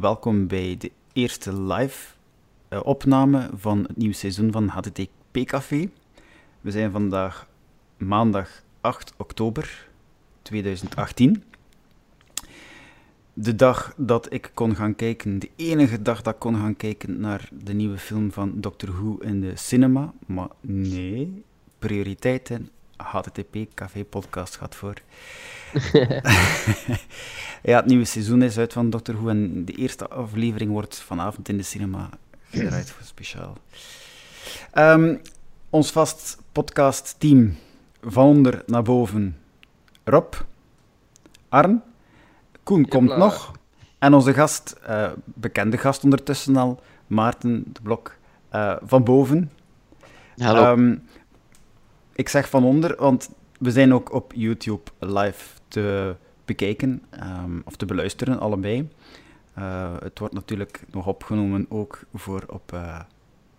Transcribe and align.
welkom 0.00 0.46
bij 0.46 0.76
de 0.78 0.90
eerste 1.12 1.62
live 1.62 2.14
uh, 2.70 2.80
opname 2.84 3.50
van 3.54 3.82
het 3.82 3.96
nieuwe 3.96 4.14
seizoen 4.14 4.52
van 4.52 4.68
HTTP 4.68 5.44
Café. 5.44 5.90
We 6.60 6.70
zijn 6.70 6.90
vandaag 6.90 7.48
maandag 7.96 8.62
8 8.80 9.14
oktober 9.16 9.88
2018. 10.42 11.42
De 13.32 13.54
dag 13.54 13.94
dat 13.96 14.32
ik 14.32 14.50
kon 14.54 14.76
gaan 14.76 14.94
kijken, 14.94 15.38
de 15.38 15.50
enige 15.56 16.02
dag 16.02 16.22
dat 16.22 16.34
ik 16.34 16.40
kon 16.40 16.54
gaan 16.54 16.76
kijken 16.76 17.20
naar 17.20 17.48
de 17.52 17.72
nieuwe 17.72 17.98
film 17.98 18.32
van 18.32 18.52
Doctor 18.54 18.92
Who 18.92 19.16
in 19.16 19.40
de 19.40 19.56
cinema. 19.56 20.12
Maar 20.26 20.48
nee, 20.60 21.42
prioriteiten 21.78 22.68
HTTP 22.98 23.56
Café 23.74 24.04
Podcast 24.04 24.56
gaat 24.56 24.74
voor. 24.74 24.94
ja, 27.70 27.76
het 27.76 27.86
nieuwe 27.86 28.04
seizoen 28.04 28.42
is 28.42 28.58
uit 28.58 28.72
van 28.72 28.90
Doctor 28.90 29.14
Who 29.14 29.28
en 29.28 29.64
de 29.64 29.72
eerste 29.72 30.08
aflevering 30.08 30.70
wordt 30.70 31.00
vanavond 31.00 31.48
in 31.48 31.56
de 31.56 31.62
cinema 31.62 32.08
gedraaid 32.50 32.90
voor 32.90 33.06
speciaal. 33.06 33.56
Ehm, 34.72 35.16
ons 35.70 35.90
vast 35.90 36.38
podcast 36.52 37.14
team 37.18 37.56
van 38.00 38.26
onder 38.26 38.62
naar 38.66 38.82
boven. 38.82 39.38
Rob, 40.04 40.34
Arn, 41.48 41.82
Koen 42.62 42.88
komt 42.88 43.16
nog. 43.16 43.52
En 43.98 44.14
onze 44.14 44.34
gast, 44.34 44.76
uh, 44.88 45.10
bekende 45.24 45.78
gast 45.78 46.04
ondertussen 46.04 46.56
al, 46.56 46.80
Maarten 47.06 47.64
de 47.72 47.80
Blok, 47.82 48.16
uh, 48.54 48.76
van 48.82 49.04
boven. 49.04 49.50
Hallo. 50.36 50.72
Um, 50.72 51.02
ik 52.18 52.28
zeg 52.28 52.48
van 52.48 52.64
onder, 52.64 52.96
want 52.98 53.30
we 53.58 53.70
zijn 53.70 53.94
ook 53.94 54.12
op 54.12 54.32
YouTube 54.34 54.90
live 54.98 55.44
te 55.68 56.14
bekijken 56.44 57.02
um, 57.22 57.62
of 57.64 57.76
te 57.76 57.86
beluisteren, 57.86 58.40
allebei. 58.40 58.88
Uh, 59.58 59.94
het 60.02 60.18
wordt 60.18 60.34
natuurlijk 60.34 60.82
nog 60.90 61.06
opgenomen 61.06 61.66
ook 61.68 62.00
voor 62.14 62.44
op 62.46 62.72
uh, 62.74 63.00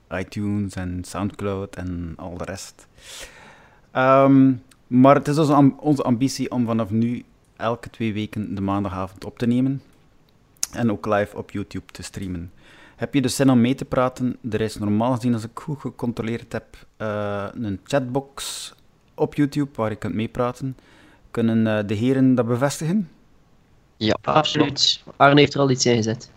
iTunes 0.10 0.74
en 0.74 1.04
Soundcloud 1.04 1.76
en 1.76 2.14
al 2.18 2.38
de 2.38 2.44
rest. 2.44 2.88
Um, 3.96 4.64
maar 4.88 5.16
het 5.16 5.28
is 5.28 5.38
onze 5.80 6.04
ambitie 6.04 6.52
om 6.52 6.66
vanaf 6.66 6.90
nu 6.90 7.24
elke 7.56 7.90
twee 7.90 8.14
weken 8.14 8.56
de 8.56 8.62
maandagavond 8.62 9.26
op 9.26 9.38
te 9.38 9.48
nemen 9.48 9.82
en 10.72 10.92
ook 10.92 11.06
live 11.06 11.38
op 11.38 11.52
YouTube 11.52 11.92
te 11.92 12.04
streamen. 12.04 12.52
Heb 13.00 13.14
je 13.14 13.22
de 13.22 13.28
zin 13.28 13.50
om 13.50 13.62
mee 13.62 13.76
te 13.76 13.86
praten? 13.86 14.38
Er 14.50 14.62
is 14.62 14.78
normaal 14.78 15.14
gezien, 15.16 15.34
als 15.34 15.44
ik 15.44 15.60
goed 15.60 15.80
gecontroleerd 15.80 16.54
heb, 16.54 16.66
uh, 16.98 17.46
een 17.52 17.80
chatbox 17.84 18.74
op 19.14 19.36
YouTube 19.36 19.70
waar 19.76 19.90
je 19.90 19.96
kunt 19.96 20.14
meepraten. 20.14 20.78
Kunnen 21.32 21.66
uh, 21.66 21.88
de 21.88 21.94
heren 21.94 22.36
dat 22.36 22.48
bevestigen? 22.48 23.10
Ja, 23.98 24.18
absoluut. 24.22 25.04
Arne 25.16 25.40
heeft 25.40 25.54
er 25.54 25.60
al 25.60 25.70
iets 25.70 25.86
in 25.86 25.96
gezet. 25.96 26.32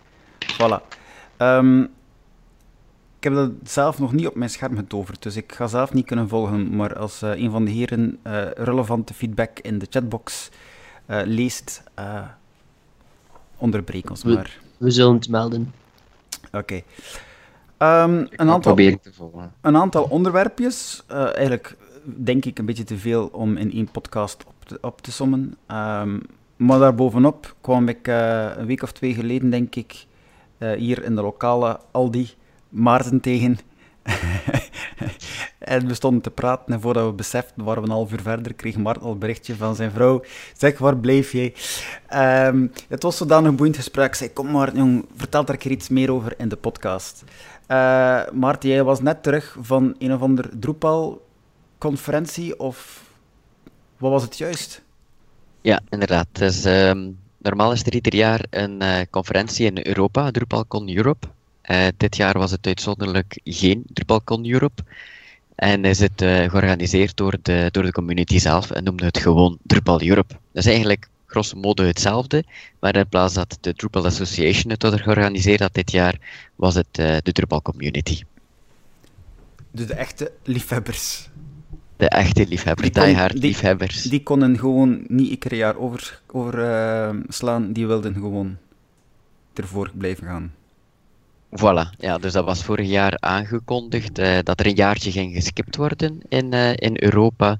Voilà. 0.53 0.97
Um, 1.37 1.81
ik 3.17 3.23
heb 3.23 3.33
dat 3.33 3.51
zelf 3.63 3.99
nog 3.99 4.13
niet 4.13 4.27
op 4.27 4.35
mijn 4.35 4.49
scherm 4.49 4.75
getoverd, 4.77 5.23
dus 5.23 5.35
ik 5.35 5.53
ga 5.53 5.67
zelf 5.67 5.93
niet 5.93 6.05
kunnen 6.05 6.29
volgen. 6.29 6.75
Maar 6.75 6.97
als 6.97 7.23
uh, 7.23 7.35
een 7.35 7.51
van 7.51 7.65
de 7.65 7.71
heren 7.71 8.19
uh, 8.27 8.51
relevante 8.51 9.13
feedback 9.13 9.59
in 9.59 9.79
de 9.79 9.87
chatbox 9.89 10.49
uh, 11.07 11.21
leest, 11.25 11.83
onderbreek 13.57 14.09
ons 14.09 14.23
we, 14.23 14.33
maar. 14.33 14.59
We 14.77 14.91
zullen 14.91 15.15
het 15.15 15.29
melden. 15.29 15.73
Oké. 16.51 16.57
Okay. 16.57 16.83
Um, 18.03 18.27
een, 18.31 18.49
aantal, 18.49 18.75
te 18.75 18.99
volgen. 19.11 19.53
een 19.61 19.77
aantal 19.77 20.03
onderwerpjes. 20.03 21.03
eigenlijk 21.07 21.77
denk 22.03 22.45
ik 22.45 22.59
een 22.59 22.65
beetje 22.65 22.83
te 22.83 22.97
veel 22.97 23.29
om 23.31 23.57
in 23.57 23.71
één 23.71 23.91
podcast 23.91 24.43
op 24.47 24.65
te, 24.65 24.77
op 24.81 25.01
te 25.01 25.11
sommen. 25.11 25.57
Um, 25.71 26.21
maar 26.55 26.79
daarbovenop 26.79 27.55
kwam 27.61 27.87
ik 27.87 28.07
een 28.07 28.65
week 28.65 28.81
of 28.81 28.91
twee 28.91 29.13
geleden, 29.13 29.49
denk 29.49 29.75
ik, 29.75 30.05
hier 30.77 31.03
in 31.03 31.15
de 31.15 31.21
lokale 31.21 31.79
Aldi 31.91 32.29
Maarten 32.69 33.19
tegen. 33.19 33.57
en 35.59 35.87
we 35.87 35.93
stonden 35.93 36.21
te 36.21 36.31
praten 36.31 36.73
en 36.73 36.81
voordat 36.81 37.05
we 37.05 37.11
beseften, 37.11 37.63
waren 37.63 37.83
we 37.83 37.89
een 37.89 37.95
half 37.95 38.11
uur 38.11 38.21
verder, 38.21 38.53
kreeg 38.53 38.77
Maarten 38.77 39.03
al 39.03 39.11
een 39.11 39.19
berichtje 39.19 39.55
van 39.55 39.75
zijn 39.75 39.91
vrouw. 39.91 40.23
Zeg, 40.57 40.77
waar 40.77 40.97
bleef 40.97 41.31
jij? 41.31 41.53
Um, 42.47 42.71
het 42.87 43.03
was 43.03 43.17
zodanig 43.17 43.49
een 43.49 43.55
boeiend 43.55 43.75
gesprek. 43.75 44.15
Ik 44.15 44.33
kom 44.33 44.51
Maarten, 44.51 44.77
jong, 44.77 45.05
vertel 45.15 45.45
daar 45.45 45.57
keer 45.57 45.71
iets 45.71 45.89
meer 45.89 46.11
over 46.11 46.33
in 46.37 46.49
de 46.49 46.55
podcast. 46.55 47.23
Uh, 47.67 48.21
Maarten, 48.31 48.69
jij 48.69 48.83
was 48.83 49.01
net 49.01 49.23
terug 49.23 49.57
van 49.61 49.95
een 49.99 50.13
of 50.13 50.21
ander 50.21 50.49
Drupal-conferentie, 50.59 52.59
of 52.59 53.03
wat 53.97 54.11
was 54.11 54.23
het 54.23 54.37
juist? 54.37 54.81
Ja, 55.61 55.79
inderdaad. 55.89 56.27
Dus, 56.31 56.65
um, 56.65 57.19
normaal 57.37 57.71
is 57.71 57.83
er 57.83 57.93
ieder 57.93 58.15
jaar 58.15 58.45
een 58.49 58.81
uh, 58.81 58.99
conferentie 59.09 59.65
in 59.65 59.87
Europa, 59.87 60.31
DrupalCon 60.31 60.95
Europe. 60.95 61.27
Uh, 61.71 61.87
dit 61.97 62.15
jaar 62.15 62.37
was 62.37 62.51
het 62.51 62.67
uitzonderlijk 62.67 63.39
geen 63.43 63.83
DrupalCon 63.93 64.49
Europe. 64.49 64.83
En 65.55 65.85
is 65.85 65.99
het 65.99 66.21
uh, 66.21 66.49
georganiseerd 66.49 67.17
door 67.17 67.37
de, 67.41 67.67
door 67.71 67.83
de 67.83 67.91
community 67.91 68.39
zelf 68.39 68.71
en 68.71 68.83
noemde 68.83 69.05
het 69.05 69.17
gewoon 69.17 69.57
Drupal 69.63 70.03
Europe. 70.03 70.33
Dat 70.51 70.65
is 70.65 70.71
eigenlijk 70.71 71.07
grosso 71.25 71.57
modo 71.57 71.83
hetzelfde, 71.83 72.43
maar 72.79 72.95
in 72.95 73.07
plaats 73.07 73.33
dat 73.33 73.57
de 73.61 73.73
Drupal 73.73 74.05
Association 74.05 74.71
het 74.71 74.81
had 74.81 75.01
georganiseerd 75.01 75.59
had 75.59 75.73
dit 75.73 75.91
jaar, 75.91 76.19
was 76.55 76.75
het 76.75 76.99
uh, 76.99 77.17
de 77.23 77.31
Drupal 77.31 77.61
Community. 77.61 78.21
Dus 79.71 79.87
de 79.87 79.93
echte 79.93 80.31
liefhebbers. 80.43 81.29
De 81.97 82.09
echte 82.09 82.47
liefhebbers, 82.47 82.91
die, 82.91 83.01
kon, 83.01 83.27
die 83.27 83.39
liefhebbers. 83.39 84.01
Die 84.01 84.23
konden 84.23 84.59
gewoon 84.59 85.03
niet 85.07 85.29
ieder 85.29 85.55
jaar 85.55 85.75
over, 85.75 86.21
over 86.27 87.23
slaan, 87.27 87.73
die 87.73 87.87
wilden 87.87 88.13
gewoon 88.13 88.57
ervoor 89.53 89.91
blijven 89.93 90.27
gaan. 90.27 90.53
Voilà, 91.55 91.89
ja, 91.97 92.17
dus 92.17 92.33
dat 92.33 92.45
was 92.45 92.63
vorig 92.63 92.87
jaar 92.87 93.17
aangekondigd 93.19 94.19
uh, 94.19 94.37
dat 94.43 94.59
er 94.59 94.65
een 94.65 94.75
jaartje 94.75 95.11
ging 95.11 95.33
geskipt 95.33 95.75
worden 95.75 96.21
in, 96.29 96.53
uh, 96.53 96.71
in 96.75 97.03
Europa. 97.03 97.57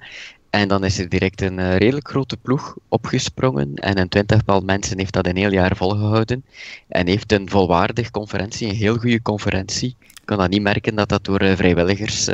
En 0.49 0.67
dan 0.67 0.83
is 0.83 0.99
er 0.99 1.09
direct 1.09 1.41
een 1.41 1.57
uh, 1.57 1.77
redelijk 1.77 2.09
grote 2.09 2.37
ploeg 2.37 2.77
opgesprongen. 2.87 3.75
En 3.75 3.97
een 3.97 4.09
twintigtal 4.09 4.61
mensen 4.61 4.97
heeft 4.97 5.13
dat 5.13 5.27
een 5.27 5.37
heel 5.37 5.51
jaar 5.51 5.75
volgehouden. 5.75 6.45
En 6.87 7.07
heeft 7.07 7.31
een 7.31 7.49
volwaardig 7.49 8.11
conferentie, 8.11 8.67
een 8.67 8.75
heel 8.75 8.97
goede 8.97 9.21
conferentie. 9.21 9.95
Ik 9.99 10.21
kan 10.25 10.37
dat 10.37 10.49
niet 10.49 10.61
merken 10.61 10.95
dat 10.95 11.09
dat 11.09 11.23
door 11.23 11.39
vrijwilligers 11.39 12.29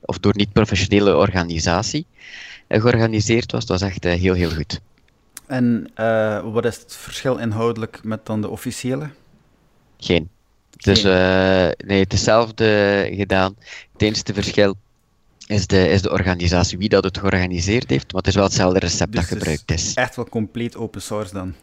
of 0.00 0.18
door 0.18 0.36
niet-professionele 0.36 1.16
organisatie 1.16 2.06
georganiseerd 2.68 3.52
was. 3.52 3.60
Het 3.60 3.70
was 3.70 3.82
echt 3.82 4.04
heel, 4.04 4.34
heel 4.34 4.50
goed. 4.50 4.80
En 5.46 5.90
wat 6.52 6.64
is 6.64 6.76
het 6.76 6.96
verschil 6.96 7.36
inhoudelijk 7.36 8.00
met 8.02 8.26
dan 8.26 8.40
de 8.40 8.48
officiële? 8.48 9.08
Geen. 9.98 10.28
Dus 10.84 11.04
uh, 11.04 11.12
nee, 11.86 12.00
het 12.00 12.12
is 12.12 12.18
hetzelfde 12.18 13.08
gedaan. 13.12 13.56
Het 13.92 14.02
enige 14.02 14.34
verschil 14.34 14.76
is 15.46 15.66
de, 15.66 15.88
is 15.88 16.02
de 16.02 16.10
organisatie, 16.10 16.78
wie 16.78 16.88
dat 16.88 17.04
het 17.04 17.18
georganiseerd 17.18 17.90
heeft, 17.90 18.12
maar 18.12 18.20
het 18.20 18.26
is 18.26 18.34
wel 18.34 18.44
hetzelfde 18.44 18.78
recept 18.78 19.12
dus 19.12 19.20
dat 19.20 19.38
gebruikt 19.38 19.70
is. 19.70 19.94
Echt 19.94 20.16
wel 20.16 20.28
compleet 20.28 20.76
open 20.76 21.02
source 21.02 21.32
dan. 21.32 21.54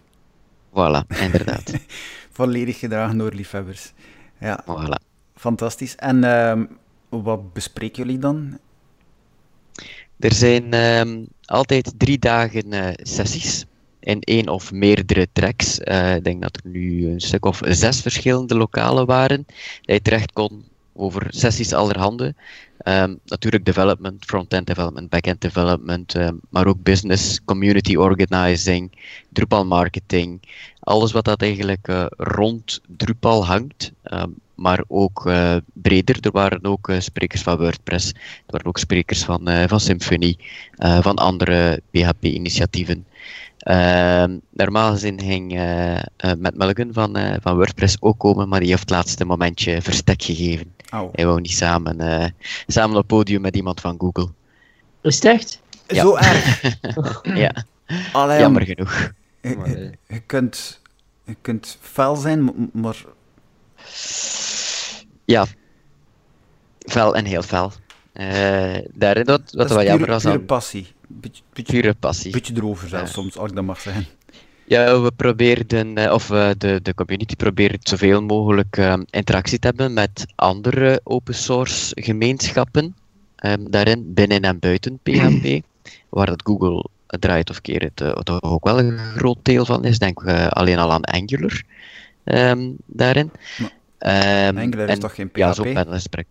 Voilà, 0.70 1.08
inderdaad. 1.26 1.72
Volledig 2.32 2.80
gedragen 2.80 3.18
door 3.18 3.34
liefhebbers. 3.34 3.92
Ja, 4.40 4.64
voilà. 4.64 5.08
fantastisch. 5.36 5.96
En 5.96 6.24
uh, 6.24 6.62
wat 7.10 7.54
bespreken 7.54 8.04
jullie 8.04 8.20
dan? 8.20 8.60
Er 10.20 10.34
zijn 10.34 10.74
uh, 10.74 11.26
altijd 11.46 11.94
drie 11.98 12.20
dagen 12.20 12.74
uh, 12.74 12.88
sessies 12.96 13.66
in 14.02 14.22
één 14.22 14.48
of 14.48 14.72
meerdere 14.72 15.28
tracks. 15.32 15.80
Uh, 15.80 16.16
ik 16.16 16.24
denk 16.24 16.42
dat 16.42 16.56
er 16.56 16.70
nu 16.70 17.08
een 17.08 17.22
stuk 17.22 17.46
of 17.46 17.62
zes 17.64 18.02
verschillende 18.02 18.56
lokalen 18.56 19.06
waren. 19.06 19.46
Dat 19.82 19.96
je 19.96 20.02
terecht 20.02 20.32
kon 20.32 20.64
over 20.94 21.28
sessies 21.30 21.74
allerhande. 21.74 22.34
Um, 22.86 23.20
natuurlijk 23.26 23.66
development, 23.66 24.26
front-end 24.26 24.68
development, 24.68 25.10
back-end 25.10 25.42
development, 25.42 26.16
um, 26.16 26.40
maar 26.50 26.68
ook 26.68 26.84
business, 26.84 27.44
community 27.46 27.96
organizing, 27.96 28.92
Drupal 29.30 29.66
marketing. 29.66 30.42
Alles 30.80 31.12
wat 31.12 31.26
dat 31.26 31.42
eigenlijk 31.42 31.88
uh, 31.88 32.06
rond 32.18 32.82
Drupal 32.98 33.46
hangt. 33.46 33.92
Um, 34.04 34.36
maar 34.56 34.84
ook 34.88 35.26
uh, 35.26 35.56
breder. 35.74 36.18
Er 36.22 36.32
waren 36.32 36.66
ook 36.66 36.92
sprekers 37.00 37.42
van 37.42 37.58
WordPress, 37.58 38.10
er 38.10 38.18
waren 38.46 38.68
ook 38.68 38.78
sprekers 38.78 39.24
van, 39.24 39.68
van 39.68 39.80
Symfony, 39.80 40.38
van 41.02 41.16
andere 41.16 41.82
PHP-initiatieven. 41.92 43.06
Uh, 43.64 44.24
normaal 44.50 44.92
gezien 44.92 45.20
ging 45.20 45.54
uh, 45.54 45.94
uh, 45.96 46.02
Matt 46.40 46.58
Mulligan 46.58 46.94
van, 46.94 47.18
van 47.42 47.56
WordPress 47.56 47.98
ook 48.00 48.20
komen, 48.20 48.50
maar 48.50 48.60
die 48.60 48.70
heeft 48.70 48.82
het 48.82 48.90
laatste 48.90 49.26
momentje 49.26 49.82
verstek 49.82 50.24
gegeven. 50.24 50.74
Oh. 50.94 51.10
Hij 51.12 51.26
wou 51.26 51.42
niet 51.42 51.52
samen, 51.52 52.34
samen 52.68 52.98
op 52.98 53.08
podium 53.08 53.42
met 53.42 53.56
iemand 53.56 53.82
van 53.82 53.96
Google. 53.98 54.30
Is 55.02 55.16
het 55.16 55.26
echt? 55.26 55.62
Ja. 55.88 56.02
Zo 56.02 56.16
erg? 56.16 56.62
ja, 57.44 57.66
Allee, 58.12 58.40
jammer 58.40 58.66
genoeg. 58.66 59.12
Je, 59.42 59.92
je, 60.08 60.20
kunt, 60.20 60.82
je 61.24 61.36
kunt 61.42 61.78
fel 61.82 62.16
zijn, 62.16 62.70
maar... 62.74 63.06
Ja, 65.26 65.46
fel 66.80 67.16
en 67.16 67.26
heel 67.26 67.42
fel. 67.42 67.72
daarin 68.94 69.26
dat, 69.26 69.42
wat 69.42 69.68
dat 69.68 69.70
wel 69.70 69.84
jammer 69.84 70.10
was. 70.10 70.24
Pure 70.24 70.40
passie. 70.40 70.88
Beetje, 71.20 71.44
beetje, 71.54 71.82
pure 71.82 71.94
passie. 71.94 72.32
Beetje 72.32 72.54
erover 72.56 72.88
zelfs, 72.88 73.16
ja. 73.16 73.22
soms, 73.22 73.38
als 73.38 73.50
ik 73.50 73.56
dat 73.56 73.66
mag 73.66 73.80
zeggen. 73.80 74.06
Ja, 74.64 75.02
we 75.02 75.12
probeerden, 75.12 75.98
eh, 75.98 76.14
of 76.14 76.30
uh, 76.30 76.50
de, 76.58 76.80
de 76.82 76.94
community 76.94 77.36
probeert 77.36 77.90
zoveel 77.90 78.22
mogelijk 78.22 78.78
um, 78.78 79.06
interactie 79.10 79.60
te 79.60 79.68
hebben 79.68 79.94
met 79.94 80.26
andere 80.36 81.02
open 81.04 81.34
source 81.34 82.02
gemeenschappen. 82.02 82.96
Um, 83.46 83.72
daarin, 83.72 84.14
binnen 84.14 84.42
en 84.42 84.60
buiten 84.60 85.00
PHP, 85.04 85.64
waar 86.10 86.26
dat 86.26 86.42
Google 86.46 86.86
draait 87.08 87.50
of 87.50 87.62
keer 87.62 87.82
het 87.82 88.02
uh, 88.02 88.12
toch 88.12 88.42
ook 88.42 88.64
wel 88.64 88.80
een 88.80 88.98
groot 88.98 89.38
deel 89.42 89.66
van 89.66 89.86
is. 89.86 90.00
Denk 90.00 90.22
uh, 90.22 90.48
alleen 90.48 90.78
al 90.78 90.92
aan 90.92 91.04
Angular 91.04 91.64
um, 92.24 92.76
daarin. 92.86 93.32
Um, 94.00 94.58
Angular 94.58 94.90
is 94.90 95.00
toch 95.00 95.16
geen 95.16 95.30
PHP? 95.30 95.38
Ja, 95.38 95.54
zo 95.54 95.64
een 95.64 95.88
gesprek. 95.88 96.26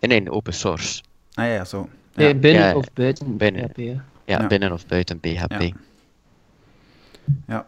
Nee, 0.00 0.30
open 0.30 0.54
source. 0.54 1.02
Ah 1.34 1.46
ja, 1.46 1.64
zo. 1.64 1.88
Ja. 2.14 2.22
Nee, 2.22 2.34
binnen 2.34 2.64
ja, 2.64 2.74
of 2.74 2.92
buiten 2.92 3.36
binnen, 3.36 3.68
PHP. 3.68 3.76
Ja. 3.76 4.04
Ja, 4.24 4.46
binnen 4.46 4.72
of 4.72 4.86
buiten 4.86 5.20
PHP. 5.20 5.72
Ja. 7.46 7.66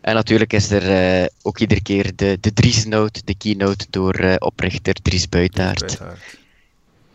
En 0.00 0.14
natuurlijk 0.14 0.52
is 0.52 0.70
er 0.70 1.20
uh, 1.22 1.26
ook 1.42 1.58
iedere 1.58 1.82
keer 1.82 2.16
de, 2.16 2.38
de 2.40 2.52
Dries-note, 2.52 3.22
de 3.24 3.34
keynote 3.34 3.86
door 3.90 4.20
uh, 4.20 4.34
oprichter 4.38 4.94
Dries 4.94 5.28
Buitaert. 5.28 6.00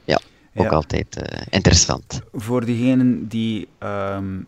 Ja, 0.06 0.20
ook 0.54 0.66
ja. 0.66 0.70
altijd 0.70 1.18
uh, 1.18 1.42
interessant. 1.50 2.22
Voor 2.34 2.66
diegenen 2.66 3.28
die 3.28 3.68
um, 3.80 4.48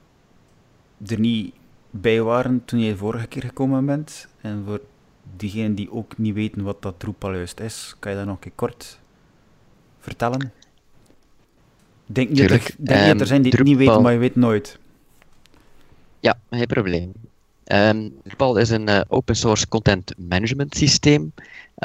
er 1.07 1.19
niet 1.19 1.53
bij 1.89 2.21
waren 2.21 2.65
toen 2.65 2.79
je 2.79 2.91
de 2.91 2.97
vorige 2.97 3.27
keer 3.27 3.43
gekomen 3.43 3.85
bent, 3.85 4.27
en 4.41 4.63
voor 4.65 4.81
diegenen 5.35 5.75
die 5.75 5.91
ook 5.91 6.17
niet 6.17 6.33
weten 6.33 6.63
wat 6.63 6.81
dat 6.81 6.99
Drupal 6.99 7.33
juist 7.33 7.59
is, 7.59 7.95
kan 7.99 8.11
je 8.11 8.17
dat 8.17 8.27
nog 8.27 8.35
een 8.35 8.41
keer 8.41 8.51
kort 8.55 8.99
vertellen? 9.99 10.51
Denk 12.11 12.29
niet, 12.29 12.37
dat 12.37 12.49
er, 12.49 12.71
denk 12.77 13.01
um, 13.01 13.07
dat 13.07 13.21
er 13.21 13.27
zijn 13.27 13.41
die 13.41 13.51
het 13.51 13.63
niet 13.63 13.77
weten, 13.77 14.01
maar 14.01 14.13
je 14.13 14.17
weet 14.17 14.35
nooit. 14.35 14.77
Ja, 16.19 16.39
geen 16.49 16.67
probleem. 16.67 17.11
Um, 17.65 18.13
Drupal 18.23 18.57
is 18.57 18.69
een 18.69 18.89
uh, 18.89 19.01
open 19.07 19.35
source 19.35 19.67
content 19.67 20.13
management 20.17 20.75
systeem, 20.75 21.33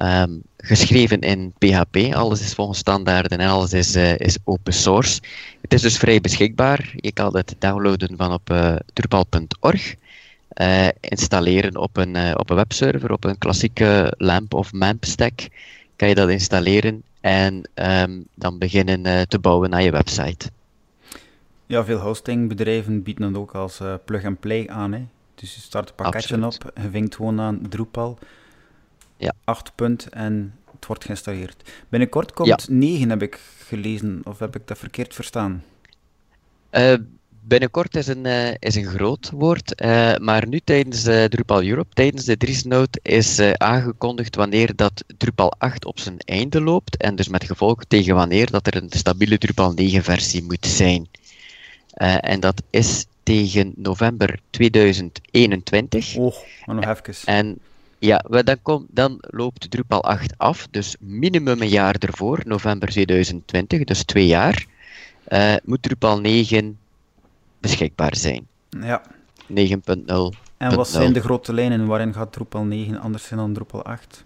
um, 0.03 0.43
geschreven 0.57 1.21
in 1.21 1.53
PHP. 1.59 1.97
Alles 2.15 2.41
is 2.41 2.55
volgens 2.55 2.79
standaarden 2.79 3.39
en 3.39 3.49
alles 3.49 3.73
is, 3.73 3.97
uh, 3.97 4.19
is 4.19 4.37
open 4.45 4.73
source. 4.73 5.21
Het 5.61 5.73
is 5.73 5.83
dus 5.83 5.97
vrij 5.97 6.21
beschikbaar. 6.21 6.93
Je 6.97 7.13
kan 7.13 7.37
het 7.37 7.55
downloaden 7.59 8.17
van 8.17 8.33
op 8.33 8.51
uh, 8.51 8.77
drupal.org. 8.93 9.95
installeren 11.01 11.77
op 11.77 11.97
een, 11.97 12.39
op 12.39 12.51
een 12.51 12.57
webserver, 12.57 13.13
op 13.13 13.25
een 13.25 13.39
klassieke 13.39 14.15
LAMP 14.17 14.55
of 14.55 14.73
MAMP 14.73 15.05
stack. 15.05 15.49
Kan 15.97 16.09
je 16.09 16.15
dat 16.15 16.29
installeren 16.29 17.03
en 17.25 17.69
um, 17.75 18.27
dan 18.35 18.59
beginnen 18.59 19.29
te 19.29 19.39
bouwen 19.39 19.71
naar 19.71 19.83
je 19.83 19.91
website. 19.91 20.51
Ja, 21.67 21.85
veel 21.85 21.99
hostingbedrijven 21.99 23.03
bieden 23.03 23.27
het 23.27 23.37
ook 23.37 23.55
als 23.55 23.81
plug-and-play 24.05 24.69
aan. 24.69 24.93
Hè? 24.93 25.07
Dus 25.35 25.55
je 25.55 25.61
start 25.61 25.89
een 25.89 25.95
pakketje 25.95 26.41
Absoluut. 26.41 26.65
op, 26.65 26.83
je 26.83 26.91
vinkt 26.91 27.15
gewoon 27.15 27.41
aan 27.41 27.61
Drupal, 27.69 28.19
ja. 29.17 29.33
8 29.45 29.75
punt 29.75 30.09
en 30.09 30.55
het 30.73 30.87
wordt 30.87 31.05
geïnstalleerd. 31.05 31.73
Binnenkort 31.89 32.33
komt 32.33 32.49
ja. 32.49 32.59
9, 32.69 33.11
heb 33.11 33.23
ik 33.23 33.41
gelezen, 33.59 34.21
of 34.25 34.39
heb 34.39 34.57
ik 34.57 34.67
dat 34.67 34.79
verkeerd 34.79 35.15
verstaan? 35.15 35.65
Uh, 36.71 36.95
binnenkort 37.47 37.97
is 37.97 38.07
een, 38.07 38.25
uh, 38.25 38.55
is 38.59 38.75
een 38.75 38.85
groot 38.85 39.31
woord, 39.31 39.83
uh, 39.83 40.17
maar 40.17 40.49
nu 40.49 40.61
tijdens 40.65 41.03
Drupal 41.03 41.65
Europe, 41.65 41.95
tijdens 41.95 42.25
de 42.25 42.37
Driesnote, 42.37 43.01
is 43.03 43.41
aangekondigd 43.41 44.37
wanneer 44.37 44.77
dat 44.77 45.05
Drupal 45.17 45.53
8 45.59 45.85
op 45.85 45.99
zijn 45.99 46.19
einde 46.19 46.61
loopt 46.61 46.97
en 46.97 47.17
dus 47.17 47.29
met 47.29 47.45
gevolg 47.45 47.85
tegen 47.89 48.15
wanneer 48.15 48.51
dat 48.51 48.67
er 48.67 48.77
een 48.77 48.91
stabiele 48.91 49.39
Drupal 49.39 49.73
9 49.73 50.03
versie 50.03 50.43
moet 50.43 50.67
zijn. 50.67 51.09
en 52.21 52.41
dat 52.41 52.63
is 52.71 53.07
tegen 53.23 53.73
november 53.77 54.39
2021. 54.51 56.17
Oh, 56.17 56.35
maar 56.65 56.75
nog 56.75 56.85
even. 56.85 57.15
En 57.25 57.59
ja, 57.99 58.25
dan, 58.45 58.63
kom, 58.63 58.87
dan 58.91 59.17
loopt 59.21 59.71
Drupal 59.71 60.05
8 60.05 60.35
af, 60.37 60.67
dus 60.71 60.97
minimum 61.01 61.63
een 61.63 61.69
jaar 61.69 61.97
ervoor, 61.99 62.41
november 62.45 62.89
2020, 62.89 63.85
dus 63.85 64.05
twee 64.05 64.27
jaar, 64.27 64.67
moet 65.65 65.83
Drupal 65.83 66.21
9 66.21 66.79
beschikbaar 67.65 68.17
zijn. 68.17 68.47
Ja. 68.81 69.03
9.0. 69.49 69.57
En 70.57 70.75
wat 70.77 70.89
zijn 70.89 71.13
de 71.13 71.21
grote 71.21 71.53
lijnen 71.53 71.87
waarin 71.87 72.13
gaat 72.13 72.33
Drupal 72.33 72.65
9 72.65 73.01
anders 73.01 73.25
zijn 73.25 73.41
dan 73.41 73.53
Drupal 73.53 73.83
8? 73.83 74.25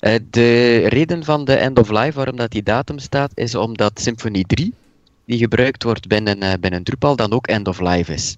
Uh, 0.00 0.14
de 0.30 0.76
reden 0.88 1.24
van 1.24 1.44
de 1.44 1.54
end 1.54 1.78
of 1.78 1.90
life, 1.90 2.12
waarom 2.12 2.36
dat 2.36 2.50
die 2.50 2.62
datum 2.62 2.98
staat, 2.98 3.30
is 3.34 3.54
omdat 3.54 4.00
Symfony 4.00 4.44
3 4.46 4.74
die 5.24 5.38
gebruikt 5.38 5.82
wordt 5.82 6.06
binnen, 6.06 6.42
uh, 6.42 6.52
binnen 6.60 6.82
Drupal 6.82 7.16
dan 7.16 7.32
ook 7.32 7.46
end 7.46 7.68
of 7.68 7.80
life 7.80 8.12
is. 8.12 8.36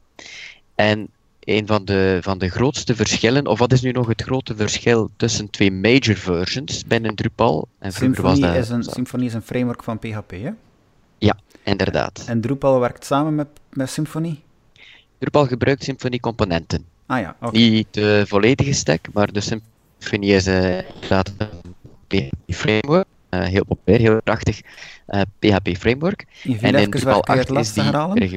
En 0.75 1.09
een 1.41 1.67
van 1.67 1.85
de, 1.85 2.19
van 2.21 2.39
de 2.39 2.49
grootste 2.49 2.95
verschillen, 2.95 3.47
of 3.47 3.59
wat 3.59 3.73
is 3.73 3.81
nu 3.81 3.91
nog 3.91 4.07
het 4.07 4.23
grote 4.23 4.57
verschil 4.57 5.11
tussen 5.17 5.51
twee 5.51 5.73
major 5.73 6.17
versions 6.17 6.85
binnen 6.87 7.15
Drupal? 7.15 7.69
En 7.79 7.93
Symfony, 7.93 8.29
was 8.29 8.41
dat, 8.41 8.55
is 8.55 8.69
een, 8.69 8.83
Symfony 8.83 9.25
is 9.25 9.35
een 9.35 9.43
framework 9.43 9.83
van 9.83 9.99
PHP, 9.99 10.31
hè? 10.31 10.51
Inderdaad. 11.65 12.25
En 12.27 12.41
Drupal 12.41 12.81
werkt 12.81 13.05
samen 13.05 13.35
met, 13.35 13.49
met 13.71 13.91
Symfony? 13.91 14.41
Drupal 15.19 15.47
gebruikt 15.47 15.85
Symfony 15.85 16.19
componenten. 16.19 16.85
Ah 17.07 17.21
ja, 17.21 17.37
okay. 17.41 17.61
Niet 17.61 17.87
de 17.91 18.25
volledige 18.27 18.73
stack, 18.73 19.07
maar 19.13 19.33
de 19.33 19.41
Symfony 19.41 20.27
is 20.27 20.47
uh, 20.47 20.79
inderdaad 20.95 21.33
een 21.39 21.75
PHP 22.07 22.55
framework. 22.55 23.07
Uh, 23.31 23.45
heel 23.45 23.65
populair, 23.65 24.01
heel 24.01 24.23
prachtig 24.23 24.61
uh, 25.09 25.21
PHP 25.39 25.77
framework. 25.77 26.25
en 26.61 26.75
in 26.75 26.91
Drupal 26.91 27.25
8 27.25 27.51
is 27.51 27.73
die... 27.73 27.83
Herhalen? 27.83 28.29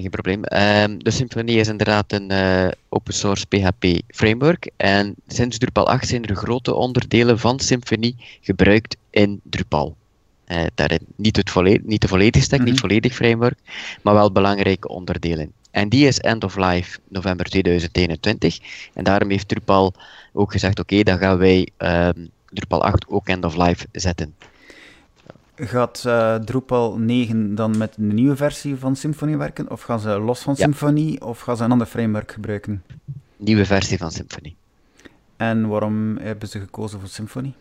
Geen 0.00 0.10
probleem. 0.10 0.42
Um, 0.44 1.04
de 1.04 1.10
Symfony 1.10 1.50
is 1.50 1.68
inderdaad 1.68 2.12
een 2.12 2.32
uh, 2.32 2.68
open 2.88 3.14
source 3.14 3.46
PHP 3.46 3.84
framework. 4.08 4.70
En 4.76 5.14
sinds 5.26 5.58
Drupal 5.58 5.88
8 5.88 6.08
zijn 6.08 6.24
er 6.24 6.36
grote 6.36 6.74
onderdelen 6.74 7.38
van 7.38 7.60
Symfony 7.60 8.14
gebruikt 8.40 8.96
in 9.10 9.40
Drupal. 9.44 9.96
Uh, 10.52 10.62
daarin 10.74 11.06
niet, 11.16 11.36
het 11.36 11.50
volledig, 11.50 11.82
niet 11.82 12.00
de 12.00 12.08
volledige 12.08 12.44
stack, 12.44 12.58
mm 12.58 12.64
-hmm. 12.64 12.72
niet 12.72 12.80
volledig 12.80 13.14
framework, 13.14 13.58
maar 14.02 14.14
wel 14.14 14.32
belangrijke 14.32 14.88
onderdelen. 14.88 15.52
En 15.70 15.88
die 15.88 16.06
is 16.06 16.20
end 16.20 16.44
of 16.44 16.56
life 16.56 16.98
november 17.08 17.46
2021. 17.46 18.58
En 18.94 19.04
daarom 19.04 19.30
heeft 19.30 19.48
Drupal 19.48 19.94
ook 20.32 20.52
gezegd: 20.52 20.78
oké, 20.78 20.92
okay, 20.92 21.04
dan 21.04 21.18
gaan 21.18 21.38
wij 21.38 21.68
um, 21.78 22.30
Drupal 22.48 22.82
8 22.84 23.08
ook 23.08 23.28
end 23.28 23.44
of 23.44 23.56
life 23.56 23.86
zetten. 23.92 24.34
Gaat 25.54 26.04
uh, 26.06 26.34
Drupal 26.34 26.96
9 26.98 27.54
dan 27.54 27.78
met 27.78 27.96
een 27.96 28.14
nieuwe 28.14 28.36
versie 28.36 28.76
van 28.76 28.96
Symfony 28.96 29.36
werken? 29.36 29.70
Of 29.70 29.82
gaan 29.82 30.00
ze 30.00 30.08
los 30.08 30.40
van 30.40 30.54
ja. 30.56 30.64
Symfony? 30.64 31.16
Of 31.20 31.40
gaan 31.40 31.56
ze 31.56 31.64
een 31.64 31.70
ander 31.70 31.86
framework 31.86 32.32
gebruiken? 32.32 32.84
Nieuwe 33.36 33.64
versie 33.64 33.98
van 33.98 34.10
Symfony. 34.10 34.54
En 35.36 35.68
waarom 35.68 36.16
hebben 36.16 36.48
ze 36.48 36.58
gekozen 36.58 37.00
voor 37.00 37.08
Symfony? 37.08 37.54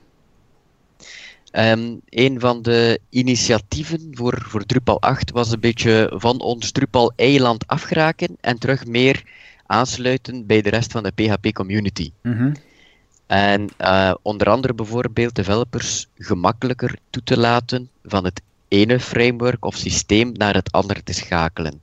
Um, 1.51 2.01
een 2.09 2.39
van 2.39 2.61
de 2.61 2.99
initiatieven 3.09 4.09
voor, 4.11 4.41
voor 4.47 4.65
Drupal 4.65 5.01
8 5.01 5.31
was 5.31 5.51
een 5.51 5.59
beetje 5.59 6.11
van 6.15 6.41
ons 6.41 6.71
Drupal-eiland 6.71 7.67
afgeraken 7.67 8.37
en 8.41 8.57
terug 8.57 8.85
meer 8.85 9.23
aansluiten 9.65 10.45
bij 10.45 10.61
de 10.61 10.69
rest 10.69 10.91
van 10.91 11.03
de 11.03 11.11
PHP-community. 11.11 12.11
Mm 12.21 12.37
-hmm. 12.37 12.53
En 13.27 13.69
uh, 13.81 14.13
onder 14.21 14.49
andere 14.49 14.73
bijvoorbeeld 14.73 15.35
developers 15.35 16.07
gemakkelijker 16.17 16.95
toe 17.09 17.23
te 17.23 17.37
laten 17.37 17.89
van 18.03 18.23
het 18.23 18.41
ene 18.67 18.99
framework 18.99 19.65
of 19.65 19.75
systeem 19.75 20.31
naar 20.31 20.53
het 20.53 20.71
andere 20.71 21.03
te 21.03 21.13
schakelen. 21.13 21.81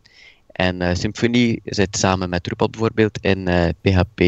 En 0.52 0.80
uh, 0.80 0.94
Symfony 0.94 1.60
zit 1.64 1.96
samen 1.96 2.28
met 2.28 2.42
Drupal 2.42 2.70
bijvoorbeeld 2.70 3.18
in 3.20 3.48
uh, 3.48 3.68
PHP 3.80 4.20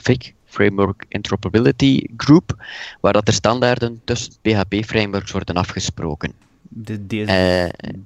FIG, 0.00 0.32
Framework 0.48 1.04
Interoperability 1.08 2.04
Group, 2.16 2.64
waar 3.00 3.12
dat 3.12 3.26
de 3.26 3.32
standaarden 3.32 4.00
tussen 4.04 4.32
PHP-frameworks 4.42 5.30
worden 5.30 5.54
afgesproken. 5.54 6.32
De 6.68 7.06
DS, 7.06 7.32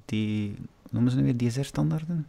die, 0.05 0.55
noemen 0.91 1.11
ze 1.11 1.17
nu 1.17 1.23
weer 1.23 1.37
DSR-standaarden? 1.37 2.27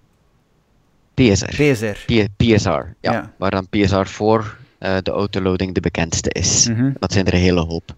PSR. 1.14 1.46
PSR. 1.46 2.06
P 2.06 2.28
PSR, 2.38 2.70
ja, 2.70 3.12
ja. 3.12 3.34
Waar 3.38 3.52
dan 3.52 3.68
PSR 3.70 4.06
4 4.06 4.58
uh, 4.80 4.98
de 5.04 5.12
autoloading 5.12 5.74
de 5.74 5.80
bekendste 5.80 6.30
is. 6.30 6.68
Mm 6.68 6.76
-hmm. 6.76 6.96
Dat 7.00 7.14
zijn 7.14 7.26
er 7.26 7.34
een 7.34 7.40
hele 7.40 7.62
hoop. 7.62 7.96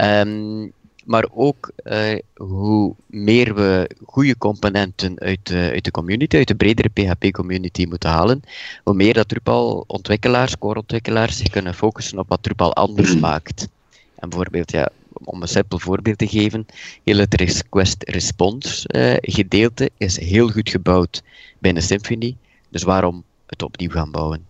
Um, 0.00 0.72
maar 1.04 1.26
ook 1.30 1.70
uh, 1.84 2.18
hoe 2.34 2.94
meer 3.06 3.54
we 3.54 3.90
goede 4.04 4.38
componenten 4.38 5.20
uit 5.20 5.46
de, 5.46 5.70
uit 5.72 5.84
de 5.84 5.90
community, 5.90 6.36
uit 6.36 6.48
de 6.48 6.54
bredere 6.54 6.88
PHP-community 6.88 7.86
moeten 7.88 8.10
halen, 8.10 8.42
hoe 8.84 8.94
meer 8.94 9.14
dat 9.14 9.28
Drupal-ontwikkelaars, 9.28 10.58
core-ontwikkelaars 10.58 11.36
zich 11.36 11.48
kunnen 11.48 11.74
focussen 11.74 12.18
op 12.18 12.28
wat 12.28 12.42
Drupal 12.42 12.74
anders 12.74 13.16
maakt. 13.28 13.68
En 14.14 14.28
bijvoorbeeld, 14.28 14.70
ja, 14.70 14.88
om 15.12 15.42
een 15.42 15.48
simpel 15.48 15.78
voorbeeld 15.78 16.18
te 16.18 16.28
geven, 16.28 16.66
heel 17.04 17.18
het 17.18 17.34
request-response 17.34 18.88
uh, 18.94 19.16
gedeelte 19.20 19.90
is 19.96 20.20
heel 20.20 20.48
goed 20.48 20.70
gebouwd 20.70 21.22
binnen 21.58 21.82
Symfony, 21.82 22.36
dus 22.68 22.82
waarom 22.82 23.24
het 23.46 23.62
opnieuw 23.62 23.90
gaan 23.90 24.10
bouwen? 24.10 24.46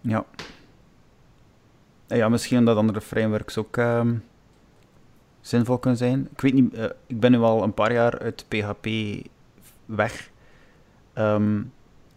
Ja. 0.00 0.24
Ja, 2.06 2.28
misschien 2.28 2.64
dat 2.64 2.76
andere 2.76 3.00
frameworks 3.00 3.56
ook 3.56 3.76
um, 3.76 4.22
zinvol 5.40 5.78
kunnen 5.78 5.98
zijn. 5.98 6.28
Ik 6.32 6.40
weet 6.40 6.54
niet, 6.54 6.74
uh, 6.74 6.84
ik 7.06 7.20
ben 7.20 7.30
nu 7.30 7.38
al 7.38 7.62
een 7.62 7.74
paar 7.74 7.92
jaar 7.92 8.18
uit 8.18 8.44
PHP 8.48 8.86
weg. 9.84 10.30
Um, 11.14 11.72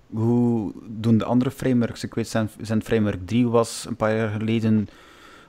hoe 0.10 0.74
doen 0.88 1.18
de 1.18 1.26
andere 1.26 1.52
frameworks? 1.52 2.04
Ik 2.04 2.14
weet, 2.14 2.28
zijn, 2.28 2.50
zijn 2.62 2.84
framework 2.84 3.28
3 3.28 3.48
was 3.48 3.86
een 3.88 3.96
paar 3.96 4.16
jaar 4.16 4.30
geleden 4.30 4.88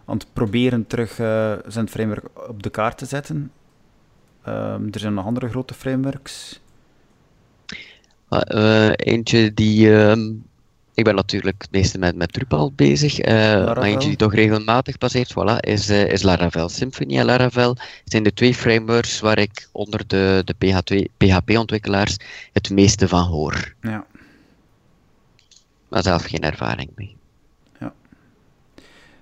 aan 0.05 0.17
het 0.17 0.27
proberen 0.33 0.87
terug 0.87 1.19
uh, 1.19 1.53
zijn 1.67 1.89
framework 1.89 2.49
op 2.49 2.63
de 2.63 2.71
kaart 2.71 2.99
te 2.99 3.07
zetten. 3.07 3.53
Um, 4.49 4.89
er 4.91 5.01
zijn 5.01 5.15
nog 5.15 5.25
andere 5.25 5.49
grote 5.49 5.75
frameworks. 5.75 6.61
Uh, 8.31 8.91
eentje 8.97 9.55
die. 9.55 9.89
Uh, 9.89 10.31
ik 10.95 11.05
ben 11.05 11.15
natuurlijk 11.15 11.63
het 11.63 11.71
meeste 11.71 11.99
met, 11.99 12.17
met 12.17 12.33
Drupal 12.33 12.73
bezig, 12.73 13.21
uh, 13.21 13.35
maar 13.65 13.83
eentje 13.83 14.09
die 14.09 14.17
toch 14.17 14.35
regelmatig 14.35 14.99
passeert, 14.99 15.33
voilà, 15.33 15.57
is, 15.61 15.89
is 15.89 16.23
Laravel. 16.23 16.69
Symfony 16.69 17.19
en 17.19 17.25
Laravel 17.25 17.77
zijn 18.05 18.23
de 18.23 18.33
twee 18.33 18.55
frameworks 18.55 19.21
waar 19.21 19.39
ik 19.39 19.69
onder 19.73 20.07
de, 20.07 20.43
de 20.45 21.09
PHP-ontwikkelaars 21.17 22.17
het 22.53 22.71
meeste 22.71 23.09
van 23.09 23.23
hoor. 23.23 23.75
Ja. 23.81 24.07
Maar 25.89 26.03
zelf 26.03 26.25
geen 26.25 26.43
ervaring 26.43 26.91
mee. 26.95 27.17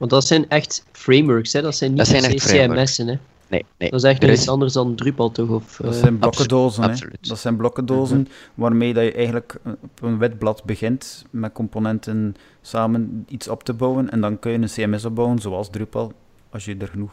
Want 0.03 0.15
dat 0.15 0.27
zijn 0.27 0.49
echt 0.49 0.85
frameworks, 0.93 1.53
hè? 1.53 1.63
dat 1.63 1.77
zijn 1.77 1.91
niet 1.91 1.99
dat 1.99 2.51
CMS'en. 2.51 3.07
Hè? 3.07 3.19
Nee, 3.53 3.65
nee. 3.79 3.91
Dat 3.91 4.05
is 4.05 4.11
echt 4.11 4.25
iets 4.25 4.49
anders 4.49 4.73
dan 4.73 4.95
Drupal, 4.95 5.31
toch? 5.31 5.49
Of, 5.49 5.77
dat 5.77 5.95
zijn 5.95 6.19
blokkendozen. 6.19 6.85
Absoluut. 6.85 7.29
Dat 7.29 7.39
zijn 7.39 7.57
blokkendozen 7.57 8.19
mm 8.19 8.27
waarmee 8.55 8.95
dat 8.95 9.05
je 9.05 9.13
eigenlijk 9.13 9.59
op 9.65 10.03
een 10.03 10.19
wetblad 10.19 10.65
begint 10.65 11.25
met 11.31 11.53
componenten 11.53 12.37
samen 12.61 13.25
iets 13.29 13.49
op 13.49 13.65
te 13.65 13.73
bouwen. 13.73 14.11
En 14.11 14.21
dan 14.21 14.39
kun 14.39 14.53
je 14.53 14.59
een 14.59 14.91
CMS 14.91 15.05
opbouwen, 15.05 15.39
zoals 15.39 15.71
Drupal, 15.71 16.13
als 16.51 16.65
je 16.65 16.77
er 16.77 16.89
genoeg 16.89 17.13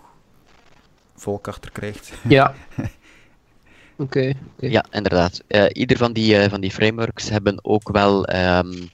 volk 1.15 1.47
achter 1.47 1.71
krijgt. 1.71 2.11
Ja. 2.27 2.53
Oké. 3.95 4.33
Ja, 4.59 4.85
inderdaad. 4.91 5.43
Uh, 5.47 5.65
ieder 5.73 5.97
van 5.97 6.13
die, 6.13 6.43
uh, 6.43 6.49
van 6.49 6.61
die 6.61 6.71
frameworks 6.71 7.29
hebben 7.29 7.59
ook 7.61 7.91
wel, 7.91 8.29
um, 8.35 8.89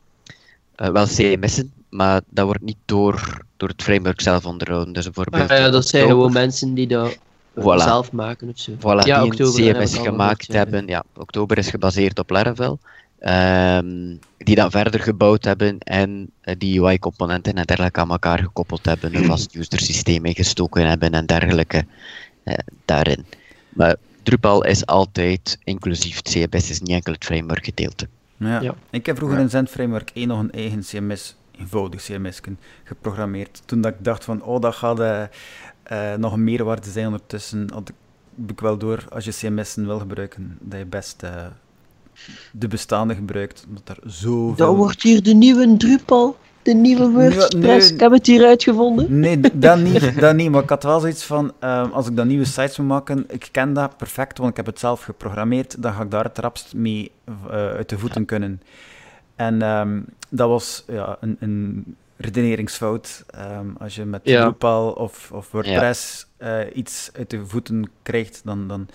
uh, 0.78 0.88
wel 0.90 1.06
CMS'en 1.06 1.74
maar 1.96 2.22
dat 2.30 2.46
wordt 2.46 2.62
niet 2.64 2.78
door, 2.86 3.46
door 3.58 3.70
het 3.70 3.84
framework 3.84 4.22
zelf 4.22 4.46
onderhouden. 4.46 4.94
Dus 4.94 5.04
bijvoorbeeld 5.04 5.52
ah, 5.52 5.58
ja, 5.58 5.70
dat 5.70 5.88
zijn 5.88 6.08
gewoon 6.08 6.34
mensen 6.34 6.74
die 6.74 6.88
dat 6.88 7.18
zelf 7.56 8.12
maken 8.12 8.50
of 8.50 8.60
zo. 8.60 8.72
Voilà, 8.72 9.06
ja, 9.06 9.22
die 9.22 9.32
oktober, 9.32 9.68
een 9.68 9.74
CMS 9.74 9.98
gemaakt 9.98 10.54
hebben. 10.54 10.88
Ja, 10.88 11.04
oktober 11.18 11.58
is 11.58 11.70
gebaseerd 11.70 12.20
op 12.20 12.30
Laravel. 12.30 12.80
Um, 13.20 14.20
die 14.38 14.56
dan 14.56 14.72
verder 14.72 15.00
gebouwd 15.00 15.44
hebben 15.44 15.80
en 15.80 16.30
uh, 16.44 16.56
die 16.58 16.82
UI-componenten 16.82 17.54
en 17.54 17.66
dergelijke 17.66 18.00
aan 18.00 18.12
elkaar 18.12 18.40
gekoppeld 18.40 18.86
hebben, 18.86 19.16
een 19.16 19.26
vast 19.26 19.56
user 19.56 19.80
systeem 19.80 20.26
ingestoken 20.26 20.88
hebben 20.88 21.12
en 21.12 21.26
dergelijke 21.26 21.86
uh, 22.44 22.54
daarin. 22.86 23.26
Maar 23.70 23.96
Drupal 24.24 24.66
is 24.66 24.86
altijd 24.86 25.58
inclusief. 25.64 26.16
Het 26.16 26.30
CMS 26.30 26.70
is 26.70 26.80
niet 26.80 26.90
enkel 26.90 27.14
het 27.14 27.26
framework 27.26 27.66
gedeelte. 27.66 28.08
Ja. 28.38 28.62
ja. 28.62 28.76
Ik 28.90 29.06
heb 29.06 29.18
vroeger 29.18 29.40
in 29.40 29.50
Zend 29.50 29.70
Framework 29.70 30.12
1 30.14 30.28
nog 30.28 30.40
een 30.40 30.52
eigen 30.52 30.80
CMS 30.80 31.36
eenvoudig 31.60 32.04
CMS 32.04 32.40
geprogrammeerd. 32.84 33.62
Toen 33.66 33.82
dat 33.82 33.92
ik 33.92 34.04
dacht 34.04 34.24
van, 34.24 34.44
oh, 34.44 34.62
dat 34.62 34.76
gaat 34.76 35.00
uh, 35.00 35.24
uh, 35.92 36.14
nog 36.14 36.34
een 36.34 36.44
meerwaarde 36.44 36.90
zijn 36.90 37.06
ondertussen, 37.06 37.70
had 37.74 37.90
ik, 37.90 37.96
ik 38.48 38.60
wel 38.60 38.78
door, 38.78 39.06
als 39.10 39.26
je 39.26 39.32
CMS'en 39.32 39.86
wil 39.86 40.00
gebruiken, 40.00 40.58
dat 40.62 40.80
je 40.80 40.86
best 40.86 41.24
uh, 41.24 41.46
de 42.52 42.68
bestaande 42.68 43.16
gebruikt, 43.16 43.66
omdat 43.68 43.98
er 43.98 44.12
zoveel... 44.12 44.56
Dat 44.56 44.76
wordt 44.76 45.02
hier 45.02 45.24
de 45.24 45.34
nieuwe 45.34 45.78
Drupal, 45.78 46.38
de 46.62 46.74
nieuwe 46.74 47.10
WordPress, 47.10 47.92
ik 47.92 48.00
heb 48.00 48.12
het 48.12 48.26
hier 48.26 48.46
uitgevonden. 48.46 49.20
Nee, 49.20 49.40
dat 49.54 49.80
niet, 49.80 50.20
dat 50.20 50.36
niet, 50.36 50.52
maar 50.52 50.64
ik 50.64 50.70
had 50.70 50.84
wel 50.84 51.00
zoiets 51.00 51.24
van, 51.24 51.54
uh, 51.64 51.92
als 51.92 52.08
ik 52.08 52.16
dan 52.16 52.28
nieuwe 52.28 52.46
sites 52.46 52.78
moet 52.78 52.88
maken, 52.88 53.26
ik 53.28 53.48
ken 53.52 53.74
dat 53.74 53.98
perfect, 53.98 54.38
want 54.38 54.50
ik 54.50 54.58
heb 54.58 54.66
het 54.66 54.80
zelf 54.80 55.04
geprogrammeerd, 55.04 55.82
dan 55.82 55.94
ga 55.94 56.02
ik 56.02 56.12
daar 56.12 56.24
het 56.24 56.38
rapst 56.38 56.74
mee 56.74 57.12
uit 57.52 57.90
de 57.90 58.00
voeten 58.00 58.26
kunnen. 58.26 58.62
En 59.36 59.62
um, 59.62 60.06
dat 60.30 60.50
was 60.50 60.84
ja, 60.88 61.18
een, 61.20 61.38
een 61.40 61.96
redeneringsfout. 62.18 63.26
Um, 63.36 63.76
als 63.80 63.96
je 63.96 64.06
met 64.06 64.22
ja. 64.24 64.42
Drupal 64.42 64.92
of, 64.92 65.32
of 65.32 65.52
WordPress 65.52 66.28
ja. 66.40 66.66
uh, 66.66 66.76
iets 66.76 67.10
uit 67.14 67.30
de 67.30 67.46
voeten 67.46 67.90
krijgt, 68.02 68.42
dan, 68.44 68.68
dan 68.68 68.88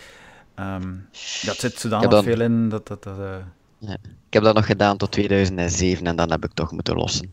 um, 0.59 1.09
dat 1.45 1.57
zit 1.57 1.79
zodanig 1.79 2.11
dan... 2.11 2.25
veel 2.25 2.41
in 2.41 2.69
dat 2.69 2.87
dat... 2.87 3.03
dat 3.03 3.19
uh... 3.19 3.37
ja. 3.79 3.97
Ik 4.27 4.37
heb 4.37 4.43
dat 4.43 4.55
nog 4.55 4.67
gedaan 4.67 4.97
tot 4.97 5.13
2007 5.13 6.07
en 6.07 6.17
dan 6.17 6.31
heb 6.31 6.45
ik 6.45 6.53
toch 6.55 6.73
moeten 6.73 6.95
lossen. 6.95 7.33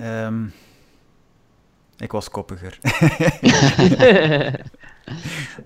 um, 0.00 0.52
ik 2.06 2.12
was 2.12 2.30
koppiger. 2.30 2.78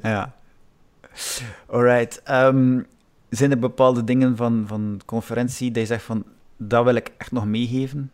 ja. 0.03 0.35
Alright. 1.67 2.21
Zijn 3.29 3.51
er 3.51 3.59
bepaalde 3.59 4.05
dingen 4.05 4.37
van, 4.37 4.65
van 4.67 5.01
conferentie 5.05 5.71
dat 5.71 5.83
je 5.83 5.89
zegt 5.89 6.05
van 6.05 6.25
dat 6.57 6.85
wil 6.85 6.95
ik 6.95 7.13
echt 7.19 7.33
nog 7.33 7.47
meegeven? 7.47 8.11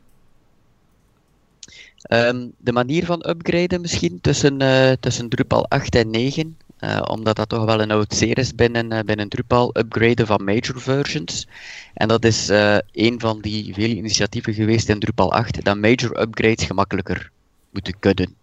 Um, 2.10 2.52
de 2.58 2.72
manier 2.72 3.04
van 3.04 3.28
upgraden 3.28 3.80
misschien 3.80 4.20
tussen, 4.20 4.62
uh, 4.62 4.92
tussen 5.00 5.28
Drupal 5.28 5.68
8 5.68 5.94
en 5.94 6.10
9. 6.10 6.56
Uh, 6.80 6.96
eh, 6.96 7.02
omdat 7.10 7.36
dat 7.36 7.48
toch 7.48 7.64
wel 7.64 7.80
een 7.80 7.90
oud 7.90 8.14
zeer 8.14 8.38
is 8.38 8.54
binnen, 8.54 8.92
uh, 8.92 9.00
binnen 9.00 9.28
Drupal, 9.28 9.78
upgraden 9.78 10.26
van 10.26 10.44
major 10.44 10.80
versions. 10.80 11.48
En 11.94 12.08
dat 12.08 12.24
is 12.24 12.48
een 12.92 13.20
van 13.20 13.40
die 13.40 13.74
vele 13.74 13.94
initiatieven 13.96 14.54
geweest 14.54 14.88
in 14.88 14.98
Drupal 14.98 15.32
8, 15.32 15.64
dat 15.64 15.76
major 15.76 16.20
upgrades 16.20 16.64
gemakkelijker 16.64 17.30
moeten 17.70 17.98
kunnen. 17.98 18.36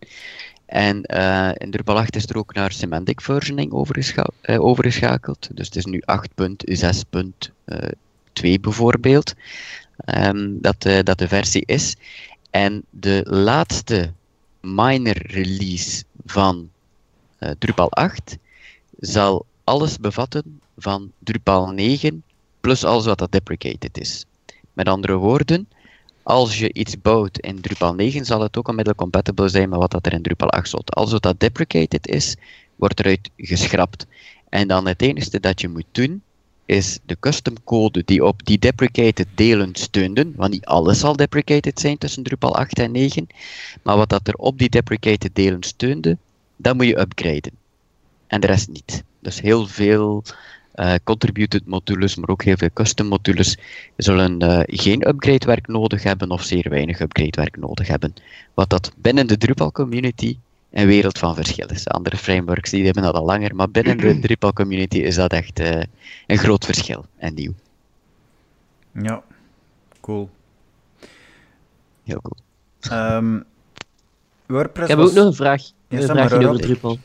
En 0.66 1.01
in 1.54 1.72
Drupal 1.72 1.98
8 1.98 2.16
is 2.16 2.30
er 2.30 2.38
ook 2.38 2.54
naar 2.54 2.72
semantic 2.72 3.22
versioning 3.22 3.72
overgescha 3.72 4.30
overgeschakeld. 4.44 5.50
Dus 5.54 5.66
het 5.66 5.75
is 5.75 5.86
nu 5.86 6.04
8.6.2 8.42 8.60
bijvoorbeeld 8.62 9.34
um, 10.06 10.62
dat, 10.62 10.82
dat 11.04 11.18
de 11.18 11.28
versie 11.28 11.63
is. 11.66 11.96
En 12.50 12.84
de 12.89 13.22
laatste 13.27 14.13
minor 14.62 15.18
release 15.27 16.03
van 16.25 16.70
uh, 17.39 17.50
Drupal 17.60 17.91
8 17.91 18.38
zal 19.00 19.46
alles 19.63 19.98
bevatten 19.98 20.62
van 20.77 21.12
Drupal 21.20 21.70
9 21.70 22.24
plus 22.62 22.84
alles 22.84 23.06
wat 23.06 23.18
dat 23.18 23.32
deprecated 23.32 23.98
is. 23.98 24.25
Met 24.74 24.88
andere 24.88 25.15
woorden, 25.15 25.68
als 26.24 26.60
je 26.60 26.74
iets 26.74 27.01
bouwt 27.01 27.39
in 27.39 27.62
Drupal 27.62 27.94
9, 27.94 28.25
zal 28.25 28.41
het 28.41 28.58
ook 28.58 28.68
onmiddellijk 28.68 29.01
compatible 29.01 29.50
zijn 29.50 29.70
met 29.70 29.79
wat 29.79 29.91
dat 29.91 30.06
er 30.06 30.13
in 30.13 30.22
Drupal 30.22 30.50
8 30.50 30.70
zit. 30.70 30.96
Alles 30.96 31.12
wat 31.12 31.22
dat 31.22 31.39
deprecated 31.39 32.08
is, 32.08 32.36
wordt 32.75 33.00
eruit 33.00 33.29
geschrapt. 33.38 34.06
En 34.50 34.68
dan 34.68 34.88
het 34.88 35.01
enige 35.01 35.39
dat 35.39 35.62
je 35.62 35.68
moet 35.68 35.86
doen, 35.91 36.22
is 36.70 37.00
de 37.06 37.18
custom 37.20 37.56
code 37.64 38.02
die 38.06 38.26
op 38.26 38.46
die 38.46 38.60
deprecated 38.60 39.28
delen 39.36 39.76
steunden, 39.76 40.34
want 40.36 40.52
niet 40.52 40.66
alles 40.66 41.00
zal 41.00 41.16
deprecated 41.16 41.80
zijn 41.80 41.98
tussen 41.98 42.24
Drupal 42.24 42.56
8 42.56 42.80
en 42.80 42.92
9, 42.92 43.28
maar 43.84 43.98
wat 43.98 44.10
dat 44.10 44.28
er 44.28 44.34
op 44.34 44.58
die 44.58 44.70
deprecated 44.70 45.36
delen 45.36 45.64
steunde, 45.64 46.18
dat 46.56 46.76
moet 46.76 46.86
je 46.86 47.00
upgraden. 47.00 47.52
En 48.28 48.42
de 48.42 48.48
rest 48.48 48.70
niet. 48.70 49.04
Dus 49.20 49.42
heel 49.42 49.68
veel 49.68 50.24
uh, 50.76 50.94
contributed 51.04 51.66
modules, 51.66 52.16
maar 52.16 52.30
ook 52.30 52.44
heel 52.44 52.58
veel 52.58 52.74
custom 52.74 53.08
modules 53.08 53.58
zullen 53.98 54.44
uh, 54.44 54.60
geen 54.66 55.08
upgrade 55.08 55.46
werk 55.46 55.68
nodig 55.68 56.04
hebben 56.04 56.32
of 56.32 56.44
zeer 56.44 56.70
weinig 56.70 57.00
upgrade 57.00 57.42
werk 57.42 57.58
nodig 57.58 57.88
hebben. 57.88 58.14
Wat 58.54 58.70
dat 58.70 58.92
binnen 58.96 59.28
de 59.28 59.38
Drupal 59.38 59.72
community 59.72 60.38
een 60.72 60.88
wereld 60.88 61.18
van 61.18 61.36
verschil 61.36 61.68
is. 61.68 61.88
Andere 61.88 62.18
frameworks 62.18 62.70
die 62.70 62.86
hebben 62.86 63.04
dat 63.04 63.14
al 63.14 63.26
langer, 63.26 63.56
maar 63.56 63.70
binnen 63.70 63.98
de 63.98 64.20
Drupal 64.28 64.54
community 64.54 64.98
is 64.98 65.16
dat 65.16 65.32
echt 65.32 65.60
uh, 65.60 65.82
een 66.28 66.38
groot 66.38 66.66
verschil 66.66 67.06
en 67.18 67.34
nieuw. 67.34 67.54
Ja, 68.92 69.24
cool. 70.02 70.30
Heel 72.04 72.22
cool. 72.22 73.16
Um, 73.16 73.44
WordPress 74.46 74.92
ik 74.92 74.98
heb 74.98 75.06
ook 75.06 75.14
nog 75.14 75.26
een 75.26 75.34
vraag, 75.34 75.62
ja, 75.88 75.98
een 75.98 76.04
vraagje 76.04 76.48
over 76.48 76.62
Drupal. 76.62 76.98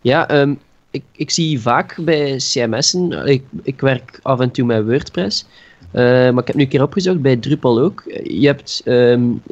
Ja, 0.00 0.40
um, 0.40 0.60
ik, 0.90 1.02
ik 1.12 1.30
zie 1.30 1.60
vaak 1.60 1.96
bij 2.00 2.36
CMS'en, 2.36 3.26
ik, 3.26 3.44
ik 3.62 3.80
werk 3.80 4.20
af 4.22 4.40
en 4.40 4.50
toe 4.50 4.66
met 4.66 4.84
WordPress, 4.84 5.46
uh, 5.92 6.02
maar 6.02 6.38
ik 6.38 6.46
heb 6.46 6.56
nu 6.56 6.62
een 6.62 6.68
keer 6.68 6.82
opgezocht 6.82 7.20
bij 7.20 7.36
Drupal 7.36 7.80
ook. 7.80 8.02
Je 8.22 8.46
hebt 8.46 8.82
um, 8.84 9.42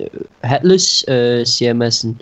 headless 0.40 1.04
uh, 1.04 1.42
CMS'en. 1.42 2.18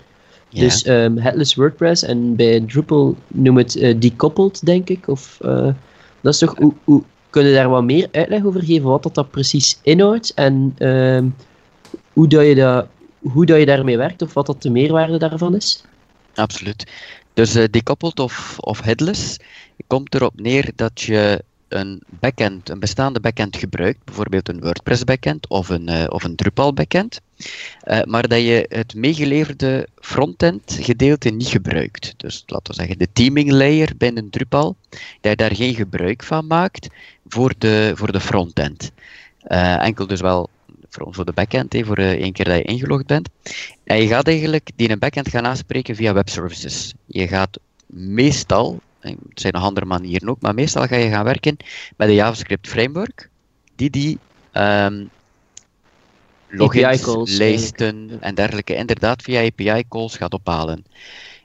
Dus 0.59 0.87
um, 0.87 1.17
headless 1.17 1.55
WordPress 1.55 2.03
en 2.03 2.35
bij 2.35 2.59
Drupal 2.59 3.15
noem 3.27 3.57
het 3.57 3.75
uh, 3.75 3.99
decoupled, 3.99 4.65
denk 4.65 4.89
ik. 4.89 5.07
Of, 5.07 5.39
uh, 5.41 5.73
dat 6.21 6.33
is 6.33 6.39
toch, 6.39 6.55
hoe, 6.57 6.73
hoe, 6.83 7.03
kun 7.29 7.45
je 7.45 7.53
daar 7.53 7.69
wat 7.69 7.83
meer 7.83 8.07
uitleg 8.11 8.45
over 8.45 8.63
geven 8.63 8.89
wat 8.89 9.03
dat, 9.03 9.15
dat 9.15 9.31
precies 9.31 9.79
inhoudt 9.81 10.33
en 10.33 10.75
uh, 10.77 11.21
hoe, 12.13 12.27
dat 12.27 12.45
je 12.45 12.55
dat, 12.55 12.87
hoe 13.19 13.45
dat 13.45 13.59
je 13.59 13.65
daarmee 13.65 13.97
werkt 13.97 14.21
of 14.21 14.33
wat 14.33 14.45
dat 14.45 14.61
de 14.61 14.69
meerwaarde 14.69 15.17
daarvan 15.17 15.55
is? 15.55 15.83
Absoluut. 16.35 16.91
Dus 17.33 17.55
uh, 17.55 17.63
decoupled 17.69 18.19
of, 18.19 18.55
of 18.59 18.81
headless 18.81 19.37
komt 19.87 20.15
erop 20.15 20.39
neer 20.39 20.71
dat 20.75 21.01
je 21.01 21.43
een 21.67 22.01
backend, 22.19 22.69
een 22.69 22.79
bestaande 22.79 23.19
backend 23.19 23.57
gebruikt, 23.57 24.03
bijvoorbeeld 24.03 24.49
een 24.49 24.59
WordPress 24.59 25.03
backend 25.03 25.47
of 25.47 25.69
een, 25.69 25.89
uh, 25.89 26.03
of 26.09 26.23
een 26.23 26.35
Drupal 26.35 26.73
backend, 26.73 27.21
uh, 27.87 28.01
maar 28.03 28.27
dat 28.27 28.39
je 28.39 28.65
het 28.69 28.95
meegeleverde 28.95 29.87
frontend 29.99 30.77
gedeelte 30.81 31.29
niet 31.29 31.47
gebruikt. 31.47 32.13
Dus 32.17 32.43
laten 32.45 32.73
we 32.73 32.79
zeggen 32.79 32.97
de 32.97 33.07
teaming 33.13 33.51
layer 33.51 33.91
binnen 33.97 34.29
Drupal, 34.29 34.75
dat 35.21 35.31
je 35.31 35.35
daar 35.35 35.55
geen 35.55 35.75
gebruik 35.75 36.23
van 36.23 36.47
maakt 36.47 36.87
voor 37.27 37.53
de, 37.57 37.91
voor 37.95 38.11
de 38.11 38.19
frontend. 38.19 38.91
enkel 39.79 40.07
dus 40.07 40.21
wel 40.21 40.49
voor, 40.89 41.13
voor 41.13 41.25
de 41.25 41.33
backend, 41.33 41.75
voor 41.81 41.97
één 41.97 42.31
keer 42.31 42.45
dat 42.45 42.57
je 42.57 42.63
ingelogd 42.63 43.05
bent. 43.05 43.29
En 43.83 44.01
je 44.01 44.07
gaat 44.07 44.27
eigenlijk 44.27 44.69
die 44.75 44.89
een 44.89 44.99
backend 44.99 45.29
gaan 45.29 45.45
aanspreken 45.45 45.95
via 45.95 46.13
webservices. 46.13 46.93
Je 47.05 47.27
gaat 47.27 47.59
meestal, 47.85 48.79
er 48.99 49.15
zijn 49.33 49.53
nog 49.53 49.63
andere 49.63 49.85
manieren 49.85 50.29
ook, 50.29 50.41
maar 50.41 50.53
meestal 50.53 50.87
ga 50.87 50.95
je 50.95 51.09
gaan 51.09 51.23
werken 51.23 51.57
met 51.97 52.07
een 52.07 52.13
JavaScript 52.13 52.67
framework 52.67 53.29
die 53.75 53.89
die 53.89 54.17
um, 54.53 55.09
logins, 56.55 57.37
lijsten 57.37 58.17
en 58.19 58.35
dergelijke 58.35 58.75
inderdaad 58.75 59.21
via 59.21 59.45
API 59.45 59.83
calls 59.89 60.17
gaat 60.17 60.33
ophalen. 60.33 60.85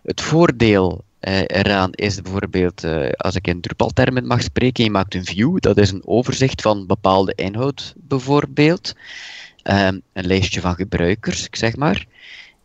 Het 0.03 0.21
voordeel 0.21 1.05
uh, 1.21 1.41
eraan 1.47 1.91
is 1.93 2.23
bijvoorbeeld, 2.23 2.85
uh, 2.85 3.09
als 3.11 3.35
ik 3.35 3.47
in 3.47 3.61
Drupal-termen 3.61 4.27
mag 4.27 4.43
spreken, 4.43 4.85
je 4.85 4.91
maakt 4.91 5.15
een 5.15 5.25
view, 5.25 5.59
dat 5.59 5.79
is 5.79 5.91
een 5.91 6.03
overzicht 6.05 6.63
van 6.63 6.87
bepaalde 6.87 7.33
inhoud 7.35 7.95
bijvoorbeeld. 7.97 8.95
Um, 9.65 10.03
een 10.13 10.27
lijstje 10.27 10.61
van 10.61 10.75
gebruikers, 10.75 11.49
zeg 11.51 11.77
maar. 11.77 12.07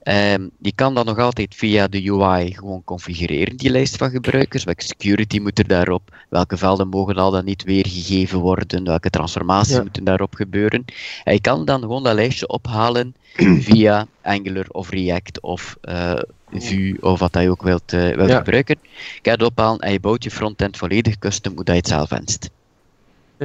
Um, 0.08 0.50
je 0.60 0.72
kan 0.76 0.94
dat 0.94 1.06
nog 1.06 1.20
altijd 1.20 1.56
via 1.56 1.88
de 1.88 2.12
UI 2.12 2.54
gewoon 2.54 2.84
configureren, 2.84 3.58
die 3.58 3.70
lijst 3.70 3.98
van 3.98 4.10
gebruikers. 4.10 4.64
Welke 4.64 4.84
security 4.84 5.40
moet 5.40 5.60
er 5.60 5.68
daarop? 5.68 6.16
Welke 6.30 6.58
velden 6.58 6.88
mogen 6.88 7.16
al 7.16 7.32
dan 7.32 7.46
niet 7.46 7.64
weergegeven 7.64 8.40
worden? 8.40 8.84
Welke 8.84 9.10
transformaties 9.10 9.82
moeten 9.82 10.04
daarop 10.04 10.34
gebeuren? 10.36 10.86
En 11.24 11.34
je 11.34 11.42
kan 11.42 11.66
dan 11.66 11.82
gewoon 11.82 12.04
dat 12.04 12.14
lijstje 12.14 12.48
ophalen 12.48 13.16
via 13.68 14.08
Angular 14.22 14.66
of 14.70 14.90
React 14.90 15.42
of 15.42 15.78
uh, 15.84 16.20
Vue 16.52 16.98
of 17.02 17.20
wat 17.20 17.34
je 17.34 17.50
ook 17.50 17.64
wilt, 17.64 17.94
uh, 17.94 18.16
wilt 18.16 18.32
gebruiken. 18.32 18.78
Je 18.82 19.20
gaat 19.22 19.40
het 19.40 19.50
ophalen 19.50 19.80
en 19.80 19.92
je 19.92 20.00
bouwt 20.00 20.24
je 20.24 20.32
frontend 20.32 20.78
volledig 20.78 21.20
custom 21.20 21.56
hoe 21.56 21.64
dat 21.64 21.76
je 21.76 21.82
het 21.82 21.90
zelf 21.90 22.10
wenst. 22.10 22.50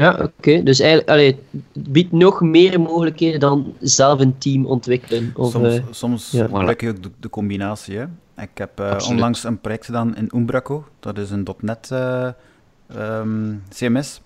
Ja, 0.00 0.19
oké. 0.23 0.62
Dus 0.62 0.80
eigenlijk, 0.80 1.11
allee, 1.11 1.38
het 1.73 1.92
biedt 1.92 2.12
nog 2.12 2.40
meer 2.40 2.80
mogelijkheden 2.80 3.40
dan 3.40 3.75
zelf 3.80 4.21
een 4.21 4.38
team 4.38 4.66
ontwikkelen. 4.66 5.33
Of, 5.35 5.50
soms 5.50 5.75
uh, 5.75 5.83
soms 5.90 6.30
ja. 6.30 6.45
gebruik 6.45 6.80
je 6.80 6.88
ook 6.88 7.02
de, 7.02 7.11
de, 7.21 7.28
combinatie. 7.28 7.97
Hè. 7.97 8.04
Ik 8.37 8.50
heb 8.54 8.80
uh, 8.80 8.97
onlangs 9.09 9.45
een 9.45 9.61
project 9.61 9.85
gedaan 9.85 10.16
in 10.16 10.30
Umbraco. 10.35 10.85
Dat 11.00 11.19
is 11.19 11.30
een 11.30 11.47
.NET 11.61 11.90
uh, 11.92 12.28
um, 12.97 13.62
CMS. 13.69 14.21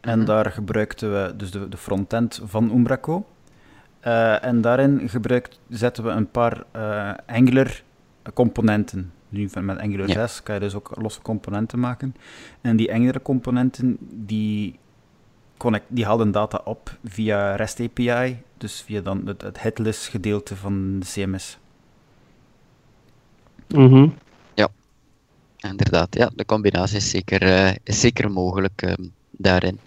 En 0.00 0.12
mm 0.12 0.16
-hmm. 0.16 0.24
daar 0.24 0.50
gebruikten 0.50 1.12
we 1.12 1.36
dus 1.36 1.50
de, 1.50 1.68
de 1.68 1.76
frontend 1.76 2.40
van 2.44 2.70
Umbraco. 2.70 3.26
en 4.40 4.60
daarin 4.60 5.08
gebruikt, 5.08 5.60
zetten 5.68 6.04
we 6.04 6.10
een 6.10 6.30
paar 6.30 6.64
Angular 7.26 7.82
componenten. 8.34 9.12
Nu 9.28 9.48
met 9.60 9.78
Angular 9.78 10.08
ja. 10.08 10.26
6 10.26 10.42
kan 10.42 10.54
je 10.54 10.60
dus 10.60 10.74
ook 10.74 10.92
losse 11.00 11.22
componenten 11.22 11.78
maken. 11.78 12.14
En 12.60 12.76
die 12.76 12.92
Angular 12.92 13.22
componenten 13.22 13.96
die 14.10 14.78
connect, 15.60 15.84
die 15.88 16.04
haalden 16.04 16.32
data 16.32 16.60
op 16.64 16.96
via 17.04 17.54
REST 17.56 17.80
API, 17.80 18.42
dus 18.58 18.82
via 18.86 19.00
dan 19.00 19.26
het, 19.26 19.42
het 19.42 19.62
headless 19.62 20.08
gedeelte 20.08 20.56
van 20.56 20.98
de 20.98 21.06
CMS. 21.06 21.58
Mm 23.68 24.14
Ja, 24.54 24.68
inderdaad. 25.58 26.14
Ja, 26.14 26.30
de 26.34 26.44
combinatie 26.44 26.96
is 26.96 27.10
zeker, 27.10 27.42
uh, 27.42 27.74
is 27.84 28.00
zeker 28.00 28.30
mogelijk 28.30 28.82
uh, 28.82 28.92
daarin. 29.30 29.78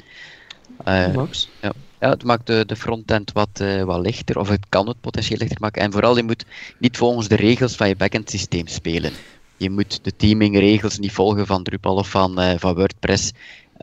Uh, 0.88 1.14
Max? 1.14 1.50
Ja. 1.62 1.72
ja, 2.00 2.10
het 2.10 2.24
maakt 2.24 2.48
de, 2.48 2.64
de 2.66 2.76
frontend 2.76 3.32
wat, 3.32 3.60
uh, 3.62 3.84
wat 3.84 4.00
lichter, 4.00 4.40
of 4.40 4.50
het 4.50 4.66
kan 4.70 4.88
het 4.88 5.02
potentieel 5.02 5.40
lichter 5.40 5.62
maken. 5.62 5.82
En 5.82 5.92
vooral, 5.92 6.18
je 6.18 6.24
moet 6.24 6.46
niet 6.78 6.98
volgens 6.98 7.28
de 7.28 7.36
regels 7.36 7.76
van 7.76 7.88
je 7.88 7.96
backend 7.96 8.30
systeem 8.30 8.68
spelen. 8.68 9.12
Je 9.58 9.70
moet 9.70 10.04
de 10.04 10.16
teamingregels 10.16 11.00
niet 11.00 11.12
volgen 11.12 11.46
van 11.46 11.64
Drupal 11.64 11.96
of 11.96 12.10
van, 12.10 12.60
van 12.60 12.76
WordPress. 12.76 13.32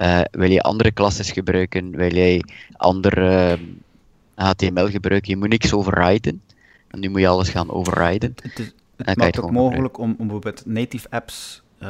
Uh, 0.00 0.20
wil 0.30 0.50
je 0.50 0.60
andere 0.60 0.90
klasses 0.90 1.30
gebruiken? 1.30 1.90
Wil 1.96 2.14
jij 2.14 2.42
andere 2.76 3.58
HTML 4.34 4.86
eh, 4.86 4.92
gebruiken? 4.92 5.30
Je 5.30 5.36
moet 5.36 5.48
niks 5.48 5.72
overriden. 5.72 6.42
En 6.88 7.00
nu 7.00 7.08
moet 7.08 7.20
je 7.20 7.28
alles 7.28 7.48
gaan 7.48 7.70
overriden. 7.70 8.34
Het, 8.42 8.58
is, 8.58 8.72
het 8.96 9.16
maakt 9.16 9.36
het 9.36 9.44
ook 9.44 9.50
mogelijk 9.50 9.98
om, 9.98 10.10
om, 10.10 10.16
bijvoorbeeld 10.16 10.66
native 10.66 11.06
apps 11.10 11.62
uh, 11.82 11.88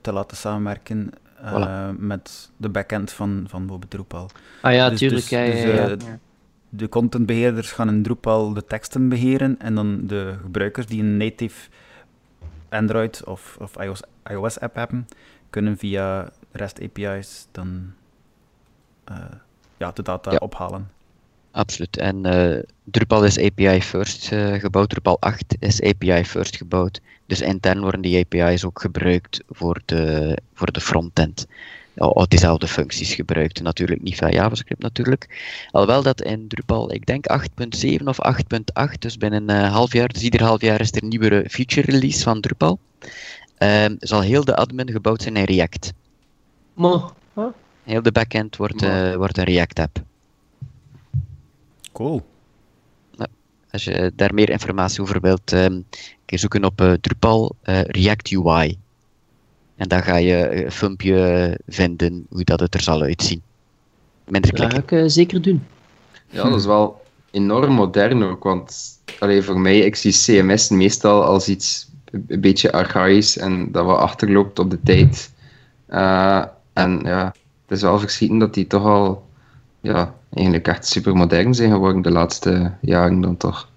te 0.00 0.12
laten 0.12 0.36
samenwerken 0.36 1.10
uh, 1.42 1.52
voilà. 1.52 1.98
met 1.98 2.50
de 2.56 2.68
backend 2.68 3.12
van, 3.12 3.44
van 3.48 3.60
bijvoorbeeld 3.60 3.90
Drupal. 3.90 4.30
Ah 4.60 4.72
ja, 4.72 4.90
dus, 4.90 4.98
tuurlijk. 4.98 5.20
Dus, 5.20 5.30
ja, 5.30 5.44
dus, 5.44 5.62
ja, 5.62 5.88
ja. 5.88 6.18
De 6.68 6.88
contentbeheerders 6.88 7.72
gaan 7.72 7.88
in 7.88 8.02
Drupal 8.02 8.52
de 8.52 8.64
teksten 8.64 9.08
beheren 9.08 9.56
en 9.58 9.74
dan 9.74 10.06
de 10.06 10.34
gebruikers 10.42 10.86
die 10.86 11.02
een 11.02 11.16
native 11.16 11.68
Android 12.68 13.24
of, 13.24 13.56
of 13.60 13.76
iOS, 13.76 14.00
iOS 14.30 14.60
app 14.60 14.74
hebben, 14.74 15.08
kunnen 15.50 15.76
via 15.76 16.30
REST 16.56 16.80
API's 16.82 17.46
dan 17.52 17.92
uh, 19.10 19.16
ja, 19.76 19.90
de 19.90 20.02
data 20.02 20.30
ja. 20.30 20.36
ophalen. 20.36 20.90
Absoluut. 21.50 21.96
En 21.96 22.26
uh, 22.26 22.62
Drupal 22.84 23.24
is 23.24 23.38
API 23.38 23.82
first 23.82 24.32
uh, 24.32 24.54
gebouwd, 24.54 24.88
Drupal 24.88 25.20
8 25.20 25.56
is 25.58 25.82
API 25.82 26.24
first 26.24 26.56
gebouwd. 26.56 27.00
Dus 27.26 27.40
intern 27.40 27.80
worden 27.80 28.00
die 28.00 28.24
API's 28.24 28.64
ook 28.64 28.80
gebruikt 28.80 29.42
voor 29.48 29.80
de, 29.84 30.36
voor 30.54 30.72
de 30.72 30.80
frontend. 30.80 31.46
Al 31.96 32.28
diezelfde 32.28 32.68
functies 32.68 33.14
gebruikt. 33.14 33.62
Natuurlijk 33.62 34.02
niet 34.02 34.16
via 34.16 34.30
JavaScript 34.30 34.82
natuurlijk. 34.82 35.28
Alhoewel 35.70 36.02
dat 36.02 36.22
in 36.22 36.48
Drupal, 36.48 36.92
ik 36.92 37.06
denk 37.06 37.24
8.7 37.32 38.04
of 38.04 38.18
8.8, 38.84 38.98
dus 38.98 39.16
binnen 39.16 39.48
een 39.48 39.70
half 39.70 39.92
jaar, 39.92 40.08
dus 40.08 40.22
ieder 40.22 40.42
half 40.42 40.60
jaar 40.60 40.80
is 40.80 40.92
er 40.92 41.02
een 41.02 41.08
nieuwe 41.08 41.44
feature 41.48 41.90
release 41.90 42.22
van 42.22 42.40
Drupal. 42.40 42.78
Um, 43.58 43.96
zal 43.98 44.20
heel 44.20 44.44
de 44.44 44.56
admin 44.56 44.90
gebouwd 44.90 45.22
zijn 45.22 45.36
in 45.36 45.44
React. 45.44 45.92
Maar, 46.76 47.00
huh? 47.34 47.46
Heel 47.82 48.02
de 48.02 48.12
backend 48.12 48.56
wordt, 48.56 48.82
uh, 48.82 49.14
wordt 49.14 49.38
een 49.38 49.44
React-app. 49.44 50.02
Cool. 51.92 52.26
Nou, 53.16 53.30
als 53.70 53.84
je 53.84 54.12
daar 54.16 54.34
meer 54.34 54.50
informatie 54.50 55.00
over 55.00 55.20
wilt, 55.20 55.52
um, 55.52 55.84
kun 55.90 56.08
je 56.24 56.38
zoeken 56.38 56.64
op 56.64 56.80
uh, 56.80 56.92
Drupal 56.92 57.54
uh, 57.64 57.80
React 57.80 58.32
UI. 58.32 58.78
En 59.76 59.88
dan 59.88 60.02
ga 60.02 60.16
je 60.16 60.64
een 60.64 60.72
filmpje 60.72 61.58
vinden 61.66 62.26
hoe 62.28 62.44
dat 62.44 62.60
het 62.60 62.74
er 62.74 62.80
zal 62.80 63.02
uitzien. 63.02 63.42
Minder 64.24 64.52
klikken. 64.52 64.80
Dat 64.80 64.88
ga 64.88 64.96
ik 64.96 65.10
zeker 65.10 65.42
doen. 65.42 65.66
Ja, 66.28 66.42
dat 66.42 66.58
is 66.58 66.66
wel 66.66 67.02
enorm 67.30 67.72
modern 67.72 68.22
ook, 68.22 68.44
want 68.44 68.98
allee, 69.18 69.42
voor 69.42 69.60
mij, 69.60 69.78
ik 69.78 69.96
zie 69.96 70.12
CMS 70.12 70.68
meestal 70.68 71.24
als 71.24 71.48
iets 71.48 71.88
een 72.10 72.40
beetje 72.40 72.72
archaïs 72.72 73.36
en 73.36 73.72
dat 73.72 73.84
wat 73.84 73.98
achterloopt 73.98 74.58
op 74.58 74.70
de 74.70 74.82
tijd. 74.82 75.32
Uh, 75.88 76.44
en 76.76 77.00
ja, 77.04 77.24
het 77.66 77.76
is 77.76 77.82
wel 77.82 77.98
verschieten 77.98 78.38
dat 78.38 78.54
die 78.54 78.66
toch 78.66 78.84
al 78.84 79.26
ja, 79.80 80.14
eigenlijk 80.32 80.68
echt 80.68 80.86
super 80.86 81.16
modern 81.16 81.54
zijn 81.54 81.70
geworden 81.70 82.02
de 82.02 82.10
laatste 82.10 82.72
jaren 82.80 83.20
dan 83.20 83.36
toch. 83.36 83.68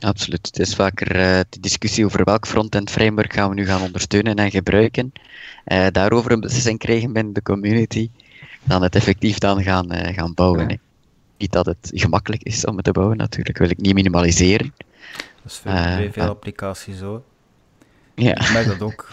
Absoluut. 0.00 0.46
Het 0.46 0.58
is 0.58 0.74
vaker 0.74 1.16
uh, 1.16 1.40
de 1.48 1.60
discussie 1.60 2.04
over 2.04 2.24
welk 2.24 2.46
front-end 2.46 2.90
framework 2.90 3.32
gaan 3.32 3.48
we 3.48 3.54
nu 3.54 3.66
gaan 3.66 3.82
ondersteunen 3.82 4.36
en 4.36 4.50
gebruiken. 4.50 5.12
Uh, 5.66 5.86
daarover 5.92 6.32
een 6.32 6.40
beslissing 6.40 6.78
krijgen 6.78 7.12
binnen 7.12 7.32
de 7.32 7.42
community, 7.42 8.10
dan 8.64 8.82
het 8.82 8.94
effectief 8.94 9.38
dan 9.38 9.62
gaan, 9.62 9.94
uh, 9.94 10.14
gaan 10.14 10.34
bouwen. 10.34 10.68
Ja. 10.68 10.76
Niet 11.38 11.52
dat 11.52 11.66
het 11.66 11.90
gemakkelijk 11.94 12.42
is 12.42 12.64
om 12.64 12.76
het 12.76 12.84
te 12.84 12.92
bouwen, 12.92 13.16
natuurlijk 13.16 13.58
wil 13.58 13.70
ik 13.70 13.80
niet 13.80 13.94
minimaliseren. 13.94 14.74
Dat 15.42 15.52
is 15.52 15.58
veel, 15.58 16.12
veel 16.12 16.28
applicaties 16.28 16.98
zo. 16.98 17.24
Ja. 18.14 18.40
Ik 18.40 18.52
merk 18.52 18.66
dat 18.66 18.82
ook. 18.82 19.08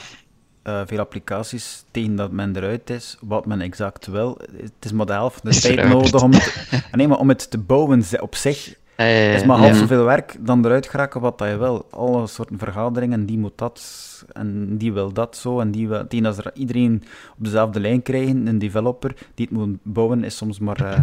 Uh, 0.70 0.82
veel 0.86 1.00
applicaties 1.00 1.84
tegen 1.92 2.16
dat 2.16 2.32
men 2.32 2.56
eruit 2.56 2.90
is, 2.90 3.18
wat 3.22 3.46
men 3.46 3.62
exact 3.62 4.06
wil. 4.06 4.38
Het 4.58 4.72
is 4.80 4.92
maar 4.92 5.06
de 5.06 5.12
helft 5.12 5.44
de 5.44 5.60
tijd 5.60 5.88
nodig 5.88 6.24
om 6.24 6.34
het, 6.34 6.82
nee, 6.92 7.08
maar 7.08 7.18
om 7.18 7.30
het 7.30 7.52
te 7.52 7.58
bouwen 7.58 8.04
op 8.20 8.36
zich. 8.36 8.76
Uh, 8.98 9.34
is 9.34 9.46
maar 9.46 9.58
half 9.58 9.76
zoveel 9.76 10.04
werk 10.04 10.36
dan 10.40 10.66
eruit 10.66 10.88
geraken 10.88 11.22
wat 11.22 11.38
dat 11.38 11.50
je 11.50 11.58
wil. 11.58 11.88
Alle 11.90 12.28
soorten 12.28 12.58
vergaderingen, 12.58 13.26
die 13.26 13.38
moet 13.38 13.58
dat 13.58 13.82
en 14.34 14.78
die 14.78 14.94
wil 14.94 15.14
dat 15.14 15.38
zo 15.38 15.60
en 15.60 15.72
die 15.72 15.88
wil... 15.88 16.06
Die 16.08 16.26
als 16.26 16.38
er 16.38 16.52
iedereen 16.54 17.04
op 17.38 17.44
dezelfde 17.44 17.80
lijn 17.80 18.02
krijgen, 18.02 18.48
een 18.48 18.60
developer 18.60 19.16
die 19.36 19.48
het 19.50 19.58
moet 19.58 19.78
bouwen, 19.84 20.24
is 20.24 20.38
soms 20.38 20.60
maar 20.60 20.82
uh, 20.82 21.00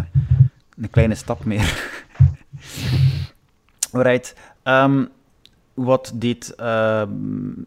een 0.77 0.89
kleine 0.89 1.15
stap 1.15 1.45
meer. 1.45 1.91
Alright. 3.91 4.35
Um, 4.63 5.09
wat 5.77 6.11
deed 6.15 6.53
uh, 6.59 7.03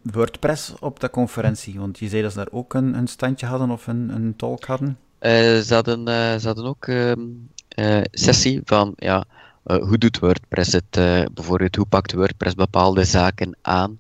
WordPress 0.03 0.75
op 0.81 1.01
de 1.01 1.11
conferentie? 1.11 1.79
Want 1.79 1.99
je 1.99 2.09
zei 2.09 2.23
dat 2.23 2.33
ze 2.33 2.39
daar 2.39 2.49
ook 2.51 2.75
een, 2.75 2.95
een 2.95 3.07
standje 3.07 3.47
hadden 3.47 3.71
of 3.71 3.87
een, 3.87 4.09
een 4.15 4.37
talk 4.37 4.65
hadden. 4.65 4.99
Uh, 5.21 5.31
ze, 5.59 5.75
hadden 5.75 6.01
uh, 6.09 6.37
ze 6.37 6.47
hadden 6.47 6.65
ook 6.65 6.87
een 6.87 7.51
ehm, 7.69 8.05
sessie 8.11 8.61
van 8.65 8.93
ja, 8.97 9.25
hoe 9.63 9.99
doet 9.99 10.19
WordPress 10.19 10.73
het? 10.73 10.91
bijvoorbeeld, 11.35 11.77
hoe 11.77 11.87
pakt 11.87 12.13
WordPress 12.13 12.55
bepaalde 12.55 13.05
zaken 13.05 13.57
aan? 13.63 13.99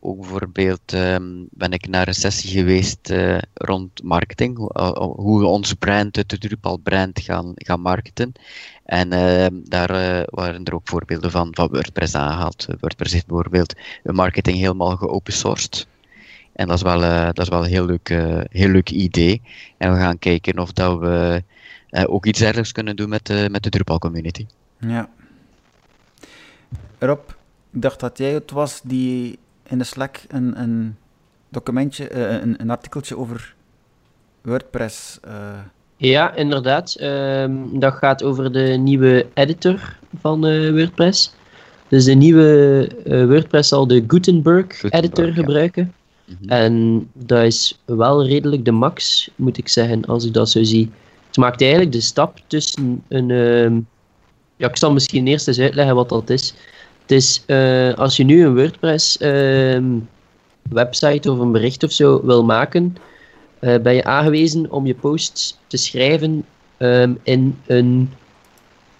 Ook 0.00 0.20
bijvoorbeeld 0.20 0.92
um, 0.92 1.46
ben 1.50 1.72
ik 1.72 1.88
naar 1.88 2.08
een 2.08 2.14
sessie 2.14 2.50
geweest 2.50 3.12
rond 3.54 4.02
marketing, 4.02 4.56
hoe, 4.56 4.98
hoe 5.16 5.40
we 5.40 5.46
onze 5.46 5.76
brand, 5.76 6.16
het 6.16 6.40
Drupal 6.40 6.76
brand 6.76 7.20
gaan, 7.20 7.52
gaan 7.54 7.80
marketen. 7.80 8.32
En 8.84 9.12
uh, 9.12 9.46
daar 9.64 10.24
waren 10.30 10.64
er 10.64 10.74
ook 10.74 10.88
voorbeelden 10.88 11.30
van, 11.30 11.48
van 11.50 11.68
WordPress 11.68 12.14
aangehaald. 12.14 12.66
WordPress 12.80 13.12
heeft 13.12 13.26
bijvoorbeeld 13.26 13.74
hun 14.02 14.14
marketing 14.14 14.58
helemaal 14.58 14.96
geopen 14.96 15.32
sourced. 15.32 15.86
En 16.52 16.66
dat 16.66 16.76
is 16.76 16.82
wel, 16.82 17.00
dat 17.26 17.38
is 17.38 17.48
wel 17.48 17.64
een 17.64 17.70
heel 17.70 17.86
leuk, 17.86 18.08
heel 18.50 18.68
leuk 18.68 18.90
idee. 18.90 19.42
En 19.76 19.92
we 19.92 19.98
gaan 19.98 20.18
kijken 20.18 20.58
of 20.58 20.72
dat 20.72 20.98
we 20.98 21.42
ook 22.06 22.26
iets 22.26 22.38
dergelijks 22.38 22.72
kunnen 22.72 22.96
doen 22.96 23.08
met, 23.08 23.26
de 23.26 23.48
met 23.50 23.62
de 23.62 23.70
Drupal 23.70 23.98
community. 23.98 24.46
Ja. 24.78 25.08
Rob, 26.98 27.20
ik 27.72 27.82
dacht 27.82 28.00
dat 28.00 28.18
jij 28.18 28.32
het 28.32 28.50
was 28.50 28.80
die 28.82 29.38
in 29.68 29.78
de 29.78 29.84
Slack 29.84 30.20
een, 30.28 30.60
een 30.60 30.96
documentje, 31.48 32.14
een, 32.14 32.54
een 32.58 32.70
artikeltje 32.70 33.16
over 33.16 33.54
WordPress. 34.40 35.20
Ja, 35.96 36.34
inderdaad. 36.34 36.94
Ehm, 36.94 37.52
dat 37.72 37.94
gaat 37.94 38.22
over 38.22 38.52
de 38.52 38.68
nieuwe 38.68 39.26
editor 39.34 39.98
van 40.20 40.40
WordPress. 40.72 41.34
Dus 41.88 42.04
de 42.04 42.14
nieuwe 42.14 42.88
WordPress 43.04 43.68
zal 43.68 43.86
de 43.86 44.04
Gutenberg, 44.06 44.82
editor 44.82 45.32
gebruiken. 45.32 45.94
Mhm. 46.24 46.48
En 46.48 47.06
dat 47.12 47.42
is 47.42 47.78
wel 47.84 48.26
redelijk 48.26 48.64
de 48.64 48.72
max, 48.72 49.30
moet 49.36 49.58
ik 49.58 49.68
zeggen, 49.68 50.04
als 50.04 50.24
ik 50.24 50.32
dat 50.32 50.50
zo 50.50 50.62
zie. 50.62 50.90
Het 51.26 51.36
maakt 51.36 51.60
eigenlijk 51.60 51.92
de 51.92 52.00
stap 52.00 52.38
tussen 52.46 53.02
een. 53.08 53.28
Uh, 53.28 53.70
ja, 54.56 54.68
ik 54.68 54.76
zal 54.76 54.92
misschien 54.92 55.26
eerst 55.26 55.48
eens 55.48 55.58
uitleggen 55.58 55.94
wat 55.94 56.08
dat 56.08 56.30
is. 56.30 56.54
Het 57.04 57.12
is 57.12 57.42
uh, 57.46 57.94
als 57.94 58.16
je 58.16 58.24
nu 58.24 58.44
een 58.44 58.54
WordPress 58.54 59.20
uh, 59.20 59.82
website 60.70 61.32
of 61.32 61.38
een 61.38 61.52
bericht 61.52 61.82
of 61.82 61.92
zo 61.92 62.24
wil 62.24 62.44
maken, 62.44 62.96
uh, 63.60 63.76
ben 63.76 63.94
je 63.94 64.04
aangewezen 64.04 64.70
om 64.70 64.86
je 64.86 64.94
posts 64.94 65.58
te 65.66 65.76
schrijven 65.76 66.44
um, 66.78 67.18
in 67.22 67.58
een. 67.66 68.10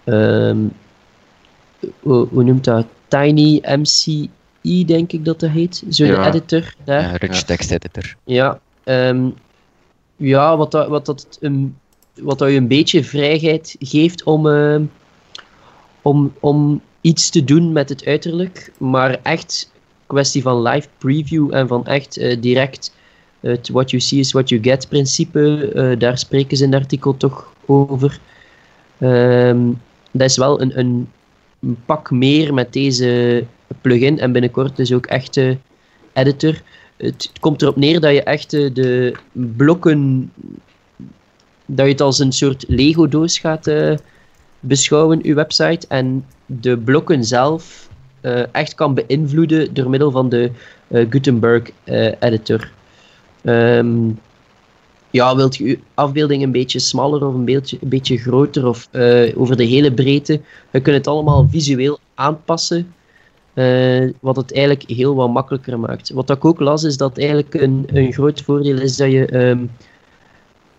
Um, 0.05 0.73
hoe, 1.99 2.27
hoe 2.27 2.43
noemt 2.43 2.63
dat? 2.63 2.85
Tiny 3.07 3.61
MC 3.63 4.27
denk 4.87 5.11
ik 5.11 5.25
dat 5.25 5.39
dat 5.39 5.49
heet. 5.49 5.83
Zo'n 5.89 6.07
ja. 6.07 6.27
editor. 6.27 6.73
Daar. 6.83 7.01
Ja, 7.01 7.15
rich 7.15 7.43
text 7.43 7.71
editor. 7.71 8.15
Ja, 8.23 8.59
um, 8.83 9.33
ja 10.15 10.57
wat, 10.57 10.71
dat, 10.71 10.87
wat, 10.87 11.05
dat, 11.05 11.37
um, 11.41 11.77
wat 12.13 12.39
dat 12.39 12.49
je 12.49 12.55
een 12.55 12.67
beetje 12.67 13.03
vrijheid 13.03 13.75
geeft 13.79 14.23
om, 14.23 14.45
uh, 14.45 14.79
om, 16.01 16.33
om 16.39 16.81
iets 17.05 17.29
te 17.29 17.43
doen 17.43 17.71
met 17.71 17.89
het 17.89 18.05
uiterlijk, 18.05 18.71
maar 18.77 19.19
echt 19.23 19.71
kwestie 20.07 20.41
van 20.41 20.61
live 20.61 20.87
preview 20.97 21.53
en 21.53 21.67
van 21.67 21.85
echt 21.85 22.17
uh, 22.17 22.41
direct 22.41 22.93
het 23.39 23.69
what 23.69 23.89
you 23.89 24.01
see 24.01 24.19
is 24.19 24.31
what 24.31 24.49
you 24.49 24.63
get 24.63 24.89
principe, 24.89 25.71
uh, 25.75 25.99
daar 25.99 26.17
spreken 26.17 26.57
ze 26.57 26.63
in 26.63 26.73
het 26.73 26.81
artikel 26.81 27.17
toch 27.17 27.53
over. 27.65 28.19
Um, 28.99 29.81
dat 30.11 30.29
is 30.29 30.37
wel 30.37 30.61
een, 30.61 30.79
een, 30.79 31.09
pak 31.85 32.11
meer 32.11 32.53
met 32.53 32.73
deze 32.73 33.43
plugin 33.81 34.19
en 34.19 34.31
binnenkort 34.31 34.75
dus 34.75 34.93
ook 34.93 35.05
echte 35.05 35.57
editor. 36.13 36.61
Het, 36.97 37.31
komt 37.39 37.61
erop 37.61 37.75
neer 37.75 37.99
dat 37.99 38.13
je 38.13 38.23
echt 38.23 38.51
de 38.51 39.15
blokken, 39.31 40.31
dat 41.65 41.85
je 41.85 41.91
het 41.91 42.01
als 42.01 42.19
een 42.19 42.31
soort 42.31 42.65
Lego-doos 42.67 43.39
gaat 43.39 43.67
beschouwen, 44.67 45.19
je 45.23 45.33
website, 45.33 45.87
en 45.87 46.25
de 46.45 46.77
blokken 46.77 47.23
zelf 47.23 47.89
uh, 48.21 48.43
echt 48.51 48.75
kan 48.75 48.93
beïnvloeden 48.93 49.73
door 49.73 49.89
middel 49.89 50.11
van 50.11 50.29
de 50.29 50.51
uh, 50.87 51.05
Gutenberg 51.09 51.63
editor. 52.19 52.71
Um, 53.43 54.19
ja, 55.09 55.35
wilt 55.35 55.55
je 55.55 55.67
je 55.67 55.79
afbeelding 55.93 56.43
een 56.43 56.51
beetje 56.51 56.79
smaller 56.79 57.25
of 57.25 57.33
een 57.33 57.45
beetje, 57.45 57.77
een 57.81 57.89
beetje 57.89 58.17
groter 58.17 58.67
of 58.67 58.89
over 59.35 59.57
de 59.57 59.63
hele 59.63 59.93
breedte, 59.93 60.41
je 60.71 60.81
kunt 60.81 60.95
het 60.95 61.07
allemaal 61.07 61.47
visueel 61.49 61.99
aanpassen 62.13 62.93
wat 64.19 64.35
het 64.35 64.53
eigenlijk 64.53 64.89
heel 64.89 65.15
wat 65.15 65.29
makkelijker 65.29 65.79
maakt. 65.79 66.09
Wat 66.09 66.29
ik 66.29 66.45
ook 66.45 66.59
las, 66.59 66.83
is 66.83 66.97
dat 66.97 67.17
eigenlijk 67.17 67.53
een, 67.53 67.85
een 67.93 68.13
groot 68.13 68.41
voordeel 68.41 68.79
is 68.79 68.97
dat 68.97 69.11
je 69.11 69.47
um, 69.47 69.71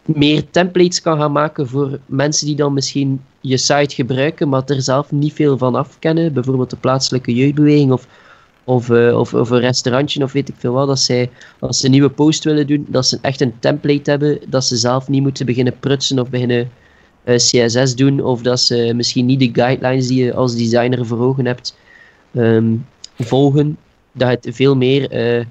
meer 0.07 0.51
templates 0.51 1.01
kan 1.01 1.19
gaan 1.19 1.33
maken 1.33 1.69
voor 1.69 1.99
mensen 2.07 2.47
die 2.47 2.57
dan 2.57 2.73
misschien 2.73 3.21
je 3.41 3.57
site 3.57 3.95
gebruiken, 3.95 4.49
maar 4.49 4.63
er 4.67 4.83
zelf 4.83 5.11
niet 5.11 5.33
veel 5.33 5.59
van 5.59 5.75
afkennen. 5.75 6.33
Bijvoorbeeld 6.33 6.71
de 6.71 6.77
plaatselijke 6.77 7.35
jeugdbeweging 7.35 7.93
of, 7.93 8.07
of, 8.65 8.89
uh, 8.89 9.19
of, 9.19 9.35
of, 9.35 9.51
een 9.51 9.61
restaurantje 9.61 10.23
of 10.23 10.33
weet 10.33 10.49
ik 10.49 10.55
veel 10.59 10.73
wat. 10.73 10.87
Dat 10.87 10.99
zij, 10.99 11.31
als 11.59 11.79
ze 11.79 11.85
een 11.85 11.91
nieuwe 11.91 12.11
post 12.11 12.45
willen 12.45 12.67
doen, 12.67 12.87
dat 12.89 13.07
ze 13.07 13.19
echt 13.21 13.41
een 13.41 13.59
template 13.59 14.11
hebben, 14.11 14.39
dat 14.49 14.65
ze 14.65 14.77
zelf 14.77 15.09
niet 15.09 15.23
moeten 15.23 15.47
beginnen 15.47 15.79
prutsen 15.79 16.19
of 16.19 16.31
beginnen 16.31 16.71
eh, 17.25 17.37
CSS 17.37 17.95
doen, 17.95 18.25
of 18.25 18.43
dat 18.43 18.61
ze 18.61 18.93
misschien 18.95 19.27
niet 19.27 19.41
de 19.41 19.51
guidelines 19.53 20.07
die 20.07 20.25
je 20.25 20.35
als 20.35 20.57
designer 20.57 21.07
voor 21.07 21.19
ogen 21.19 21.47
hebt, 21.47 21.77
um, 22.33 22.87
volgen, 23.19 23.79
dat 24.13 24.29
het 24.29 24.49
veel 24.55 24.77
meer 24.77 25.37
uh, 25.39 25.45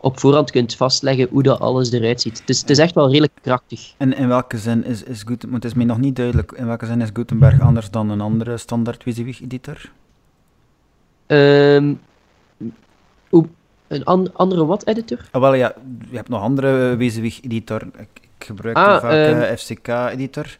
op 0.00 0.20
voorhand 0.20 0.50
kunt 0.50 0.76
vastleggen 0.76 1.28
hoe 1.30 1.42
dat 1.42 1.60
alles 1.60 1.92
eruit 1.92 2.20
ziet. 2.20 2.38
Het 2.38 2.48
is, 2.48 2.60
het 2.60 2.70
is 2.70 2.78
echt 2.78 2.94
wel 2.94 3.06
redelijk 3.06 3.32
krachtig. 3.42 3.94
En 3.96 4.16
in 4.16 4.28
welke 4.28 4.58
zin 4.58 4.84
is, 4.84 5.02
is 5.02 5.18
Gutenberg, 5.18 5.62
het 5.62 5.64
is 5.64 5.74
mij 5.74 5.84
nog 5.84 5.98
niet 5.98 6.16
duidelijk, 6.16 6.52
in 6.52 6.66
welke 6.66 6.86
zin 6.86 7.00
is 7.00 7.08
Gutenberg 7.12 7.60
anders 7.60 7.90
dan 7.90 8.10
een 8.10 8.20
andere 8.20 8.56
standaard 8.56 9.04
WYSIWYG-editor? 9.04 9.90
Um, 11.26 12.00
een 13.88 14.04
an 14.04 14.30
andere 14.32 14.64
wat-editor? 14.64 15.18
Ah, 15.30 15.40
wel 15.40 15.54
ja, 15.54 15.74
je 16.10 16.16
hebt 16.16 16.28
nog 16.28 16.42
andere 16.42 16.96
WYSIWYG-editor. 16.96 17.82
Ik, 17.82 18.08
ik, 18.20 18.44
gebruik 18.46 18.76
ah, 18.76 19.00
vaak 19.00 19.12
um, 19.12 19.40
ehm, 19.40 19.56
FCK-editor. 19.56 20.56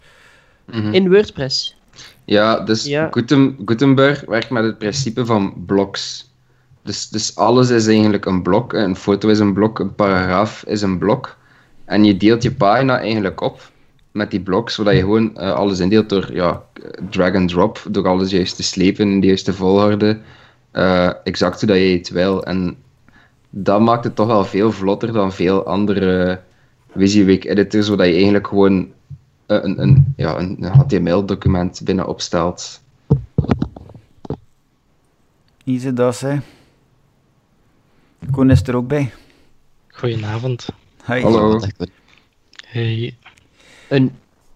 Mhm. 0.64 0.92
In 0.94 1.08
WordPress? 1.10 1.76
Ja, 2.24 2.60
dus 2.60 2.84
ja. 2.84 3.10
Gutenberg 3.64 4.24
werkt 4.26 4.50
met 4.50 4.64
het 4.64 4.78
principe 4.78 5.26
van 5.26 5.64
blocks. 5.66 6.27
Dus, 6.82 7.08
dus 7.08 7.36
alles 7.36 7.70
is 7.70 7.86
eigenlijk 7.86 8.24
een 8.24 8.42
blok. 8.42 8.72
Een 8.72 8.96
foto 8.96 9.28
is 9.28 9.38
een 9.38 9.52
blok, 9.52 9.78
een 9.78 9.94
paragraaf 9.94 10.64
is 10.66 10.82
een 10.82 10.98
blok. 10.98 11.36
En 11.84 12.04
je 12.04 12.16
deelt 12.16 12.42
je 12.42 12.52
pagina 12.52 12.98
eigenlijk 13.00 13.40
op 13.40 13.70
met 14.12 14.30
die 14.30 14.40
blok, 14.40 14.70
zodat 14.70 14.94
je 14.94 15.00
gewoon 15.00 15.30
uh, 15.34 15.52
alles 15.52 15.78
indeelt 15.78 16.08
door 16.08 16.34
ja, 16.34 16.62
drag 17.10 17.34
and 17.34 17.48
drop, 17.48 17.82
door 17.90 18.08
alles 18.08 18.30
juist 18.30 18.56
te 18.56 18.62
slepen 18.62 19.10
in 19.10 19.20
de 19.20 19.26
juiste 19.26 19.52
volgorde. 19.52 20.18
Uh, 20.72 21.10
exact 21.24 21.60
hoe 21.60 21.68
dat 21.68 21.78
je 21.78 21.96
het 21.96 22.08
wil. 22.08 22.44
En 22.44 22.76
dat 23.50 23.80
maakt 23.80 24.04
het 24.04 24.14
toch 24.14 24.26
wel 24.26 24.44
veel 24.44 24.72
vlotter 24.72 25.12
dan 25.12 25.32
veel 25.32 25.66
andere 25.66 26.40
WYSIWYG 26.92 27.44
editors, 27.44 27.86
zodat 27.86 28.06
je 28.06 28.12
eigenlijk 28.12 28.46
gewoon 28.46 28.88
eh, 29.46 29.58
een, 29.62 29.82
een, 29.82 30.14
ja, 30.16 30.38
een 30.38 30.64
HTML-document 30.64 31.80
binnen 31.84 32.06
opstelt. 32.06 32.80
Easy 35.64 35.92
das, 35.92 36.20
hè. 36.20 36.36
Koen 38.30 38.50
is 38.50 38.62
er 38.62 38.76
ook 38.76 38.88
bij. 38.88 39.12
Goedenavond. 39.88 40.68
Hi. 41.06 41.20
Hallo. 41.20 41.60
Hey. 42.66 43.16
Een, 43.88 44.12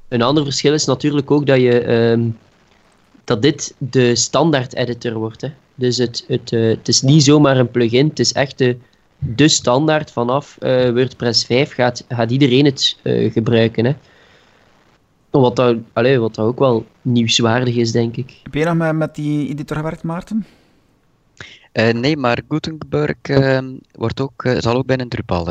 een 0.08 0.22
ander 0.22 0.44
verschil 0.44 0.72
is 0.72 0.84
natuurlijk 0.84 1.30
ook 1.30 1.46
dat, 1.46 1.60
je, 1.60 1.92
um, 1.92 2.38
dat 3.24 3.42
dit 3.42 3.74
de 3.78 4.14
standaard 4.14 4.74
editor 4.74 5.14
wordt. 5.14 5.40
Hè. 5.40 5.48
Dus 5.74 5.96
het, 5.96 6.24
het, 6.28 6.52
uh, 6.52 6.68
het 6.68 6.88
is 6.88 7.02
niet 7.02 7.22
zomaar 7.22 7.56
een 7.56 7.70
plugin, 7.70 8.08
het 8.08 8.18
is 8.18 8.32
echt 8.32 8.58
de, 8.58 8.76
de 9.18 9.48
standaard 9.48 10.10
vanaf 10.10 10.56
uh, 10.60 10.90
WordPress 10.90 11.44
5 11.44 11.72
gaat, 11.74 12.04
gaat 12.08 12.30
iedereen 12.30 12.64
het 12.64 12.96
uh, 13.02 13.32
gebruiken. 13.32 13.84
Hè. 13.84 13.94
Wat, 15.30 15.56
dat, 15.56 15.76
allez, 15.92 16.16
wat 16.16 16.34
dat 16.34 16.46
ook 16.46 16.58
wel 16.58 16.86
nieuwswaardig 17.02 17.74
is, 17.74 17.92
denk 17.92 18.16
ik. 18.16 18.40
Heb 18.42 18.54
je 18.54 18.64
nog 18.64 18.76
met, 18.76 18.96
met 18.96 19.14
die 19.14 19.48
editor 19.48 19.76
gewerkt, 19.76 20.02
Maarten? 20.02 20.46
Uh, 21.72 21.90
nee, 21.90 22.16
maar 22.16 22.42
Gutenberg 22.48 23.16
uh, 23.30 23.58
wordt 23.92 24.20
ook, 24.20 24.44
uh, 24.44 24.56
zal 24.58 24.76
ook 24.76 24.86
bij 24.86 24.98
een 24.98 25.08
Drupal 25.08 25.44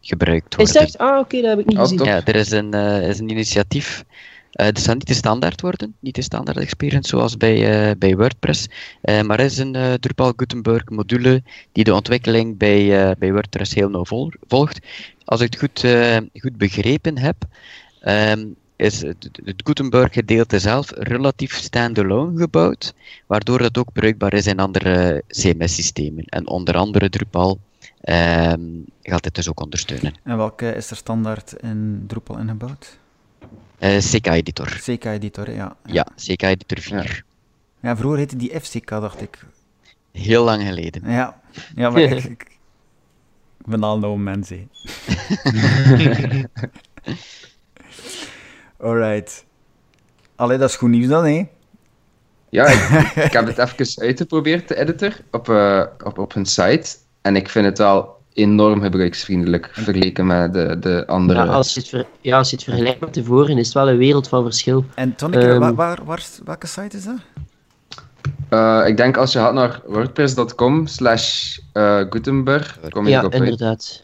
gebruikt 0.00 0.54
worden. 0.54 0.74
Is 0.74 0.92
dat? 0.92 0.98
Ah, 0.98 1.18
oké, 1.18 1.40
dat 1.40 1.50
heb 1.50 1.58
ik 1.58 1.66
niet 1.66 1.76
oh, 1.76 1.82
gezien. 1.82 2.04
Ja, 2.04 2.24
er 2.24 2.36
is 2.36 2.50
een, 2.50 2.74
is 3.02 3.18
een 3.18 3.30
initiatief. 3.30 4.04
het 4.50 4.80
zal 4.80 4.94
niet 4.94 5.06
de 5.06 5.14
standaard 5.14 5.60
worden, 5.60 5.94
niet 6.00 6.14
de 6.14 6.22
standaard 6.22 6.58
experience 6.58 7.08
zoals 7.08 7.36
bij, 7.36 7.98
bij 7.98 8.16
WordPress, 8.16 8.68
maar 9.02 9.38
er 9.38 9.44
is 9.44 9.58
een 9.58 9.96
Drupal 10.00 10.32
Gutenberg 10.36 10.88
module 10.88 11.42
die 11.72 11.84
de 11.84 11.94
ontwikkeling 11.94 12.58
bij, 12.58 13.14
bij 13.18 13.32
WordPress 13.32 13.74
heel 13.74 13.90
nauw 13.90 14.04
volgt. 14.46 14.80
Als 15.24 15.40
ik 15.40 15.52
het 15.52 15.60
goed, 15.60 15.86
goed 16.32 16.56
begrepen 16.56 17.18
heb, 17.18 17.36
um, 18.04 18.56
is 18.82 19.02
het, 19.02 19.30
Gutenberg 19.56 20.12
gedeelte 20.12 20.58
zelf 20.58 20.90
relatief 20.90 21.54
standalone 21.54 22.40
gebouwd, 22.40 22.94
waardoor 23.26 23.60
het 23.60 23.78
ook 23.78 23.92
bruikbaar 23.92 24.32
is 24.32 24.46
in 24.46 24.58
andere 24.58 25.22
CMS-systemen. 25.28 26.24
En 26.24 26.46
onder 26.46 26.76
andere 26.76 27.08
Drupal 27.08 27.58
ehm, 28.00 28.60
gaat 29.02 29.22
dit 29.22 29.34
dus 29.34 29.48
ook 29.48 29.60
ondersteunen. 29.60 30.14
En 30.22 30.36
welke 30.36 30.74
is 30.74 30.90
er 30.90 30.96
standaard 30.96 31.52
in 31.52 32.04
Drupal 32.06 32.38
ingebouwd? 32.38 32.98
Uh, 33.78 33.96
eh, 33.96 34.02
CK-editor. 34.02 34.66
CK-editor, 34.66 35.50
ja. 35.50 35.76
Ja, 35.84 36.06
CK-editor 36.16 36.78
4. 36.78 37.24
Ja. 37.80 37.88
ja. 37.88 37.96
vroeger 37.96 38.18
heette 38.18 38.36
die 38.36 38.60
FCK, 38.60 38.88
dacht 38.88 39.20
ik. 39.20 39.46
Heel 40.12 40.44
lang 40.44 40.62
geleden. 40.62 41.10
Ja, 41.10 41.40
ja 41.74 41.90
maar 41.90 42.02
ik, 42.02 42.24
ik, 42.38 42.58
ben 43.64 43.82
al 43.82 43.98
no 43.98 44.16
mensen. 44.16 44.70
Alright. 48.82 49.44
Allee, 50.36 50.58
dat 50.58 50.68
is 50.68 50.76
goed 50.76 50.88
nieuws 50.88 51.08
dan, 51.08 51.24
hè? 51.24 51.48
Ja, 52.48 52.66
ik, 53.26 53.32
heb 53.32 53.46
het 53.46 53.58
even 53.58 54.02
uitgeprobeerd, 54.02 54.68
de 54.68 54.76
editor, 54.76 55.12
op, 55.30 55.48
uh, 55.48 55.84
op, 56.04 56.18
op 56.18 56.34
hun 56.34 56.46
site. 56.46 56.96
En 57.20 57.36
ik 57.36 57.48
vind 57.48 57.64
het 57.64 57.78
wel 57.78 58.16
enorm 58.32 58.80
gebruiksvriendelijk 58.80 59.70
vergeleken 59.72 60.26
met 60.26 60.52
de, 60.52 60.78
de 60.78 61.06
andere. 61.06 61.44
Ja 61.44 61.52
als, 61.52 61.74
je 61.74 61.80
het 61.80 61.88
ver, 61.88 62.06
ja, 62.20 62.38
als 62.38 62.50
je 62.50 62.56
het 62.56 62.64
vergelijkt 62.64 63.00
met 63.00 63.12
tevoren, 63.12 63.58
is 63.58 63.64
het 63.64 63.74
wel 63.74 63.88
een 63.88 63.96
wereld 63.96 64.28
van 64.28 64.42
verschil. 64.42 64.84
En 64.94 65.14
Tony, 65.14 65.36
um, 65.36 65.58
waar, 65.58 65.74
waar, 65.74 65.98
waar, 66.04 66.24
welke 66.44 66.66
site 66.66 66.96
is 66.96 67.04
dat? 67.04 67.18
Uh, 68.50 68.86
ik 68.86 68.96
denk 68.96 69.16
als 69.16 69.32
je 69.32 69.38
gaat 69.38 69.54
naar 69.54 69.80
wordpress.com 69.86 70.86
slash 70.86 71.58
Gutenberg, 72.10 72.78
kom 72.88 73.04
je 73.04 73.10
ja, 73.10 73.24
op 73.24 73.34
inderdaad. 73.34 74.02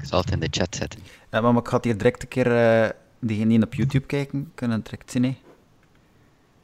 Ik 0.00 0.04
zal 0.04 0.20
het 0.20 0.30
in 0.30 0.40
de 0.40 0.48
chat 0.50 0.76
zetten. 0.76 1.00
Ja, 1.30 1.40
maar 1.40 1.56
ik 1.56 1.68
ga 1.68 1.78
hier 1.82 1.96
direct 1.96 2.22
een 2.22 2.28
keer 2.28 2.46
uh, 2.46 2.88
diegenen 3.26 3.48
die 3.48 3.62
op 3.62 3.74
YouTube 3.74 4.06
kijken, 4.06 4.50
kunnen 4.54 4.80
direct 4.82 5.10
zien. 5.10 5.24
Hè. 5.24 5.36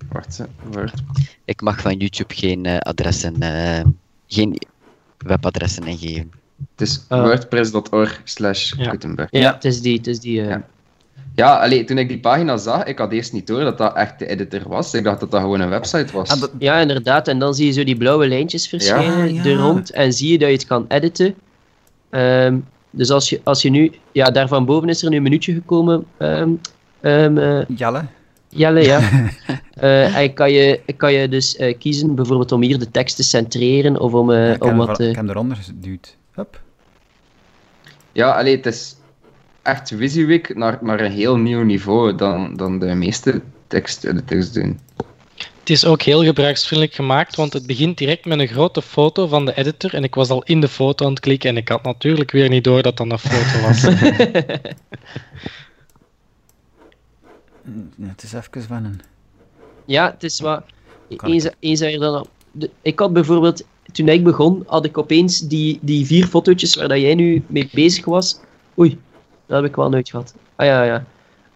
Wacht, 0.08 0.40
Word. 0.62 1.02
Ik 1.44 1.60
mag 1.60 1.80
van 1.80 1.96
YouTube 1.96 2.34
geen 2.34 2.66
uh, 2.66 2.78
adressen, 2.78 3.42
uh, 3.42 3.80
geen 4.26 4.58
webadressen 5.18 5.86
ingeven. 5.86 6.32
Het 6.76 6.88
is 6.88 7.04
uh, 7.08 7.22
wordpress.org 7.22 8.20
slash 8.24 8.72
Gutenberg. 8.76 9.28
Ja, 9.30 9.54
het 9.54 9.64
is 9.64 9.80
die. 9.80 9.96
Het 9.96 10.06
is 10.06 10.20
die 10.20 10.42
ja, 10.42 10.66
ja 11.34 11.58
allee, 11.58 11.84
toen 11.84 11.98
ik 11.98 12.08
die 12.08 12.20
pagina 12.20 12.56
zag, 12.56 12.84
ik 12.84 12.98
had 12.98 13.12
eerst 13.12 13.32
niet 13.32 13.46
door 13.46 13.60
dat 13.60 13.78
dat 13.78 13.96
echt 13.96 14.18
de 14.18 14.26
editor 14.26 14.68
was. 14.68 14.94
Ik 14.94 15.04
dacht 15.04 15.20
dat 15.20 15.30
dat 15.30 15.40
gewoon 15.40 15.60
een 15.60 15.68
website 15.68 16.12
was. 16.12 16.28
Ah, 16.28 16.40
dat... 16.40 16.50
Ja, 16.58 16.78
inderdaad. 16.78 17.28
En 17.28 17.38
dan 17.38 17.54
zie 17.54 17.66
je 17.66 17.72
zo 17.72 17.84
die 17.84 17.96
blauwe 17.96 18.28
lijntjes 18.28 18.68
verschijnen 18.68 19.34
ja, 19.34 19.44
er 19.44 19.54
rond 19.54 19.90
en 19.90 20.12
zie 20.12 20.32
je 20.32 20.38
dat 20.38 20.48
je 20.48 20.54
het 20.54 20.66
kan 20.66 20.84
editen. 20.88 21.34
Um, 22.10 22.66
dus 22.90 23.10
als 23.10 23.28
je, 23.28 23.40
als 23.44 23.62
je 23.62 23.70
nu, 23.70 23.92
ja, 24.12 24.30
daar 24.30 24.48
van 24.48 24.64
boven 24.64 24.88
is 24.88 25.02
er 25.02 25.10
nu 25.10 25.16
een 25.16 25.22
minuutje 25.22 25.52
gekomen. 25.52 26.04
Um, 26.18 26.60
um, 27.00 27.38
uh, 27.38 27.64
Jelle. 27.76 28.04
Jelle, 28.48 28.82
ja. 28.82 29.00
uh, 29.82 30.16
en 30.22 30.34
kan 30.34 30.52
je, 30.52 30.80
kan 30.96 31.12
je 31.12 31.28
dus 31.28 31.58
uh, 31.58 31.78
kiezen, 31.78 32.14
bijvoorbeeld 32.14 32.52
om 32.52 32.62
hier 32.62 32.78
de 32.78 32.90
tekst 32.90 33.16
te 33.16 33.22
centreren 33.22 34.00
of 34.00 34.12
om, 34.12 34.30
uh, 34.30 34.52
ik 34.52 34.64
om 34.64 34.76
wat... 34.76 35.00
Ik 35.00 35.16
heb 35.16 35.28
eronder 35.28 35.56
geduwd. 35.56 36.16
Hup. 36.32 36.60
Ja, 38.12 38.30
alleen 38.30 38.56
het 38.56 38.66
is 38.66 38.96
echt 39.62 39.90
WYSIWYG 39.90 40.54
naar, 40.54 40.78
naar 40.80 41.00
een 41.00 41.12
heel 41.12 41.36
nieuw 41.36 41.62
niveau 41.62 42.14
dan, 42.14 42.56
dan 42.56 42.78
de 42.78 42.94
meeste 42.94 43.40
teksteditors 43.66 44.52
doen. 44.52 44.78
Het 45.60 45.70
is 45.70 45.84
ook 45.84 46.02
heel 46.02 46.24
gebruiksvriendelijk 46.24 46.96
gemaakt, 46.96 47.36
want 47.36 47.52
het 47.52 47.66
begint 47.66 47.98
direct 47.98 48.24
met 48.24 48.38
een 48.38 48.48
grote 48.48 48.82
foto 48.82 49.26
van 49.26 49.44
de 49.46 49.56
editor. 49.56 49.94
En 49.94 50.04
ik 50.04 50.14
was 50.14 50.30
al 50.30 50.42
in 50.42 50.60
de 50.60 50.68
foto 50.68 51.04
aan 51.04 51.10
het 51.10 51.20
klikken 51.20 51.50
en 51.50 51.56
ik 51.56 51.68
had 51.68 51.82
natuurlijk 51.82 52.30
weer 52.30 52.48
niet 52.48 52.64
door 52.64 52.82
dat 52.82 52.96
dat 52.96 53.10
een 53.10 53.18
foto 53.18 53.60
was. 53.60 53.80
ja, 57.96 58.08
het 58.14 58.22
is 58.22 58.32
even 58.32 58.68
wennen. 58.68 59.00
Ja, 59.84 60.10
het 60.10 60.22
is 60.22 60.40
wat. 60.40 60.62
Eens, 61.08 61.48
eens 61.58 61.80
je 61.80 61.98
dan. 61.98 62.26
Ik 62.82 62.98
had 62.98 63.12
bijvoorbeeld, 63.12 63.64
toen 63.92 64.08
ik 64.08 64.24
begon, 64.24 64.64
had 64.66 64.84
ik 64.84 64.98
opeens 64.98 65.40
die, 65.40 65.78
die 65.82 66.06
vier 66.06 66.26
fotootjes 66.26 66.74
waar 66.74 66.88
dat 66.88 67.00
jij 67.00 67.14
nu 67.14 67.44
mee 67.46 67.68
bezig 67.72 68.04
was. 68.04 68.40
Oei, 68.78 68.98
dat 69.46 69.60
heb 69.60 69.70
ik 69.70 69.76
wel 69.76 69.88
nooit 69.88 70.10
gehad. 70.10 70.34
Ah 70.56 70.66
ja, 70.66 70.82
ja. 70.82 71.04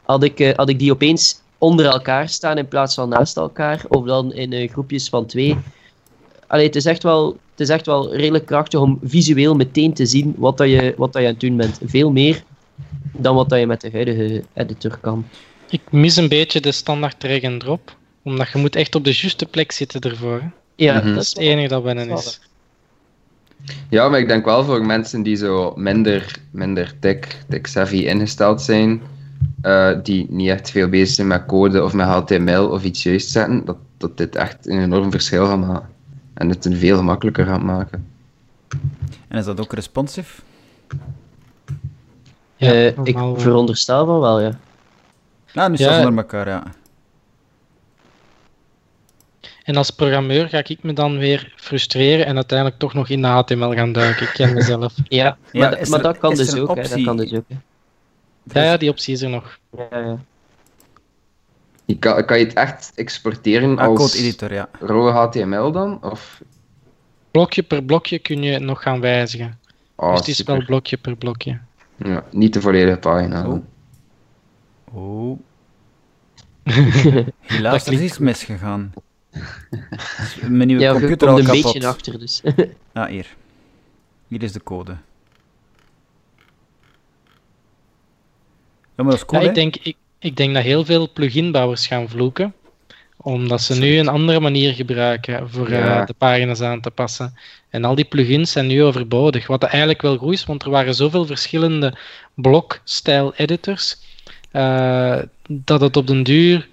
Had 0.02 0.22
ik, 0.22 0.40
uh, 0.40 0.54
had 0.54 0.68
ik 0.68 0.78
die 0.78 0.92
opeens 0.92 1.42
onder 1.64 1.86
elkaar 1.86 2.28
staan 2.28 2.58
in 2.58 2.68
plaats 2.68 2.94
van 2.94 3.08
naast 3.08 3.36
elkaar, 3.36 3.84
of 3.88 4.06
dan 4.06 4.32
in 4.32 4.52
uh, 4.52 4.70
groepjes 4.70 5.08
van 5.08 5.26
twee. 5.26 5.56
Allee, 6.46 6.66
het, 6.66 6.76
is 6.76 6.84
echt 6.84 7.02
wel, 7.02 7.26
het 7.50 7.60
is 7.60 7.68
echt 7.68 7.86
wel 7.86 8.14
redelijk 8.14 8.46
krachtig 8.46 8.80
om 8.80 8.98
visueel 9.02 9.54
meteen 9.54 9.94
te 9.94 10.06
zien 10.06 10.34
wat, 10.36 10.56
dat 10.56 10.68
je, 10.68 10.94
wat 10.96 11.12
dat 11.12 11.22
je 11.22 11.28
aan 11.28 11.34
het 11.34 11.42
doen 11.42 11.56
bent. 11.56 11.80
Veel 11.84 12.10
meer 12.12 12.42
dan 13.12 13.34
wat 13.34 13.48
dat 13.48 13.58
je 13.58 13.66
met 13.66 13.80
de 13.80 13.90
huidige 13.92 14.44
editor 14.52 14.98
kan. 15.00 15.26
Ik 15.68 15.80
mis 15.90 16.16
een 16.16 16.28
beetje 16.28 16.60
de 16.60 16.72
standaard 16.72 17.20
drag 17.20 17.42
and 17.42 17.60
drop, 17.60 17.96
omdat 18.22 18.48
je 18.52 18.58
moet 18.58 18.76
echt 18.76 18.94
op 18.94 19.04
de 19.04 19.12
juiste 19.12 19.46
plek 19.46 19.72
zitten 19.72 20.00
ervoor. 20.00 20.42
Ja, 20.76 20.94
mm 20.94 21.00
-hmm. 21.00 21.14
dat 21.14 21.22
is 21.22 21.28
het 21.28 21.38
enige 21.38 21.68
dat 21.68 21.82
wennen 21.82 22.10
is. 22.10 22.40
Ja, 23.88 24.08
maar 24.08 24.20
ik 24.20 24.28
denk 24.28 24.44
wel 24.44 24.64
voor 24.64 24.86
mensen 24.86 25.22
die 25.22 25.36
zo 25.36 25.72
minder, 25.76 26.36
minder 26.50 26.92
tech, 27.00 27.18
tech 27.48 27.68
savvy 27.68 27.96
ingesteld 27.96 28.62
zijn, 28.62 29.02
uh, 29.62 29.90
die 30.02 30.26
niet 30.30 30.48
echt 30.48 30.70
veel 30.70 30.88
bezig 30.88 31.14
zijn 31.14 31.26
met 31.26 31.46
code 31.46 31.84
of 31.84 31.92
met 31.92 32.06
HTML 32.06 32.68
of 32.68 32.84
iets 32.84 33.02
juist 33.02 33.30
zetten, 33.30 33.64
dat, 33.64 33.76
dat 33.96 34.16
dit 34.16 34.36
echt 34.36 34.66
een 34.66 34.82
enorm 34.82 35.10
verschil 35.10 35.46
gaat 35.46 35.66
maken. 35.66 35.88
En 36.34 36.48
het 36.48 36.64
een 36.64 36.76
veel 36.76 36.96
gemakkelijker 36.96 37.46
gaat 37.46 37.62
maken. 37.62 38.06
En 39.28 39.38
is 39.38 39.44
dat 39.44 39.60
ook 39.60 39.72
responsive? 39.72 40.42
Ja, 42.56 42.72
uh, 42.72 42.86
ik 42.86 43.18
veronderstel 43.34 44.06
van 44.06 44.20
wel, 44.20 44.40
ja. 44.40 44.58
Nou, 45.52 45.70
nu 45.70 45.76
staan 45.76 45.94
ze 45.94 46.08
naar 46.08 46.16
elkaar, 46.16 46.48
ja. 46.48 46.62
En 49.64 49.76
als 49.76 49.90
programmeur 49.90 50.48
ga 50.48 50.58
ik 50.58 50.82
me 50.82 50.92
dan 50.92 51.18
weer 51.18 51.52
frustreren 51.56 52.26
en 52.26 52.34
uiteindelijk 52.34 52.78
toch 52.78 52.94
nog 52.94 53.08
in 53.08 53.22
de 53.22 53.28
HTML 53.28 53.72
gaan 53.72 53.92
duiken. 53.92 54.26
Ik 54.26 54.32
ken 54.32 54.54
mezelf. 54.54 54.94
ja, 55.08 55.36
maar, 55.52 55.78
ja, 55.78 55.88
maar 55.88 56.02
dat, 56.02 56.18
kan 56.18 56.34
dus 56.34 56.56
ook, 56.56 56.76
hè, 56.76 56.88
dat 56.88 57.02
kan 57.02 57.16
dus 57.16 57.32
ook. 57.32 57.44
Hè. 57.48 57.56
Ja, 58.52 58.62
ja, 58.62 58.76
die 58.76 58.90
optie 58.90 59.14
is 59.14 59.22
er 59.22 59.30
nog. 59.30 59.58
Ja, 59.76 59.98
ja. 59.98 60.18
Je 61.84 61.98
kan, 61.98 62.24
kan 62.24 62.38
je 62.38 62.44
het 62.44 62.54
echt 62.54 62.92
exporteren 62.94 63.78
ah, 63.78 63.86
als 63.86 63.98
code 63.98 64.18
editor, 64.18 64.52
ja. 64.52 64.68
rode 64.80 65.10
HTML 65.10 65.72
dan? 65.72 66.02
Of? 66.02 66.42
Blokje 67.30 67.62
per 67.62 67.84
blokje 67.84 68.18
kun 68.18 68.42
je 68.42 68.58
nog 68.58 68.82
gaan 68.82 69.00
wijzigen. 69.00 69.58
Oh, 69.94 70.10
dus 70.10 70.18
het 70.18 70.28
is 70.28 70.36
super. 70.36 70.56
wel 70.56 70.64
blokje 70.64 70.96
per 70.96 71.16
blokje. 71.16 71.60
Ja, 71.96 72.24
niet 72.30 72.52
de 72.52 72.60
volledige 72.60 72.98
pagina. 72.98 73.48
Oh. 73.48 73.64
Oh. 74.92 75.38
Helaas, 77.40 77.86
er 77.86 77.92
is 77.92 78.00
iets 78.00 78.18
misgegaan. 78.18 78.92
Mijn 80.48 80.66
nieuwe 80.68 80.82
ja, 80.82 80.92
computer 80.92 81.28
al 81.28 81.38
een 81.38 81.46
beetje 81.46 81.86
achter, 81.86 82.18
dus. 82.18 82.42
Ah, 82.92 83.08
hier. 83.08 83.36
Hier 84.28 84.42
is 84.42 84.52
de 84.52 84.62
code. 84.62 84.96
Maar 88.96 89.06
dat 89.06 89.14
is 89.14 89.24
cool, 89.24 89.40
ja, 89.40 89.46
hè? 89.46 89.52
ik, 89.52 89.54
denk, 89.54 89.76
ik, 89.82 89.96
ik 90.18 90.36
denk 90.36 90.54
dat 90.54 90.62
heel 90.62 90.84
veel 90.84 91.12
pluginbouwers 91.12 91.86
gaan 91.86 92.08
vloeken, 92.08 92.54
omdat 93.16 93.60
ze 93.62 93.74
nu 93.74 93.98
een 93.98 94.08
andere 94.08 94.40
manier 94.40 94.74
gebruiken 94.74 95.50
voor 95.50 95.70
Ja. 95.70 96.00
eh, 96.00 96.06
de 96.06 96.14
pagina's 96.18 96.60
aan 96.60 96.80
te 96.80 96.90
passen. 96.90 97.38
En 97.70 97.84
al 97.84 97.94
die 97.94 98.04
plugins 98.04 98.52
zijn 98.52 98.66
nu 98.66 98.82
overbodig, 98.82 99.46
wat 99.46 99.62
eigenlijk 99.62 100.02
wel 100.02 100.16
goed 100.16 100.32
is, 100.32 100.44
want 100.44 100.62
er 100.62 100.70
waren 100.70 100.94
zoveel 100.94 101.26
verschillende 101.26 101.94
blokstijl-editors, 102.34 103.96
eh, 104.50 105.18
dat 105.48 105.80
het 105.80 105.96
op 105.96 106.06
den 106.06 106.22
duur... 106.22 106.68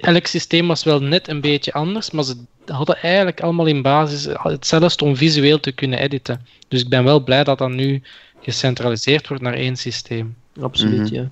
Elk 0.00 0.26
systeem 0.26 0.66
was 0.66 0.84
wel 0.84 1.00
net 1.00 1.28
een 1.28 1.40
beetje 1.40 1.72
anders, 1.72 2.10
maar 2.10 2.24
ze 2.24 2.36
hadden 2.66 2.96
eigenlijk 2.96 3.40
allemaal 3.40 3.66
in 3.66 3.82
basis 3.82 4.28
hetzelfde 4.42 5.04
om 5.04 5.16
visueel 5.16 5.60
te 5.60 5.72
kunnen 5.72 5.98
editen. 5.98 6.46
Dus 6.68 6.80
ik 6.80 6.88
ben 6.88 7.04
wel 7.04 7.20
blij 7.20 7.44
dat 7.44 7.58
dat 7.58 7.70
nu 7.70 8.02
gecentraliseerd 8.42 9.28
wordt 9.28 9.42
naar 9.42 9.54
één 9.54 9.76
systeem. 9.76 10.36
Absoluut, 10.60 11.10
Mhm. 11.10 11.14
ja. 11.14 11.28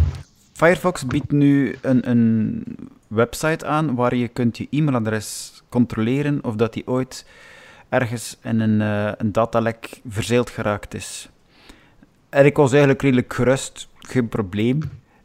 Firefox 0.54 1.06
biedt 1.06 1.32
nu 1.32 1.78
een, 1.82 2.10
een 2.10 2.64
website 3.08 3.66
aan 3.66 3.96
waar 3.96 4.16
je 4.16 4.28
kunt 4.28 4.58
je 4.58 4.68
e-mailadres 4.70 5.62
controleren 5.70 6.44
of 6.44 6.56
dat 6.56 6.74
die 6.74 6.88
ooit 6.88 7.26
ergens 7.90 8.38
in 8.42 8.60
een, 8.60 8.82
eh, 8.82 9.12
een 9.18 9.32
datalek 9.32 10.02
verzeild 10.08 10.50
geraakt 10.50 10.94
is. 10.94 11.30
En 12.30 12.46
ik 12.46 12.56
was 12.56 12.72
eigenlijk 12.72 13.02
redelijk 13.02 13.34
gerust, 13.34 13.88
geen 13.98 14.30
probleem. 14.30 14.80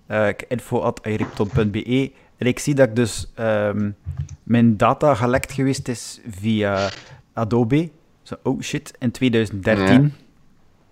Eh 0.07 0.29
info.airipton.be 0.49 2.13
en 2.37 2.47
ik 2.47 2.59
zie 2.59 2.75
dat 2.75 2.89
ik 2.89 2.97
dus 2.97 3.27
ehm, 3.35 3.91
mijn 4.43 4.77
data 4.77 5.15
gelekt 5.15 5.53
geweest 5.53 5.89
is 5.89 6.21
via 6.41 6.91
Adobe. 7.33 7.91
Zo, 8.23 8.35
oh 8.43 8.61
shit, 8.61 8.93
in 8.99 9.11
2013. 9.11 10.13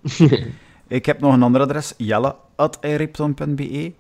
ik 0.89 1.07
heb 1.07 1.21
nog 1.21 1.33
een 1.33 1.43
ander 1.43 1.61
adres, 1.61 1.95
jelle.airipton.be. 1.97 3.93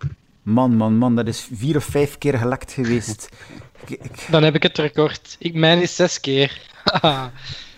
Man, 0.43 0.77
man, 0.77 0.97
man, 0.97 1.17
dat 1.17 1.27
is 1.27 1.49
vier 1.53 1.77
of 1.77 1.85
vijf 1.85 2.19
keer 2.19 2.39
gelekt 2.39 2.73
geweest. 2.73 3.29
Ik- 3.87 3.91
ik- 4.05 4.27
Dan 4.31 4.43
heb 4.43 4.55
ik 4.55 4.63
het 4.63 4.79
record. 4.79 5.37
Ik, 5.39 5.55
mijn 5.55 5.83
is 5.83 5.97
zes 5.97 6.21
keer. 6.21 6.61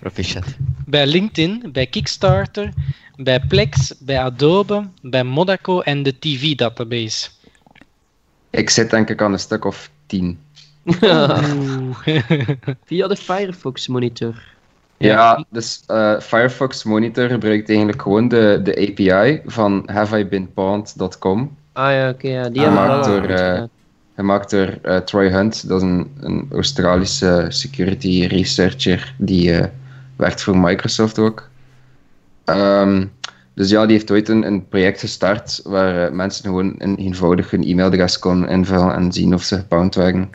Proficiat. 0.05 0.45
bij 0.87 1.07
LinkedIn, 1.07 1.69
bij 1.73 1.87
Kickstarter, 1.87 2.73
bij 3.17 3.41
Plex, 3.41 3.95
bij 3.99 4.21
Adobe, 4.21 4.89
bij 5.03 5.25
Modaco 5.25 5.81
en 5.81 6.03
de 6.03 6.19
TV-database. 6.19 7.29
Ik 8.51 8.71
zit 8.71 8.91
denk 8.91 9.11
ik 9.11 9.23
aan 9.23 9.33
een 9.33 9.39
stuk 9.39 9.65
of 9.65 9.91
tien. 10.07 10.39
Via 12.85 13.07
de 13.09 13.17
Firefox 13.17 13.89
monitor. 13.89 14.43
Ja, 14.97 15.45
dus 15.51 15.83
uh, 15.89 16.21
Firefox 16.21 16.85
Monitor 16.85 17.29
gebruikt 17.29 17.69
eigenlijk 17.69 18.03
gewoon 18.03 18.29
de, 18.29 18.61
de 18.63 18.89
API 18.89 19.41
van 19.47 19.83
haveibeenpwned.com. 19.87 21.57
Ah 21.73 21.91
ja, 21.91 22.09
oké, 22.09 22.29
ja. 22.29 22.49
die 22.49 22.63
gemaakt 22.63 23.05
door, 23.05 23.31
uh, 23.31 23.63
gemaakt 24.17 24.51
door 24.51 24.79
uh, 24.83 24.97
Troy 24.97 25.29
Hunt, 25.29 25.69
dat 25.69 25.83
is 25.83 25.89
een, 25.89 26.11
een 26.21 26.49
Australische 26.53 27.47
security 27.49 28.27
researcher 28.27 29.15
die 29.19 29.51
uh, 29.51 29.65
werkt 30.17 30.43
voor 30.43 30.59
Microsoft 30.59 31.19
ook. 31.19 31.49
Um, 32.45 33.13
dus 33.55 33.71
ja, 33.71 33.87
die 33.87 33.97
heeft 33.97 34.11
ooit 34.11 34.29
een, 34.29 34.47
een 34.47 34.69
project 34.69 35.01
gestart 35.01 35.61
waar 35.65 36.15
mensen 36.15 36.45
gewoon 36.45 36.75
een 36.79 36.97
eenvoudig 36.97 37.51
hun 37.51 37.65
e-mailadres 37.65 38.19
konden 38.19 38.49
invullen 38.49 38.95
en 38.95 39.13
zien 39.13 39.35
of 39.35 39.43
ze 39.43 39.57
gepwned 39.57 39.95
werden. 39.95 40.31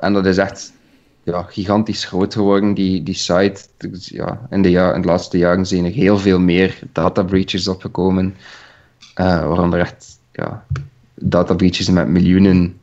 en 0.00 0.12
dat 0.12 0.26
is 0.26 0.38
echt 0.38 0.72
ja, 1.22 1.42
gigantisch 1.42 2.04
groot 2.04 2.34
geworden, 2.34 2.74
die, 2.74 3.02
die 3.02 3.14
site. 3.14 3.60
Dus, 3.76 4.08
ja, 4.08 4.46
in, 4.50 4.62
de 4.62 4.70
ja, 4.70 4.94
in 4.94 5.00
de 5.00 5.06
laatste 5.06 5.38
jaren 5.38 5.66
zijn 5.66 5.84
er 5.84 5.90
heel 5.90 6.18
veel 6.18 6.38
meer 6.38 6.78
data 6.92 7.22
breaches 7.22 7.68
opgekomen, 7.68 8.36
uh, 9.20 9.46
waaronder 9.46 9.80
echt 9.80 10.18
ja, 10.32 10.64
data 11.14 11.54
breaches 11.54 11.90
met 11.90 12.08
miljoenen 12.08 12.80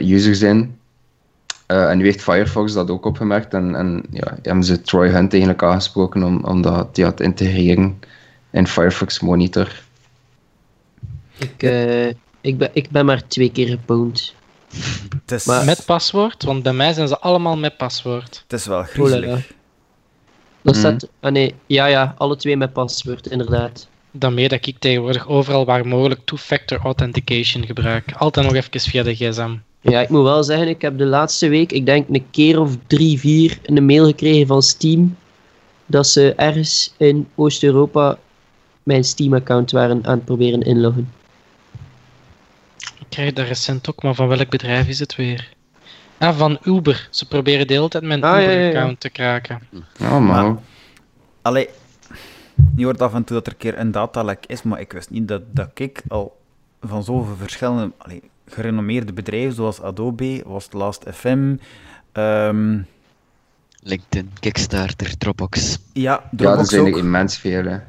users 0.00 0.42
in. 0.42 0.76
Uh, 1.72 1.90
en 1.90 1.98
nu 1.98 2.04
heeft 2.04 2.22
Firefox 2.22 2.72
dat 2.72 2.90
ook 2.90 3.04
opgemerkt 3.04 3.54
en, 3.54 3.74
en 3.74 4.04
ja, 4.10 4.38
hebben 4.42 4.64
ze 4.64 4.80
Troy 4.80 5.08
Hunt 5.08 5.32
eigenlijk 5.32 5.62
aangesproken 5.62 6.22
om, 6.22 6.44
om 6.44 6.62
dat 6.62 6.96
ja, 6.96 7.12
te 7.12 7.22
integreren 7.22 8.00
in 8.50 8.66
Firefox 8.66 9.20
Monitor. 9.20 9.82
Ik, 11.38 11.62
ik, 12.40 12.58
ben, 12.58 12.70
ik 12.72 12.90
ben 12.90 13.06
maar 13.06 13.26
twee 13.26 13.52
keer 13.52 13.68
gepwned. 13.68 14.34
Is... 15.26 15.44
Maar... 15.44 15.64
Met 15.64 15.84
paswoord? 15.86 16.42
Want 16.42 16.62
bij 16.62 16.72
mij 16.72 16.92
zijn 16.92 17.08
ze 17.08 17.18
allemaal 17.18 17.56
met 17.56 17.76
paswoord. 17.76 18.42
Het 18.48 18.60
is 18.60 18.66
wel 18.66 18.82
griezelig. 18.82 19.52
Dat 20.62 20.76
staat... 20.76 21.02
Mm. 21.02 21.08
Ah 21.20 21.32
nee, 21.32 21.54
ja 21.66 21.86
ja, 21.86 22.14
alle 22.18 22.36
twee 22.36 22.56
met 22.56 22.72
paswoord, 22.72 23.26
inderdaad. 23.26 23.88
Daarmee 24.10 24.48
dat 24.48 24.66
ik 24.66 24.78
tegenwoordig 24.78 25.28
overal 25.28 25.64
waar 25.64 25.86
mogelijk 25.86 26.20
two-factor 26.24 26.78
authentication 26.78 27.66
gebruik. 27.66 28.12
Altijd 28.12 28.46
nog 28.46 28.54
even 28.54 28.80
via 28.80 29.02
de 29.02 29.14
gsm. 29.14 29.56
Ja, 29.84 30.00
ik 30.00 30.08
moet 30.08 30.22
wel 30.22 30.44
zeggen, 30.44 30.68
ik 30.68 30.82
heb 30.82 30.98
de 30.98 31.04
laatste 31.04 31.48
week, 31.48 31.72
ik 31.72 31.86
denk 31.86 32.08
een 32.08 32.26
keer 32.30 32.60
of 32.60 32.76
drie, 32.86 33.18
vier, 33.18 33.58
een 33.62 33.86
mail 33.86 34.06
gekregen 34.06 34.46
van 34.46 34.62
Steam 34.62 35.16
dat 35.86 36.06
ze 36.06 36.34
ergens 36.34 36.94
in 36.96 37.28
Oost-Europa 37.34 38.18
mijn 38.82 39.04
Steam-account 39.04 39.70
waren 39.70 40.06
aan 40.06 40.14
het 40.14 40.24
proberen 40.24 40.62
inloggen 40.62 41.08
krijg 43.12 43.32
dat 43.32 43.46
recent 43.46 43.90
ook, 43.90 44.02
maar 44.02 44.14
van 44.14 44.28
welk 44.28 44.50
bedrijf 44.50 44.88
is 44.88 44.98
het 44.98 45.16
weer? 45.16 45.52
Ah, 46.18 46.36
van 46.36 46.58
Uber. 46.64 47.08
Ze 47.10 47.28
proberen 47.28 47.66
de 47.66 47.74
hele 47.74 47.88
tijd 47.88 48.04
mijn 48.04 48.22
ah, 48.24 48.42
Uber-account 48.42 49.00
te 49.00 49.10
kraken. 49.10 49.60
Oh, 50.00 50.18
man. 50.18 50.60
Allee, 51.42 51.68
je 52.76 52.84
hoort 52.84 53.02
af 53.02 53.14
en 53.14 53.24
toe 53.24 53.36
dat 53.36 53.46
er 53.46 53.52
een 53.52 53.58
keer 53.58 53.78
een 53.78 53.90
datalek 53.90 54.44
is, 54.46 54.62
maar 54.62 54.80
ik 54.80 54.92
wist 54.92 55.10
niet 55.10 55.28
dat, 55.28 55.42
dat 55.50 55.70
ik 55.74 56.02
al 56.08 56.36
van 56.80 57.04
zoveel 57.04 57.36
verschillende 57.36 57.92
allee, 57.98 58.22
gerenommeerde 58.46 59.12
bedrijven, 59.12 59.54
zoals 59.54 59.80
Adobe, 59.80 60.42
was 60.46 60.68
Last 60.72 61.04
FM, 61.12 61.56
um... 62.12 62.86
LinkedIn, 63.82 64.30
Kickstarter, 64.40 65.18
Dropbox. 65.18 65.78
Ja, 65.92 66.28
Dropbox 66.30 66.70
ja, 66.70 66.76
er 66.78 66.82
zijn 66.82 66.94
er 66.94 66.98
immens 66.98 67.38
veel. 67.38 67.80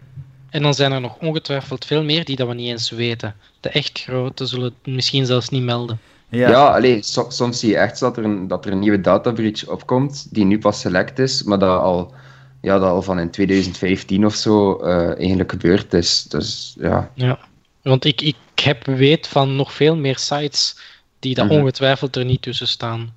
En 0.50 0.62
dan 0.62 0.74
zijn 0.74 0.92
er 0.92 1.02
nog 1.02 1.18
ongetwijfeld 1.20 1.86
veel 1.86 2.04
meer 2.04 2.26
die 2.26 2.36
dat 2.36 2.48
we 2.48 2.54
niet 2.54 2.70
eens 2.70 2.90
weten. 2.90 3.36
De 3.60 3.70
echt 3.70 4.04
grote 4.04 4.46
zullen 4.46 4.66
het 4.66 4.94
misschien 4.94 5.26
zelfs 5.26 5.50
niet 5.50 5.64
melden. 5.64 6.00
Ja, 6.30 6.50
ja 6.50 6.68
allee, 6.68 7.00
soms 7.28 7.60
zie 7.60 7.70
je 7.70 7.78
echt 7.78 8.00
dat 8.00 8.18
er, 8.18 8.24
een, 8.24 8.48
dat 8.48 8.66
er 8.66 8.72
een 8.72 8.80
nieuwe 8.80 9.02
data 9.02 9.32
breach 9.32 9.68
opkomt, 9.68 10.28
die 10.32 10.46
nu 10.46 10.60
pas 10.60 10.80
select 10.80 11.20
is, 11.20 11.44
maar 11.44 11.60
dat 11.60 11.82
al, 11.82 12.14
ja, 12.62 12.80
dat 12.80 12.90
al 12.90 13.02
van 13.02 13.20
in 13.20 13.30
2015 13.30 14.26
of 14.26 14.36
zo 14.36 14.80
uh, 14.82 15.18
eigenlijk 15.18 15.52
gebeurd 15.52 15.94
is. 15.94 16.24
Dus, 16.24 16.76
ja. 16.80 17.12
ja, 17.14 17.40
want 17.82 18.06
ik, 18.06 18.22
ik 18.22 18.36
heb 18.64 18.86
weet 18.86 19.28
van 19.28 19.56
nog 19.56 19.74
veel 19.74 19.96
meer 19.96 20.18
sites 20.18 20.78
die 21.20 21.36
daar 21.36 21.46
mhm. 21.46 21.60
ongetwijfeld 21.60 22.16
er 22.16 22.26
niet 22.26 22.42
tussen 22.42 22.68
staan. 22.68 23.14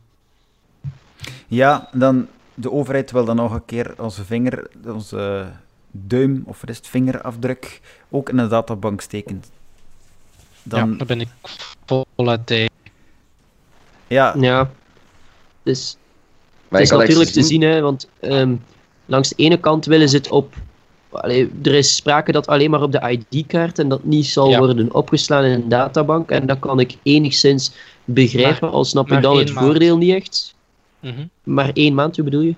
Ja, 1.47 1.89
dan 1.93 2.29
de 2.55 2.73
overheid 2.73 3.11
wil 3.11 3.25
dan 3.25 3.37
nog 3.37 3.53
een 3.53 3.65
keer 3.65 3.95
onze 3.99 4.25
vinger, 4.25 4.71
onze 4.87 5.47
duim 5.91 6.43
of 6.47 6.63
rest 6.63 6.89
vingerafdruk 6.89 7.81
ook 8.11 8.29
in 8.29 8.39
een 8.39 8.49
databank 8.49 9.01
steken. 9.01 9.45
Dan... 10.63 10.91
Ja, 10.91 10.97
dan 10.97 11.07
ben 11.07 11.21
ik 11.21 11.29
voluit 11.87 12.47
tegen. 12.47 12.75
Ja. 14.07 14.35
Ja. 14.39 14.71
Dus 15.63 15.97
het 16.69 16.81
is 16.81 16.91
natuurlijk 16.91 17.31
te 17.31 17.43
zien, 17.43 17.63
hè, 17.63 17.81
want 17.81 18.09
um, 18.21 18.65
langs 19.07 19.29
de 19.29 19.35
ene 19.37 19.61
kant 19.61 19.85
willen 19.85 20.09
ze 20.09 20.17
het 20.17 20.31
op. 20.31 20.55
Allee, 21.23 21.51
er 21.63 21.75
is 21.75 21.97
sprake 21.97 22.33
dat 22.33 22.47
alleen 22.47 22.71
maar 22.71 22.83
op 22.83 22.93
de 22.93 23.19
ID-kaart 23.31 23.79
en 23.79 23.89
dat 23.89 24.05
niet 24.05 24.27
zal 24.27 24.57
worden 24.57 24.95
opgeslaan 24.95 25.45
in 25.45 25.53
een 25.53 25.69
databank. 25.69 26.31
En 26.31 26.47
dat 26.47 26.59
kan 26.59 26.81
ik 26.81 26.97
enigszins 27.03 27.73
begrijpen, 28.05 28.71
al 28.71 28.85
snap 28.85 29.13
ik 29.13 29.23
dan 29.23 29.39
het 29.39 29.51
voordeel 29.51 29.97
niet 29.97 30.15
echt. 30.15 30.55
Mm 31.01 31.31
Maar 31.43 31.71
één 31.73 31.95
maand, 31.95 32.17
hoe 32.17 32.25
bedoel 32.25 32.41
je? 32.41 32.55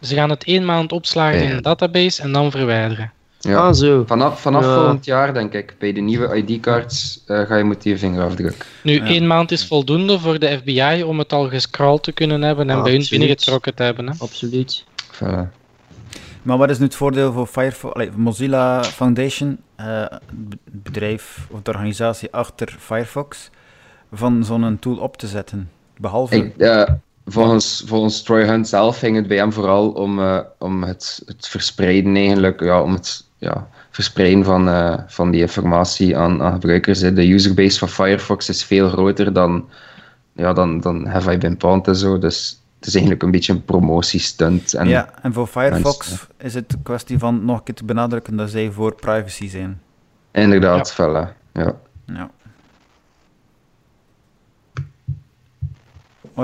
Ze 0.00 0.14
gaan 0.14 0.30
het 0.30 0.44
één 0.44 0.64
maand 0.64 0.92
opslagen 0.92 1.42
in 1.42 1.50
een 1.50 1.62
database 1.62 2.22
en 2.22 2.32
dan 2.32 2.50
verwijderen. 2.50 3.12
Ja, 3.40 3.56
ah, 3.56 3.74
zo. 3.74 4.04
vanaf, 4.06 4.40
vanaf 4.40 4.64
volgend 4.64 5.04
jaar, 5.04 5.34
denk 5.34 5.52
ik, 5.52 5.74
bij 5.78 5.92
de 5.92 6.00
nieuwe 6.00 6.36
ID-cards 6.36 7.22
uh, 7.26 7.40
ga 7.46 7.56
je 7.56 7.64
met 7.64 7.82
die 7.82 7.98
vingerafdruk. 7.98 8.66
Nu, 8.82 8.92
ja. 8.92 9.04
één 9.04 9.26
maand 9.26 9.50
is 9.50 9.66
voldoende 9.66 10.18
voor 10.18 10.38
de 10.38 10.58
FBI 10.58 11.02
om 11.02 11.18
het 11.18 11.32
al 11.32 11.48
gescrolld 11.48 12.02
te 12.02 12.12
kunnen 12.12 12.42
hebben 12.42 12.70
en 12.70 12.76
ah, 12.76 12.82
bij 12.82 12.92
hun 12.92 13.06
binnengetrokken 13.10 13.74
te 13.74 13.82
hebben. 13.82 14.06
Hè? 14.06 14.14
Absoluut. 14.18 14.84
Maar 16.42 16.58
wat 16.58 16.70
is 16.70 16.78
nu 16.78 16.84
het 16.84 16.94
voordeel 16.94 17.32
voor 17.32 17.46
Firefox, 17.46 18.08
Mozilla 18.16 18.84
Foundation, 18.84 19.58
het 19.76 20.20
bedrijf 20.64 21.46
of 21.50 21.62
de 21.62 21.70
organisatie 21.70 22.32
achter 22.32 22.76
Firefox, 22.78 23.50
van 24.12 24.44
zo'n 24.44 24.78
tool 24.80 24.96
op 24.96 25.16
te 25.16 25.26
zetten? 25.26 25.70
Behalve... 25.96 26.36
Ik, 26.36 26.54
uh, 26.56 26.82
Volgens, 27.24 27.82
volgens 27.86 28.22
Troy 28.22 28.44
Hunt 28.44 28.68
zelf 28.68 28.98
ging 28.98 29.16
het 29.16 29.28
bij 29.28 29.36
hem 29.36 29.52
vooral 29.52 29.90
om, 29.90 30.18
uh, 30.18 30.38
om 30.58 30.82
het, 30.82 31.22
het 31.26 31.48
verspreiden 31.48 32.16
eigenlijk, 32.16 32.60
ja, 32.60 32.82
om 32.82 32.92
het 32.92 33.24
ja, 33.38 33.68
verspreiden 33.90 34.44
van, 34.44 34.68
van 35.08 35.30
die 35.30 35.40
informatie 35.40 36.16
aan, 36.16 36.42
aan 36.42 36.52
gebruikers. 36.52 36.98
De 36.98 37.28
userbase 37.28 37.78
van 37.78 37.88
Firefox 37.88 38.48
is 38.48 38.64
veel 38.64 38.88
groter 38.88 39.32
dan, 39.32 39.68
ja, 40.32 40.52
dan, 40.52 40.80
dan 40.80 41.06
Have 41.06 41.32
I 41.32 41.38
Been 41.38 41.56
Pwned 41.56 41.86
en 41.86 41.96
zo, 41.96 42.18
dus 42.18 42.59
het 42.80 42.88
is 42.88 42.94
eigenlijk 42.94 43.22
een 43.22 43.30
beetje 43.30 43.52
een 43.52 43.64
promotiestunt. 43.64 44.74
En 44.74 44.88
ja, 44.88 45.10
en 45.22 45.32
voor 45.32 45.46
Firefox 45.46 46.26
is 46.38 46.54
het 46.54 46.72
een 46.72 46.82
kwestie 46.82 47.18
van 47.18 47.44
nog 47.44 47.58
een 47.58 47.62
keer 47.62 47.74
te 47.74 47.84
benadrukken 47.84 48.36
dat 48.36 48.50
zij 48.50 48.70
voor 48.70 48.94
privacy 48.94 49.48
zijn. 49.48 49.80
Inderdaad, 50.32 50.94
ja. 50.96 51.04
Wel, 51.04 51.32
ja. 51.52 51.76
ja. 52.06 52.30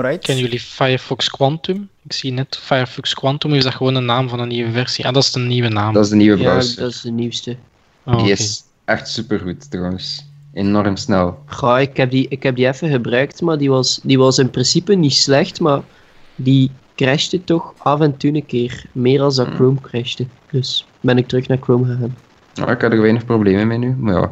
Kennen 0.01 0.43
jullie 0.43 0.59
Firefox 0.59 1.29
Quantum? 1.29 1.89
Ik 2.03 2.13
zie 2.13 2.31
net 2.31 2.57
Firefox 2.61 3.13
Quantum, 3.13 3.53
is 3.53 3.63
dat 3.63 3.75
gewoon 3.75 3.95
een 3.95 4.05
naam 4.05 4.29
van 4.29 4.39
een 4.39 4.47
nieuwe 4.47 4.71
versie? 4.71 5.05
Ah, 5.05 5.13
dat 5.13 5.23
is 5.23 5.31
de 5.31 5.39
nieuwe 5.39 5.69
naam. 5.69 5.93
Dat 5.93 6.03
is 6.03 6.09
de 6.09 6.15
nieuwe 6.15 6.37
browser. 6.37 6.75
Ja, 6.75 6.81
dat 6.81 6.91
is 6.93 7.01
de 7.01 7.11
nieuwste. 7.11 7.57
Oh, 8.03 8.17
die 8.17 8.31
is 8.31 8.63
echt 8.85 9.09
supergoed 9.09 9.71
trouwens. 9.71 10.25
Enorm 10.53 10.95
snel. 10.95 11.43
Goh, 11.45 11.79
ik 11.79 11.97
heb 11.97 12.11
die, 12.11 12.27
ik 12.29 12.43
heb 12.43 12.55
die 12.55 12.67
even 12.67 12.89
gebruikt, 12.89 13.41
maar 13.41 13.57
die 13.57 13.69
was, 13.69 13.99
die 14.03 14.17
was 14.17 14.37
in 14.37 14.49
principe 14.49 14.93
niet 14.93 15.13
slecht, 15.13 15.59
maar 15.59 15.81
die 16.37 16.71
crashte 16.95 17.43
toch 17.43 17.73
af 17.77 17.99
en 17.99 18.17
toe 18.17 18.35
een 18.35 18.45
keer. 18.45 18.83
Meer 18.91 19.21
als 19.21 19.35
dat 19.35 19.47
hmm. 19.47 19.55
Chrome 19.55 19.81
crashte. 19.81 20.25
Dus 20.51 20.85
ben 21.01 21.17
ik 21.17 21.27
terug 21.27 21.47
naar 21.47 21.57
Chrome 21.61 21.85
gegaan. 21.85 22.17
Nou, 22.53 22.71
ik 22.71 22.81
heb 22.81 22.91
er 22.91 23.01
weinig 23.01 23.25
problemen 23.25 23.67
mee 23.67 23.77
nu, 23.77 23.95
maar 23.97 24.13
ja. 24.13 24.31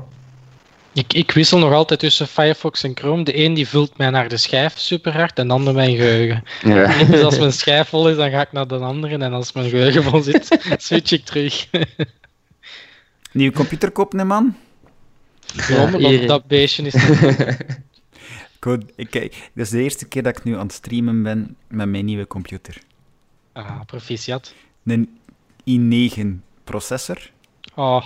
Ik, 0.93 1.13
ik 1.13 1.31
wissel 1.31 1.57
nog 1.57 1.73
altijd 1.73 1.99
tussen 1.99 2.27
Firefox 2.27 2.83
en 2.83 2.91
Chrome. 2.95 3.23
De 3.23 3.43
een 3.43 3.53
die 3.53 3.67
vult 3.67 3.97
mij 3.97 4.09
naar 4.09 4.29
de 4.29 4.37
schijf 4.37 4.77
super 4.77 5.13
hard 5.13 5.39
en 5.39 5.47
de 5.47 5.53
ander 5.53 5.73
mijn 5.73 5.95
geheugen. 5.95 6.43
Ja. 6.61 6.97
Dus 7.11 7.21
als 7.21 7.39
mijn 7.39 7.53
schijf 7.53 7.87
vol 7.87 8.09
is, 8.09 8.15
dan 8.15 8.29
ga 8.29 8.41
ik 8.41 8.51
naar 8.51 8.67
de 8.67 8.77
andere. 8.77 9.17
En 9.17 9.33
als 9.33 9.53
mijn 9.53 9.69
geheugen 9.69 10.03
vol 10.03 10.21
zit, 10.21 10.57
switch 10.77 11.11
ik 11.11 11.25
terug. 11.25 11.67
Nieuwe 13.31 13.55
computer 13.55 13.91
kopen, 13.91 14.27
man? 14.27 14.55
Ja, 15.67 15.85
dat, 15.85 16.27
dat 16.27 16.47
beestje 16.47 16.83
is... 16.83 16.95
Goed, 18.65 18.83
ik, 18.95 19.09
kijk, 19.09 19.49
dit 19.53 19.65
is 19.65 19.69
de 19.69 19.81
eerste 19.81 20.07
keer 20.07 20.23
dat 20.23 20.37
ik 20.37 20.43
nu 20.43 20.53
aan 20.53 20.65
het 20.65 20.73
streamen 20.73 21.23
ben 21.23 21.55
met 21.67 21.87
mijn 21.87 22.05
nieuwe 22.05 22.27
computer. 22.27 22.81
Ah, 23.53 23.81
proficiat. 23.85 24.53
Een 24.83 25.19
i9 25.69 26.25
processor. 26.63 27.31
Oh, 27.75 28.05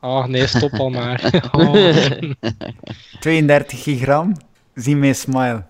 Oh 0.00 0.26
nee, 0.26 0.46
stop 0.46 0.72
al 0.72 0.90
maar. 0.90 1.30
Oh. 1.52 1.92
32 3.20 3.82
gigram, 3.82 4.36
zie 4.74 4.96
mijn 4.96 5.14
smile. 5.14 5.64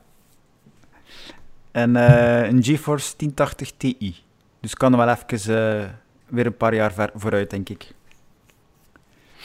En 1.71 1.97
uh, 1.97 2.47
een 2.47 2.65
GeForce 2.65 3.15
1080 3.17 3.73
Ti. 3.77 4.17
Dus 4.61 4.75
kan 4.75 4.97
wel 4.97 5.09
even 5.09 5.51
uh, 5.51 5.89
weer 6.27 6.47
een 6.47 6.57
paar 6.57 6.75
jaar 6.75 7.11
vooruit, 7.15 7.51
denk 7.51 7.69
ik. 7.69 7.95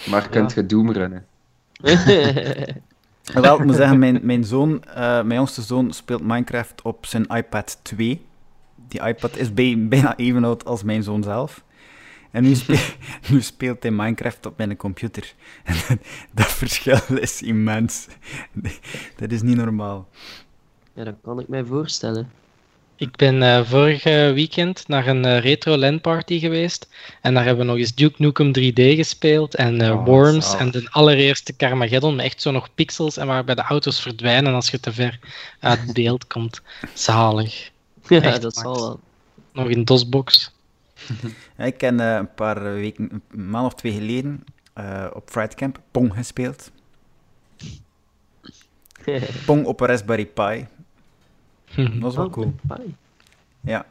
Maar 0.09 0.29
kunt 0.29 0.53
je 0.53 0.65
Doom 0.65 0.91
runnen? 0.91 1.25
Wel, 3.34 3.59
ik 3.59 3.65
moet 3.65 3.75
zeggen, 3.75 3.99
mijn, 3.99 4.19
mijn 4.21 4.43
zoon, 4.43 4.84
uh, 4.88 4.95
mijn 4.95 5.34
jongste 5.34 5.61
zoon 5.61 5.91
speelt 5.91 6.21
Minecraft 6.21 6.82
op 6.82 7.05
zijn 7.05 7.25
iPad 7.25 7.80
2. 7.82 8.25
Die 8.88 9.01
iPad 9.01 9.38
is 9.38 9.53
bijna 9.53 10.17
even 10.17 10.43
oud 10.43 10.65
als 10.65 10.84
mijn 10.84 11.03
zoon 11.03 11.23
zelf. 11.23 11.63
En 12.32 12.43
nu, 12.43 12.55
nu 13.32 13.41
speelt 13.41 13.84
hij 13.84 13.91
Minecraft 13.91 14.45
op 14.45 14.57
mijn 14.57 14.75
computer. 14.75 15.34
En 15.63 15.99
dat 16.34 16.51
verschil 16.51 16.99
is 17.17 17.41
immens. 17.41 18.07
Dat 19.15 19.32
is 19.32 19.41
niet 19.41 19.55
normaal. 19.55 20.07
Ja, 20.93 21.03
dat 21.03 21.15
kan 21.21 21.39
ik 21.39 21.47
mij 21.47 21.63
voorstellen. 21.63 22.30
Ik 22.97 23.15
ben 23.15 23.41
uh, 23.41 23.63
vorige 23.63 24.31
weekend 24.33 24.87
naar 24.87 25.07
een 25.07 25.25
uh, 25.25 25.39
retro 25.39 25.77
LAN 25.77 26.01
party 26.01 26.39
geweest. 26.39 26.87
En 27.21 27.33
daar 27.33 27.43
hebben 27.45 27.65
we 27.65 27.71
nog 27.71 27.79
eens 27.79 27.95
Duke 27.95 28.15
Nukem 28.17 28.47
3D 28.47 28.73
gespeeld. 28.73 29.55
En 29.55 29.81
uh, 29.81 29.91
oh, 29.91 30.05
Worms 30.05 30.55
en 30.55 30.71
de 30.71 30.87
allereerste 30.91 31.55
Carmageddon. 31.55 32.15
Met 32.15 32.25
echt 32.25 32.41
zo 32.41 32.51
nog 32.51 32.69
pixels 32.75 33.17
en 33.17 33.27
waarbij 33.27 33.55
de 33.55 33.61
auto's 33.61 34.01
verdwijnen 34.01 34.53
als 34.53 34.69
je 34.69 34.79
te 34.79 34.93
ver 34.93 35.19
uit 35.59 35.93
beeld 35.93 36.27
komt. 36.27 36.61
Zalig. 36.93 37.55
Ja, 38.07 38.21
echt, 38.21 38.41
dat 38.41 38.55
zal 38.55 38.75
wel. 38.75 38.99
Nog 39.51 39.69
in 39.69 39.83
DOSBox. 39.83 40.51
Ja, 41.57 41.65
ik 41.65 41.77
ken 41.77 41.99
een 41.99 42.33
paar 42.33 42.73
weken, 42.73 43.21
een 43.31 43.49
maand 43.49 43.65
of 43.65 43.73
twee 43.73 43.91
geleden, 43.91 44.43
op 45.13 45.29
Fright 45.29 45.55
Camp 45.55 45.79
Pong 45.91 46.13
gespeeld. 46.13 46.71
Pong 49.45 49.65
op 49.65 49.79
een 49.81 49.87
Raspberry 49.87 50.25
Pi. 50.25 50.67
Dat 51.76 51.88
was 51.99 52.15
wel 52.15 52.26
oh, 52.26 52.32
cool. 52.32 52.53
Ja. 53.61 53.86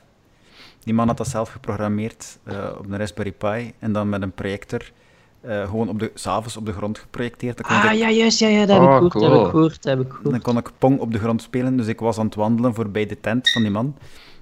Die 0.84 0.94
man 0.94 1.06
had 1.06 1.16
dat 1.16 1.28
zelf 1.28 1.50
geprogrammeerd 1.50 2.38
uh, 2.44 2.68
op 2.78 2.86
een 2.90 2.98
Raspberry 2.98 3.32
Pi 3.32 3.72
en 3.78 3.92
dan 3.92 4.08
met 4.08 4.22
een 4.22 4.32
projector 4.32 4.92
uh, 5.46 5.64
gewoon 5.64 5.88
op 5.88 5.98
de, 5.98 6.10
s'avonds 6.14 6.56
op 6.56 6.66
de 6.66 6.72
grond 6.72 6.98
geprojecteerd. 6.98 7.62
ah, 7.62 7.84
ik... 7.84 7.98
ja, 7.98 8.10
juist, 8.10 8.38
ja, 8.38 8.48
ja, 8.48 8.66
dat, 8.66 8.80
oh, 8.80 8.94
heb 8.94 9.02
ik 9.02 9.10
cool. 9.10 9.30
heb 9.30 9.44
ik 9.44 9.50
gehoord, 9.50 9.84
heb 9.84 10.00
ik 10.00 10.12
gehoord. 10.12 10.30
Dan 10.30 10.40
kon 10.40 10.56
ik 10.56 10.70
Pong 10.78 10.98
op 11.00 11.12
de 11.12 11.18
grond 11.18 11.42
spelen, 11.42 11.76
dus 11.76 11.86
ik 11.86 12.00
was 12.00 12.18
aan 12.18 12.26
het 12.26 12.34
wandelen 12.34 12.74
voorbij 12.74 13.06
de 13.06 13.20
tent 13.20 13.50
van 13.50 13.62
die 13.62 13.70
man. 13.70 13.96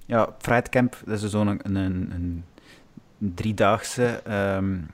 Ja, 0.06 0.36
Camp, 0.70 0.96
dat 1.04 1.22
is 1.22 1.30
zo'n 1.30 1.46
een, 1.46 1.76
een, 1.76 2.10
een, 2.12 2.44
driedaagse 3.18 4.22
um, 4.56 4.90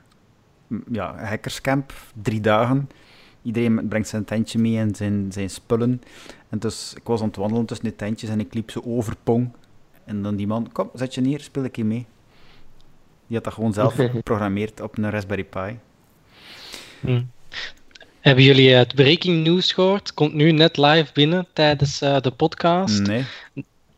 ja, 0.93 1.17
hackerscamp, 1.17 1.93
drie 2.23 2.41
dagen. 2.41 2.89
Iedereen 3.43 3.89
brengt 3.89 4.09
zijn 4.09 4.25
tentje 4.25 4.59
mee 4.59 4.79
en 4.79 4.95
zijn, 4.95 5.33
zijn 5.33 5.51
spullen. 5.51 6.03
En 6.49 6.59
dus 6.59 6.95
ik 6.97 7.05
was 7.05 7.21
aan 7.21 7.27
het 7.27 7.37
wandelen 7.37 7.67
tussen 7.67 7.87
de 7.87 7.97
tentjes 7.97 8.31
en 8.31 8.41
ik 8.41 8.55
liep 8.55 8.71
zo 8.71 8.83
over 8.85 9.17
Pong. 9.23 9.51
En 10.05 10.23
dan 10.23 10.37
die 10.37 10.47
man, 10.47 10.73
kom, 10.73 10.91
zet 10.95 11.15
je 11.15 11.21
neer, 11.21 11.41
speel 11.41 11.65
ik 11.65 11.77
je 11.77 11.85
mee. 11.85 12.07
Die 13.27 13.37
had 13.37 13.45
dat 13.45 13.55
gewoon 13.55 13.73
zelf 13.73 13.95
geprogrammeerd 14.17 14.81
op 14.81 14.99
een 14.99 15.11
Raspberry 15.11 15.45
Pi. 15.45 15.79
Hm. 17.01 17.23
Hebben 18.21 18.45
jullie 18.45 18.71
het 18.71 18.95
breaking 18.95 19.45
news 19.45 19.73
gehoord? 19.73 20.15
Komt 20.15 20.35
nu 20.35 20.53
net 20.53 20.77
live 20.77 21.13
binnen 21.13 21.47
tijdens 21.53 22.03
uh, 22.03 22.21
de 22.21 22.31
podcast. 22.31 23.01
Nee. 23.01 23.25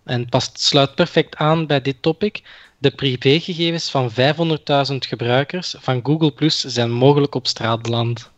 En 0.05 0.29
past, 0.29 0.61
sluit 0.61 0.95
perfect 0.95 1.37
aan 1.37 1.67
bij 1.67 1.83
dit 1.83 1.97
topic. 2.01 2.43
De 2.79 2.91
privégegevens 2.91 3.91
van 3.91 4.11
500.000 4.11 4.17
gebruikers 4.99 5.75
van 5.79 6.01
Google 6.03 6.33
Plus 6.33 6.61
zijn 6.65 6.91
mogelijk 6.91 7.35
op 7.35 7.47
straat 7.47 7.83
beland. 7.83 8.32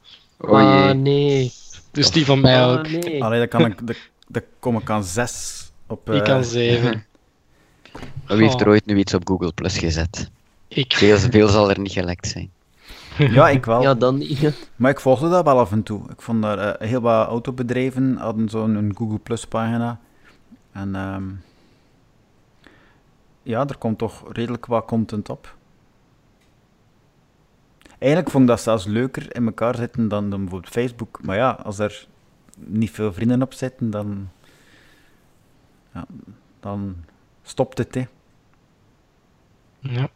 Oh, 0.49 0.59
ah, 0.59 0.91
nee. 0.91 1.53
Dus 1.91 2.11
die 2.11 2.25
van 2.25 2.41
mij 2.41 2.67
ook. 2.67 2.89
Nee. 2.89 3.19
dan 3.19 3.49
kan 3.49 3.67
ik, 3.67 3.99
de, 4.27 4.45
kom 4.59 4.77
ik 4.77 4.91
aan 4.91 5.05
zes 5.05 5.65
op... 5.87 6.11
Uh... 6.11 6.17
Ik 6.17 6.25
kan 6.25 6.45
zeven. 6.45 7.05
Wie 8.27 8.43
heeft 8.43 8.61
er 8.61 8.69
ooit 8.69 8.87
nu 8.87 8.97
iets 8.97 9.15
op 9.15 9.29
Google 9.29 9.53
Plus 9.53 9.79
gezet? 9.79 10.31
Ik. 10.69 10.93
Veel, 10.93 11.19
veel 11.19 11.49
zal 11.49 11.71
er 11.71 11.81
niet 11.81 11.93
gelekt 11.93 12.27
zijn. 12.27 12.51
Ja, 13.19 13.49
ik 13.49 13.65
wel. 13.65 13.83
Ja, 13.83 13.95
dan 13.95 14.19
niet. 14.19 14.55
Maar 14.77 14.91
ik 14.91 15.01
volgde 15.01 15.29
dat 15.29 15.45
wel 15.45 15.59
af 15.59 15.73
en 15.73 15.83
toe. 15.83 16.03
Ik 16.11 16.23
vond 16.23 16.43
dat 16.43 16.59
uh, 16.59 16.73
heel 16.79 17.01
wat 17.01 17.29
autobedrijven 17.29 18.17
hadden 18.17 18.49
zo'n 18.49 18.93
Google 18.97 19.19
Plus 19.19 19.47
pagina. 19.47 20.01
En 20.73 20.95
um, 20.95 21.43
ja, 23.43 23.67
er 23.67 23.77
komt 23.77 23.99
toch 23.99 24.25
redelijk 24.33 24.67
wat 24.67 24.85
content 24.85 25.29
op. 25.29 25.55
Eigenlijk 27.99 28.31
vond 28.31 28.45
ik 28.45 28.51
dat 28.51 28.61
zelfs 28.61 28.85
leuker 28.85 29.37
in 29.37 29.47
elkaar 29.47 29.77
zitten 29.77 30.09
dan, 30.09 30.31
dan 30.31 30.41
bijvoorbeeld 30.41 30.73
Facebook. 30.73 31.19
Maar 31.23 31.37
ja, 31.37 31.51
als 31.51 31.79
er 31.79 32.07
niet 32.59 32.91
veel 32.91 33.13
vrienden 33.13 33.43
op 33.43 33.53
zitten, 33.53 33.91
dan, 33.91 34.31
ja, 35.93 36.07
dan 36.61 36.97
stopt 37.43 37.79
het. 37.79 37.95
Hè. 37.95 38.05
Ja. 39.81 40.09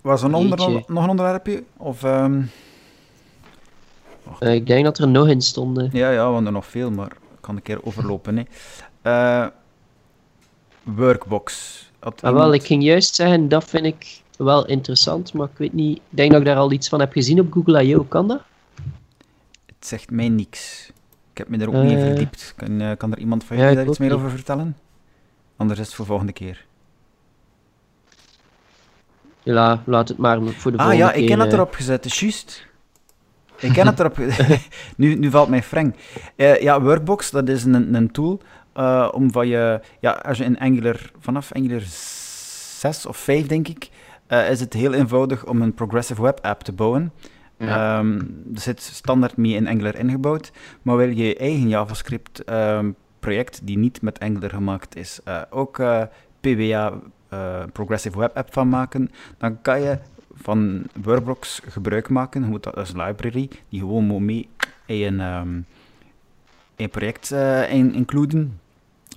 Was 0.00 0.22
er 0.22 0.34
onder, 0.34 0.58
nog 0.58 1.02
een 1.04 1.08
onderwerpje? 1.08 1.64
Of, 1.76 2.02
um... 2.02 2.50
uh, 4.40 4.54
ik 4.54 4.66
denk 4.66 4.84
dat 4.84 4.98
er 4.98 5.08
nog 5.08 5.28
in 5.28 5.40
stonden. 5.40 5.88
Ja, 5.92 6.10
ja, 6.10 6.30
want 6.30 6.46
er 6.46 6.52
nog 6.52 6.66
veel, 6.66 6.90
maar 6.90 7.10
ik 7.10 7.40
kan 7.40 7.56
een 7.56 7.62
keer 7.62 7.84
overlopen. 7.84 8.36
Hè. 8.36 8.44
Uh, 9.02 9.48
workbox. 10.82 11.89
Ah, 12.00 12.32
wel, 12.32 12.54
ik 12.54 12.62
ging 12.62 12.82
juist 12.82 13.14
zeggen, 13.14 13.48
dat 13.48 13.64
vind 13.64 13.84
ik 13.84 14.22
wel 14.36 14.66
interessant, 14.66 15.32
maar 15.32 15.48
ik 15.52 15.58
weet 15.58 15.72
niet. 15.72 15.96
Ik 15.96 16.02
denk 16.16 16.30
dat 16.30 16.40
ik 16.40 16.46
daar 16.46 16.56
al 16.56 16.72
iets 16.72 16.88
van 16.88 17.00
heb 17.00 17.12
gezien 17.12 17.40
op 17.40 17.52
Google 17.52 17.84
I.O. 17.84 18.02
Kan 18.02 18.28
dat? 18.28 18.40
Het 19.66 19.86
zegt 19.86 20.10
mij 20.10 20.28
niks. 20.28 20.90
Ik 21.32 21.38
heb 21.38 21.48
me 21.48 21.58
er 21.58 21.68
ook 21.68 21.82
niet 21.82 21.90
in 21.90 21.98
eh, 21.98 22.04
verdiept. 22.04 22.54
Kan, 22.56 22.80
uh, 22.80 22.90
kan 22.96 23.12
er 23.12 23.18
iemand 23.18 23.44
van 23.44 23.56
jullie 23.56 23.74
daar 23.74 23.86
iets 23.86 23.98
meer 23.98 24.14
over 24.14 24.30
vertellen? 24.30 24.76
Anders 25.56 25.80
is 25.80 25.86
het 25.86 25.94
voor 25.94 26.06
volgende 26.06 26.32
keer. 26.32 26.64
Ja, 29.42 29.82
laat 29.86 30.08
het 30.08 30.18
maar 30.18 30.38
voor 30.42 30.46
de 30.46 30.54
ah, 30.56 30.62
volgende 30.62 30.78
ja, 30.78 30.88
keer. 30.88 31.04
Ah 31.04 31.14
ja, 31.14 31.22
ik 31.22 31.26
ken 31.26 31.40
het 31.40 31.52
erop 31.52 31.74
gezet, 31.74 32.18
juist. 32.18 32.68
Ik 33.58 33.72
ken 33.72 33.86
het 33.86 34.00
erop 34.00 34.18
nu, 34.96 35.14
nu 35.14 35.30
valt 35.30 35.48
mij. 35.48 35.64
Uh, 36.36 36.60
ja, 36.60 36.80
Workbox, 36.80 37.30
dat 37.30 37.48
is 37.48 37.64
een, 37.64 37.94
een 37.94 38.10
tool 38.10 38.40
uh, 38.74 39.08
om 39.12 39.32
van 39.32 39.48
je, 39.48 39.80
ja, 40.00 40.10
als 40.10 40.38
je 40.38 40.44
in 40.44 40.58
Angular, 40.58 41.10
vanaf 41.18 41.52
Angular 41.52 41.82
6 41.84 43.06
of 43.06 43.16
5 43.16 43.46
denk 43.46 43.68
ik, 43.68 43.90
uh, 44.28 44.50
is 44.50 44.60
het 44.60 44.72
heel 44.72 44.92
eenvoudig 44.92 45.46
om 45.46 45.62
een 45.62 45.74
progressive 45.74 46.22
web 46.22 46.38
app 46.42 46.62
te 46.62 46.72
bouwen. 46.72 47.12
Ja. 47.58 47.98
Um, 47.98 48.44
er 48.54 48.60
zit 48.60 48.82
standaard 48.82 49.36
mee 49.36 49.54
in 49.54 49.68
Angular 49.68 49.96
ingebouwd, 49.96 50.52
maar 50.82 50.96
wil 50.96 51.08
je 51.08 51.26
je 51.26 51.36
eigen 51.36 51.68
JavaScript 51.68 52.50
um, 52.50 52.94
project 53.18 53.60
die 53.64 53.78
niet 53.78 54.02
met 54.02 54.18
Angular 54.18 54.50
gemaakt 54.50 54.96
is, 54.96 55.20
uh, 55.28 55.42
ook 55.50 55.82
PWA 56.40 57.00
Progressive 57.72 58.18
Web 58.18 58.36
App 58.36 58.52
van 58.52 58.68
maken, 58.68 59.10
dan 59.38 59.62
kan 59.62 59.80
je 59.80 59.98
van 60.34 60.82
Workbox 61.02 61.60
gebruik 61.68 62.08
maken. 62.08 62.42
Je 62.42 62.48
moet 62.48 62.62
dat 62.62 62.76
als 62.76 62.92
library, 62.92 63.48
die 63.68 63.80
gewoon 63.80 64.04
moet 64.04 64.20
mee 64.20 64.48
in 64.86 65.18
een 65.18 65.40
um, 65.40 65.66
een 66.80 66.90
project 66.90 67.30
in, 67.70 67.94
includen 67.94 68.59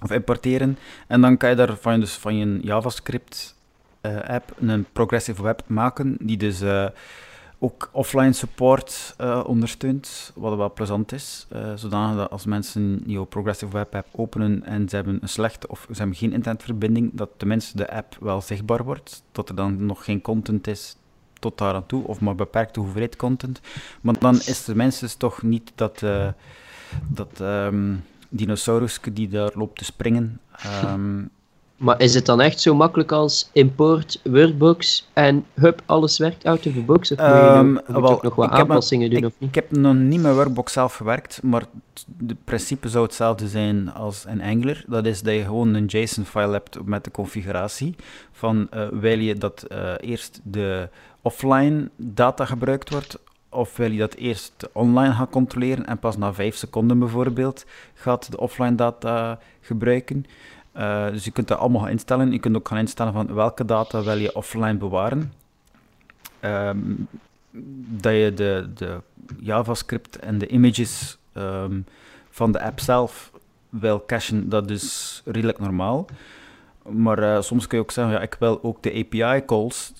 of 0.03 0.11
importeren. 0.11 0.77
En 1.07 1.21
dan 1.21 1.37
kan 1.37 1.49
je 1.49 1.55
daar 1.55 1.77
van, 1.77 1.99
dus 1.99 2.13
van 2.13 2.35
je 2.35 2.59
JavaScript 2.61 3.55
uh, 4.01 4.21
app 4.21 4.55
een 4.59 4.85
progressive 4.93 5.43
web 5.43 5.63
maken, 5.67 6.17
die 6.19 6.37
dus 6.37 6.61
uh, 6.61 6.85
ook 7.59 7.89
offline 7.91 8.33
support 8.33 9.15
ondersteunt, 9.45 10.31
wat 10.35 10.57
wel 10.57 10.73
plezant 10.73 11.11
is. 11.11 11.47
zodanig 11.75 12.17
dat 12.17 12.29
als 12.29 12.45
mensen 12.45 13.03
jouw 13.05 13.23
progressive 13.23 13.71
web 13.71 13.95
app 13.95 14.07
openen 14.11 14.63
en 14.65 14.89
ze 14.89 14.95
hebben 14.95 15.17
een 15.21 15.29
slechte 15.29 15.67
of 15.67 15.87
ze 15.91 15.97
hebben 15.97 16.15
geen 16.15 16.33
internetverbinding, 16.33 17.11
dat 17.13 17.29
tenminste 17.37 17.77
de 17.77 17.91
app 17.91 18.17
wel 18.19 18.41
zichtbaar 18.41 18.83
wordt, 18.83 19.23
dat 19.31 19.49
er 19.49 19.55
dan 19.55 19.85
nog 19.85 20.03
geen 20.03 20.21
content 20.21 20.67
is 20.67 20.95
tot 21.39 21.57
daar 21.57 21.73
aan 21.73 21.85
toe, 21.85 22.07
of 22.07 22.19
maar 22.19 22.35
beperkte 22.35 22.79
hoeveelheid 22.79 23.15
content. 23.15 23.61
Want 24.01 24.21
dan 24.21 24.35
is 24.35 24.65
de 24.65 24.75
mensen 24.75 25.17
toch 25.17 25.41
niet 25.41 25.71
dat 25.75 26.03
dat 27.07 27.39
um, 27.39 28.03
dinosaurus 28.33 28.99
die 29.13 29.27
daar 29.27 29.51
loopt 29.53 29.77
te 29.77 29.85
springen. 29.85 30.39
Um, 30.85 31.29
maar 31.77 32.01
is 32.01 32.13
het 32.13 32.25
dan 32.25 32.41
echt 32.41 32.59
zo 32.59 32.75
makkelijk 32.75 33.11
als 33.11 33.49
import 33.51 34.19
Workbox 34.23 35.07
en 35.13 35.45
hup, 35.53 35.81
alles 35.85 36.17
werkt 36.17 36.45
out 36.45 36.67
of 36.67 36.73
the 36.73 36.81
box? 36.81 37.11
Of 37.11 37.19
um, 37.19 37.71
moet 37.71 37.83
je, 37.87 38.01
wel, 38.01 38.19
nog 38.21 38.35
wat 38.35 38.49
aanpassingen 38.49 39.09
doen 39.09 39.19
ik, 39.19 39.25
of 39.25 39.33
niet? 39.37 39.49
Ik 39.49 39.55
heb 39.55 39.71
nog 39.71 39.93
niet 39.95 40.21
met 40.21 40.33
Workbox 40.33 40.73
zelf 40.73 40.95
gewerkt, 40.95 41.39
maar 41.43 41.63
het 42.27 42.43
principe 42.43 42.89
zou 42.89 43.03
hetzelfde 43.05 43.47
zijn 43.47 43.93
als 43.93 44.25
in 44.25 44.41
Angular. 44.41 44.83
Dat 44.87 45.05
is 45.05 45.21
dat 45.21 45.33
je 45.33 45.43
gewoon 45.43 45.73
een 45.73 45.85
JSON-file 45.85 46.51
hebt 46.51 46.85
met 46.85 47.03
de 47.03 47.11
configuratie 47.11 47.95
van 48.31 48.67
uh, 48.73 48.87
wil 48.91 49.19
je 49.19 49.35
dat 49.35 49.65
uh, 49.71 49.93
eerst 49.99 50.39
de 50.43 50.89
offline 51.21 51.89
data 51.97 52.45
gebruikt 52.45 52.89
wordt 52.89 53.17
of 53.53 53.77
wil 53.77 53.91
je 53.91 53.99
dat 53.99 54.13
eerst 54.13 54.69
online 54.71 55.13
gaan 55.13 55.29
controleren 55.29 55.85
en 55.85 55.99
pas 55.99 56.17
na 56.17 56.33
5 56.33 56.55
seconden 56.55 56.99
bijvoorbeeld 56.99 57.65
gaat 57.93 58.31
de 58.31 58.39
offline 58.39 58.75
data 58.75 59.39
gebruiken. 59.61 60.25
Uh, 60.77 61.09
dus 61.09 61.25
je 61.25 61.31
kunt 61.31 61.47
dat 61.47 61.57
allemaal 61.57 61.81
gaan 61.81 61.89
instellen. 61.89 62.31
Je 62.31 62.39
kunt 62.39 62.55
ook 62.55 62.67
gaan 62.67 62.77
instellen 62.77 63.13
van 63.13 63.33
welke 63.33 63.65
data 63.65 64.03
wil 64.03 64.17
je 64.17 64.35
offline 64.35 64.77
bewaren. 64.77 65.33
Um, 66.41 67.07
dat 68.01 68.13
je 68.13 68.31
de, 68.35 68.69
de 68.75 69.01
JavaScript 69.39 70.19
en 70.19 70.37
de 70.37 70.47
images 70.47 71.17
um, 71.33 71.85
van 72.29 72.51
de 72.51 72.61
app 72.61 72.79
zelf 72.79 73.31
wil 73.69 74.03
cachen, 74.05 74.49
dat 74.49 74.69
is 74.69 75.21
redelijk 75.25 75.59
normaal. 75.59 76.05
Maar 76.89 77.19
uh, 77.19 77.41
soms 77.41 77.67
kun 77.67 77.77
je 77.77 77.83
ook 77.83 77.91
zeggen, 77.91 78.13
ja, 78.13 78.21
ik 78.21 78.35
wil 78.39 78.63
ook 78.63 78.83
de 78.83 79.05
API 79.05 79.45
calls 79.45 79.93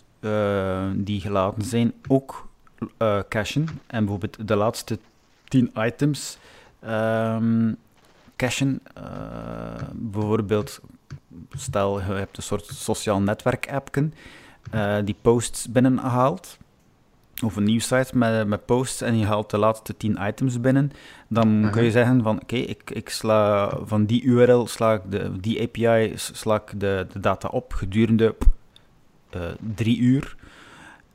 die 0.96 1.22
geladen 1.22 1.66
zijn 1.66 1.94
ook 2.08 2.48
cachen. 3.30 3.68
En 3.88 4.00
bijvoorbeeld 4.00 4.48
de 4.48 4.56
laatste 4.56 5.00
10 5.44 5.72
items 5.78 6.38
um, 6.88 7.78
cachen. 8.36 8.82
bijvoorbeeld, 9.94 10.80
stel 11.54 12.00
je 12.00 12.06
hebt 12.06 12.38
een 12.38 12.44
soort 12.44 12.66
sociaal 12.66 13.22
netwerk-appken 13.22 14.14
die 15.04 15.16
posts 15.22 15.72
binnenhaalt 15.72 16.58
of 17.44 17.56
een 17.56 17.64
nieuwsite 17.64 18.18
met, 18.18 18.48
met 18.48 18.66
posts 18.66 19.02
en 19.02 19.18
je 19.18 19.26
haalt 19.26 19.50
de 19.50 19.58
laatste 19.58 19.98
10 19.98 20.18
items 20.22 20.62
binnen, 20.62 20.92
dan 21.28 21.48
uh 21.48 21.72
kun 21.72 21.82
je 21.82 21.88
mhm. 21.88 21.98
zeggen 21.98 22.24
van 22.24 22.42
oké, 22.42 22.56
ik, 22.56 22.92
ik 22.92 23.10
sla 23.10 23.78
van 23.84 24.06
die 24.06 24.24
URL 24.24 24.68
sla 24.68 24.94
ik 24.94 25.02
de, 25.10 25.40
die 25.40 25.62
API 25.62 26.14
sla 26.16 26.56
ik 26.56 26.80
de, 26.80 27.08
de 27.12 27.20
data 27.20 27.48
op 27.48 27.74
gedurende 27.74 28.36
drie 29.76 30.00
uur. 30.00 30.36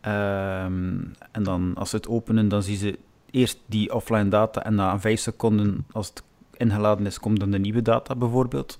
Um, 0.08 1.12
en 1.32 1.42
dan 1.42 1.72
als 1.74 1.90
ze 1.90 1.96
het 1.96 2.08
openen, 2.08 2.48
dan 2.48 2.62
zien 2.62 2.76
ze 2.76 2.98
eerst 3.30 3.58
die 3.66 3.94
offline 3.94 4.28
data 4.28 4.64
en 4.64 4.74
na 4.74 5.00
vijf 5.00 5.20
seconden, 5.20 5.86
als 5.92 6.08
het 6.08 6.22
ingeladen 6.56 7.06
is, 7.06 7.20
komt 7.20 7.40
dan 7.40 7.50
de 7.50 7.58
nieuwe 7.58 7.82
data 7.82 8.14
bijvoorbeeld. 8.14 8.78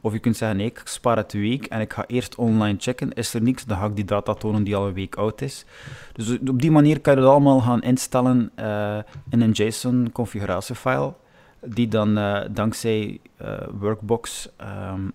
Of 0.00 0.12
je 0.12 0.18
kunt 0.18 0.36
zeggen, 0.36 0.56
nee, 0.56 0.66
ik 0.66 0.82
spaar 0.84 1.16
het 1.16 1.32
een 1.32 1.40
week 1.40 1.66
en 1.66 1.80
ik 1.80 1.92
ga 1.92 2.04
eerst 2.06 2.34
online 2.34 2.76
checken. 2.78 3.12
Is 3.12 3.34
er 3.34 3.42
niks, 3.42 3.64
dan 3.64 3.78
ga 3.78 3.86
ik 3.86 3.96
die 3.96 4.04
data 4.04 4.34
tonen 4.34 4.64
die 4.64 4.76
al 4.76 4.86
een 4.86 4.94
week 4.94 5.14
oud 5.14 5.40
is. 5.40 5.64
Dus 6.12 6.38
op 6.48 6.60
die 6.60 6.70
manier 6.70 7.00
kan 7.00 7.14
je 7.14 7.20
dat 7.20 7.30
allemaal 7.30 7.60
gaan 7.60 7.82
instellen 7.82 8.50
uh, 8.60 8.98
in 9.30 9.40
een 9.40 9.50
JSON-configuratiefile, 9.50 11.14
die 11.60 11.88
dan 11.88 12.18
uh, 12.18 12.40
dankzij 12.50 13.20
uh, 13.42 13.48
Workbox, 13.78 14.48
um, 14.92 15.12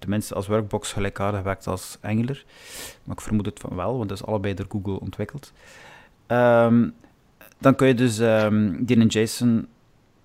tenminste 0.00 0.34
als 0.34 0.46
Workbox 0.46 0.92
gelijkaardig 0.92 1.42
werkt 1.42 1.66
als 1.66 1.98
Angular, 2.00 2.42
maar 3.04 3.16
ik 3.16 3.22
vermoed 3.22 3.46
het 3.46 3.60
van 3.60 3.76
wel, 3.76 3.96
want 3.96 4.08
dat 4.08 4.18
is 4.18 4.26
allebei 4.26 4.54
door 4.54 4.66
Google 4.68 5.00
ontwikkeld. 5.00 5.52
Um, 6.26 6.94
dan 7.58 7.74
kun 7.74 7.86
je 7.86 7.94
dus 7.94 8.18
um, 8.18 8.84
die 8.84 8.96
in 8.96 9.06
JSON 9.06 9.68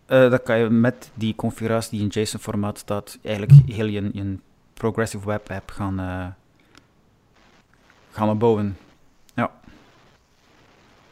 uh, 0.07 0.29
dan 0.29 0.43
kan 0.43 0.57
je 0.57 0.69
met 0.69 1.11
die 1.13 1.35
configuratie 1.35 1.97
die 1.97 2.07
in 2.07 2.21
JSON-formaat 2.21 2.77
staat, 2.77 3.17
eigenlijk 3.21 3.61
heel 3.67 3.85
je, 3.85 4.09
je 4.13 4.37
progressive 4.73 5.25
web 5.25 5.49
app 5.49 5.71
gaan, 5.71 5.99
uh, 5.99 6.25
gaan 8.11 8.29
opbouwen. 8.29 8.77
Ja. 9.33 9.51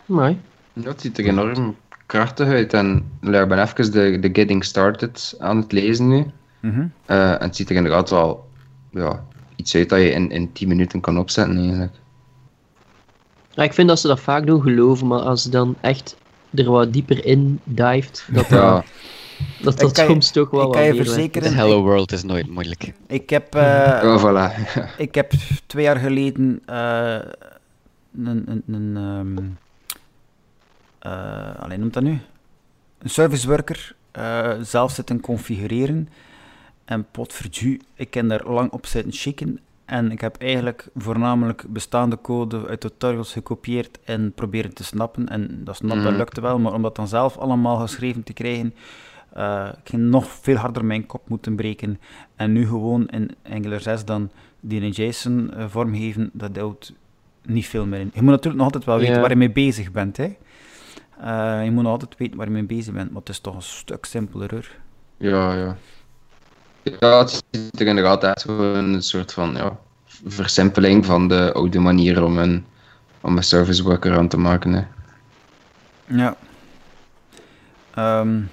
Mooi. 0.05 0.41
Het 0.83 1.01
ziet 1.01 1.17
er 1.17 1.25
enorm 1.25 1.75
krachtig 2.05 2.47
uit. 2.47 2.73
En 2.73 2.95
ik 3.21 3.47
ben 3.47 3.59
even 3.59 3.91
de, 3.91 4.19
de 4.19 4.29
Getting 4.33 4.63
Started 4.63 5.35
aan 5.39 5.57
het 5.57 5.71
lezen 5.71 6.07
nu. 6.07 6.25
Mm 6.59 6.73
-hmm. 6.73 6.91
uh, 7.07 7.31
en 7.31 7.41
het 7.41 7.55
ziet 7.55 7.69
er 7.69 7.75
inderdaad 7.75 8.09
wel 8.09 8.49
ja, 8.93 9.23
iets 9.55 9.75
uit 9.75 9.89
dat 9.89 9.99
je 9.99 10.11
in, 10.11 10.31
in 10.31 10.51
10 10.51 10.67
minuten 10.67 11.01
kan 11.01 11.17
opzetten 11.17 11.57
eigenlijk. 11.57 11.93
Ja, 13.49 13.63
ik 13.63 13.73
vind 13.73 13.87
dat 13.87 13.99
ze 13.99 14.07
dat 14.07 14.19
vaak 14.19 14.45
doen 14.45 14.61
geloven, 14.61 15.07
maar 15.07 15.19
als 15.19 15.41
ze 15.41 15.49
dan 15.49 15.75
echt 15.81 16.15
er 16.53 16.71
wat 16.71 16.93
dieper 16.93 17.25
in 17.25 17.59
dived, 17.63 18.25
dat 18.31 18.49
dat, 18.49 18.83
dat, 19.61 19.79
dat 19.79 19.97
soms 19.97 20.31
toch 20.31 20.49
wel 20.49 20.61
wat 20.67 20.75
kan 20.75 20.83
je 20.83 20.95
verzekeren, 20.95 21.55
Hello 21.55 21.81
World 21.81 22.11
is 22.11 22.23
nooit 22.23 22.49
moeilijk. 22.49 22.93
Ik 23.07 23.29
heb, 23.29 23.55
uh, 23.55 24.01
oh, 24.03 24.23
voilà. 24.23 24.73
ik 24.97 25.15
heb 25.15 25.31
twee 25.65 25.83
jaar 25.83 25.97
geleden 25.97 26.61
uh, 26.69 27.17
een, 28.25 28.43
een, 28.47 28.63
een 28.67 28.95
um, 28.95 29.57
uh, 31.05 31.55
alleen 31.59 31.79
noemt 31.79 31.93
dat 31.93 32.03
nu? 32.03 32.19
Een 32.99 33.09
service 33.09 33.47
worker 33.47 33.95
zelf 34.61 34.91
zitten 34.91 35.19
configureren. 35.19 36.09
En 36.85 37.05
potverdu, 37.11 37.81
ik 37.95 38.09
ken 38.09 38.27
daar 38.27 38.47
lang 38.47 38.71
op 38.71 38.85
zitten 38.85 39.11
chicken 39.11 39.59
en 39.85 40.11
ik 40.11 40.21
heb 40.21 40.35
eigenlijk 40.37 40.87
voornamelijk 40.95 41.65
bestaande 41.67 42.21
code 42.21 42.67
uit 42.67 42.79
tutorials 42.79 43.31
gekopieerd 43.31 43.99
en 44.03 44.31
proberen 44.33 44.73
te 44.73 44.83
snappen. 44.83 45.29
En 45.29 45.61
dat 45.63 45.75
snappen 45.75 46.11
mm. 46.11 46.17
lukte 46.17 46.41
wel, 46.41 46.59
maar 46.59 46.73
om 46.73 46.81
dat 46.81 46.95
dan 46.95 47.07
zelf 47.07 47.37
allemaal 47.37 47.77
geschreven 47.77 48.23
te 48.23 48.33
krijgen, 48.33 48.73
uh, 49.37 49.69
ik 49.83 49.89
ging 49.89 50.03
nog 50.03 50.25
veel 50.25 50.55
harder 50.55 50.85
mijn 50.85 51.05
kop 51.05 51.29
moeten 51.29 51.55
breken. 51.55 51.99
En 52.35 52.51
nu 52.51 52.67
gewoon 52.67 53.07
in 53.07 53.35
Angular 53.49 53.79
6 53.79 54.05
dan 54.05 54.29
die 54.59 54.81
in 54.81 54.89
JSON 54.89 55.51
uh, 55.57 55.65
vormgeven, 55.67 56.29
dat 56.33 56.57
houdt 56.57 56.93
niet 57.45 57.67
veel 57.67 57.85
meer 57.85 57.99
in. 57.99 58.11
Je 58.13 58.21
moet 58.21 58.31
natuurlijk 58.31 58.55
nog 58.55 58.65
altijd 58.65 58.85
wel 58.85 58.97
weten 58.97 59.21
waar 59.21 59.29
je 59.29 59.35
mee 59.35 59.51
bezig 59.51 59.91
bent. 59.91 60.17
Hè. 60.17 60.35
Uh, 61.21 61.63
je 61.63 61.71
moet 61.71 61.83
nog 61.83 61.91
altijd 61.91 62.17
weten 62.17 62.37
waar 62.37 62.47
je 62.47 62.53
mee 62.53 62.63
bezig 62.63 62.93
bent, 62.93 63.11
maar 63.11 63.19
het 63.19 63.29
is 63.29 63.39
toch 63.39 63.55
een 63.55 63.61
stuk 63.61 64.05
simpeler. 64.05 64.79
Ja, 65.17 65.53
ja. 65.55 65.77
Ja, 66.83 67.19
het 67.19 67.43
ziet 67.51 67.79
er 67.79 67.87
inderdaad 67.87 68.23
uit 68.23 68.45
een 68.47 69.03
soort 69.03 69.33
van 69.33 69.55
ja, 69.55 69.77
versimpeling 70.25 71.05
van 71.05 71.27
de 71.27 71.53
oude 71.53 71.79
manier 71.79 72.23
om 72.23 72.37
een, 72.37 72.65
om 73.21 73.37
een 73.37 73.43
service 73.43 73.83
worker 73.83 74.17
aan 74.17 74.27
te 74.27 74.37
maken. 74.37 74.73
Hè. 74.73 74.83
Ja. 76.05 76.35
Um, 78.19 78.49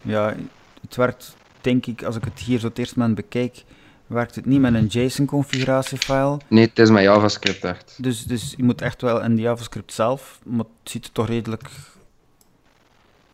ja, 0.00 0.34
het 0.80 0.96
werkt, 0.96 1.36
denk 1.60 1.86
ik, 1.86 2.02
als 2.02 2.16
ik 2.16 2.24
het 2.24 2.38
hier 2.38 2.58
zo 2.58 2.66
het 2.66 2.78
eerste 2.78 2.98
moment 2.98 3.16
bekijk, 3.16 3.64
werkt 4.06 4.34
het 4.34 4.46
niet 4.46 4.60
met 4.60 4.74
een 4.74 4.86
JSON-configuratiefile. 4.86 6.38
Nee, 6.48 6.66
het 6.66 6.78
is 6.78 6.90
met 6.90 7.02
JavaScript 7.02 7.64
echt. 7.64 7.94
Dus, 7.98 8.24
dus 8.24 8.54
je 8.56 8.64
moet 8.64 8.82
echt 8.82 9.02
wel 9.02 9.22
in 9.22 9.36
de 9.36 9.42
JavaScript 9.42 9.92
zelf, 9.92 10.40
maar 10.44 10.64
het 10.82 10.90
ziet 10.90 11.04
er 11.04 11.12
toch 11.12 11.26
redelijk 11.26 11.70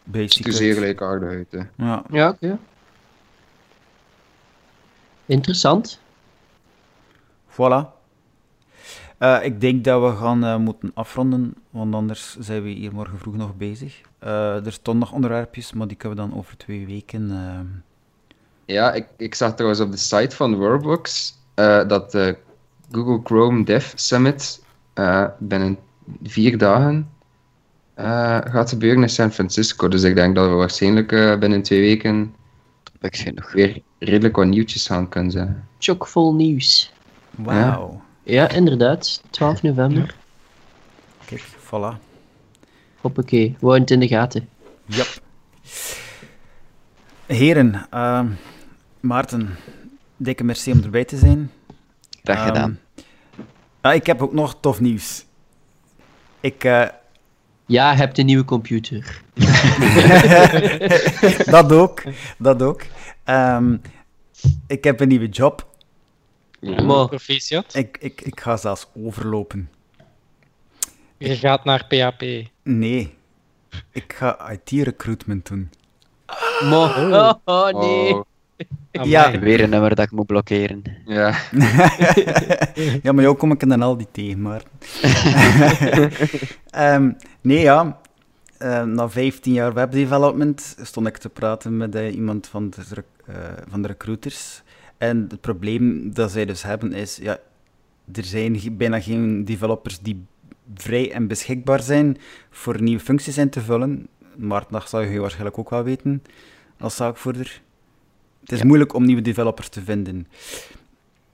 basic 0.04 0.14
uit. 0.14 0.22
Het 0.22 0.32
ziet 0.32 0.46
er 0.46 0.52
zeer 0.52 0.74
gelijkaardig 0.74 1.28
uit. 1.28 1.46
Hè. 1.50 1.84
Ja, 1.86 2.02
ja 2.10 2.28
oké. 2.28 2.58
Interessant. 5.28 6.00
Voilà. 7.48 7.96
Uh, 9.18 9.38
ik 9.42 9.60
denk 9.60 9.84
dat 9.84 10.02
we 10.02 10.16
gaan 10.16 10.44
uh, 10.44 10.56
moeten 10.56 10.90
afronden, 10.94 11.54
want 11.70 11.94
anders 11.94 12.36
zijn 12.38 12.62
we 12.62 12.68
hier 12.68 12.92
morgen 12.92 13.18
vroeg 13.18 13.36
nog 13.36 13.56
bezig. 13.56 14.00
Uh, 14.24 14.66
er 14.66 14.72
stonden 14.72 15.02
nog 15.02 15.12
onderwerpjes, 15.12 15.72
maar 15.72 15.86
die 15.86 15.96
kunnen 15.96 16.18
we 16.18 16.28
dan 16.28 16.38
over 16.38 16.56
twee 16.56 16.86
weken. 16.86 17.84
Ja, 18.64 18.92
ik, 18.92 19.06
ik 19.16 19.34
zag 19.34 19.54
trouwens 19.54 19.80
op 19.80 19.90
de 19.90 19.96
site 19.96 20.36
van 20.36 20.56
Workbox 20.56 21.34
dat 21.86 22.10
de 22.10 22.36
Google 22.92 23.20
Chrome 23.24 23.64
Dev 23.64 23.92
Summit 23.94 24.64
binnen 25.38 25.78
vier 26.22 26.58
dagen 26.58 27.10
gaat 28.44 28.68
gebeuren 28.68 29.02
in 29.02 29.08
San 29.08 29.32
Francisco. 29.32 29.88
Dus 29.88 30.02
ik 30.02 30.14
denk 30.14 30.34
dat 30.34 30.48
we 30.48 30.54
waarschijnlijk 30.54 31.38
binnen 31.40 31.62
twee 31.62 31.80
weken 31.80 32.34
nog 33.34 33.52
weer 33.52 33.82
redelijk 33.98 34.36
wat 34.36 34.46
nieuwtjes 34.46 34.86
gaan 34.86 35.08
kunnen 35.08 35.30
zijn. 35.30 35.68
Chockvol 35.78 36.34
nieuws. 36.34 36.92
Wauw. 37.30 38.02
Ja. 38.22 38.50
inderdaad. 38.50 39.22
12 39.30 39.62
november. 39.62 40.14
Kijk, 41.24 41.42
voilà. 41.42 42.06
Hoppakee, 43.00 43.56
we 43.60 43.72
het 43.72 43.90
in 43.90 44.00
de 44.00 44.08
gaten. 44.08 44.48
Ja. 44.86 45.04
Heren, 47.26 47.86
uh, 47.94 48.24
Maarten, 49.00 49.56
dikke 50.16 50.44
merci 50.44 50.72
om 50.72 50.82
erbij 50.82 51.04
te 51.04 51.16
zijn. 51.16 51.50
Graag 52.22 52.46
gedaan. 52.46 52.78
Um, 53.82 53.92
ik 53.92 54.06
heb 54.06 54.22
ook 54.22 54.32
nog 54.32 54.56
tof 54.60 54.80
nieuws. 54.80 55.24
Ik... 56.40 56.64
Uh, 56.64 56.86
ja, 57.68 57.94
hebt 57.94 58.18
een 58.18 58.26
nieuwe 58.26 58.44
computer. 58.44 59.22
dat 61.50 61.72
ook, 61.72 62.02
dat 62.38 62.62
ook. 62.62 62.82
Um, 63.24 63.80
ik 64.66 64.84
heb 64.84 65.00
een 65.00 65.08
nieuwe 65.08 65.28
job. 65.28 65.66
Ja, 66.60 67.06
proficiat. 67.06 67.74
Ik, 67.74 67.98
ik, 68.00 68.20
ik 68.20 68.40
ga 68.40 68.56
zelfs 68.56 68.86
overlopen. 68.94 69.70
Je 71.18 71.36
gaat 71.36 71.64
naar 71.64 71.86
PHP? 71.86 72.22
Nee. 72.62 73.16
Ik 73.92 74.12
ga 74.12 74.50
IT-recruitment 74.50 75.46
doen. 75.46 75.70
Mo 76.62 76.84
oh, 76.84 77.32
oh, 77.44 77.80
nee. 77.80 78.14
Oh. 78.14 78.24
Ja. 78.90 79.38
Weer 79.38 79.60
een 79.60 79.70
nummer 79.70 79.94
dat 79.94 80.04
ik 80.04 80.10
moet 80.10 80.26
blokkeren. 80.26 80.82
Ja. 81.04 81.28
ja, 83.02 83.12
maar 83.12 83.22
jou 83.22 83.36
kom 83.36 83.52
ik 83.52 83.68
dan 83.68 83.82
al 83.82 83.96
die 83.96 84.06
tegen, 84.10 84.42
maar... 84.42 84.62
um, 86.94 87.16
nee, 87.40 87.60
ja. 87.60 88.00
Uh, 88.62 88.82
na 88.82 89.08
15 89.08 89.52
jaar 89.52 89.72
webdevelopment 89.72 90.76
stond 90.82 91.06
ik 91.06 91.16
te 91.16 91.28
praten 91.28 91.76
met 91.76 91.94
uh, 91.94 92.14
iemand 92.14 92.46
van 92.46 92.70
de, 92.70 93.04
uh, 93.28 93.34
van 93.68 93.82
de 93.82 93.88
recruiters. 93.88 94.62
En 94.96 95.26
het 95.28 95.40
probleem 95.40 96.14
dat 96.14 96.30
zij 96.30 96.44
dus 96.44 96.62
hebben 96.62 96.92
is, 96.92 97.16
ja, 97.16 97.38
er 98.12 98.24
zijn 98.24 98.76
bijna 98.76 99.00
geen 99.00 99.44
developers 99.44 100.00
die 100.00 100.24
vrij 100.74 101.12
en 101.12 101.26
beschikbaar 101.26 101.82
zijn 101.82 102.16
voor 102.50 102.82
nieuwe 102.82 103.00
functies 103.00 103.38
in 103.38 103.50
te 103.50 103.60
vullen. 103.60 104.08
Maar 104.36 104.64
dat 104.70 104.88
zou 104.88 105.06
je 105.06 105.20
waarschijnlijk 105.20 105.58
ook 105.58 105.70
wel 105.70 105.82
weten 105.82 106.22
als 106.78 106.96
zaakvoerder. 106.96 107.62
Het 108.48 108.58
is 108.58 108.64
moeilijk 108.64 108.94
om 108.94 109.04
nieuwe 109.04 109.22
developers 109.22 109.68
te 109.68 109.82
vinden. 109.82 110.26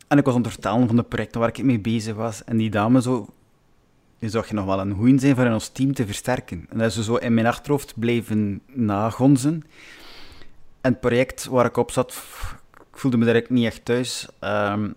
En 0.08 0.18
ik 0.18 0.24
was 0.24 0.34
aan 0.34 0.42
het 0.42 0.52
vertellen 0.52 0.86
van 0.86 0.96
de 0.96 1.02
projecten 1.02 1.40
waar 1.40 1.48
ik 1.48 1.62
mee 1.62 1.78
bezig 1.78 2.14
was. 2.14 2.44
En 2.44 2.56
die 2.56 2.70
dame 2.70 3.02
zo, 3.02 3.26
je 4.18 4.28
zag 4.28 4.48
je 4.48 4.54
nog 4.54 4.64
wel 4.64 4.80
een 4.80 4.94
goeie 4.94 5.18
zijn 5.18 5.34
voor 5.34 5.44
in 5.44 5.52
ons 5.52 5.68
team 5.68 5.94
te 5.94 6.06
versterken. 6.06 6.66
En 6.70 6.78
dat 6.78 6.96
is 6.96 7.04
zo 7.04 7.14
in 7.14 7.34
mijn 7.34 7.46
achterhoofd 7.46 7.98
blijven 7.98 8.60
nagonzen. 8.66 9.62
En 10.80 10.92
het 10.92 11.00
project 11.00 11.44
waar 11.44 11.66
ik 11.66 11.76
op 11.76 11.90
zat, 11.90 12.22
ik 12.72 12.98
voelde 12.98 13.16
me 13.16 13.24
direct 13.24 13.50
niet 13.50 13.66
echt 13.66 13.84
thuis. 13.84 14.28
Um, 14.40 14.94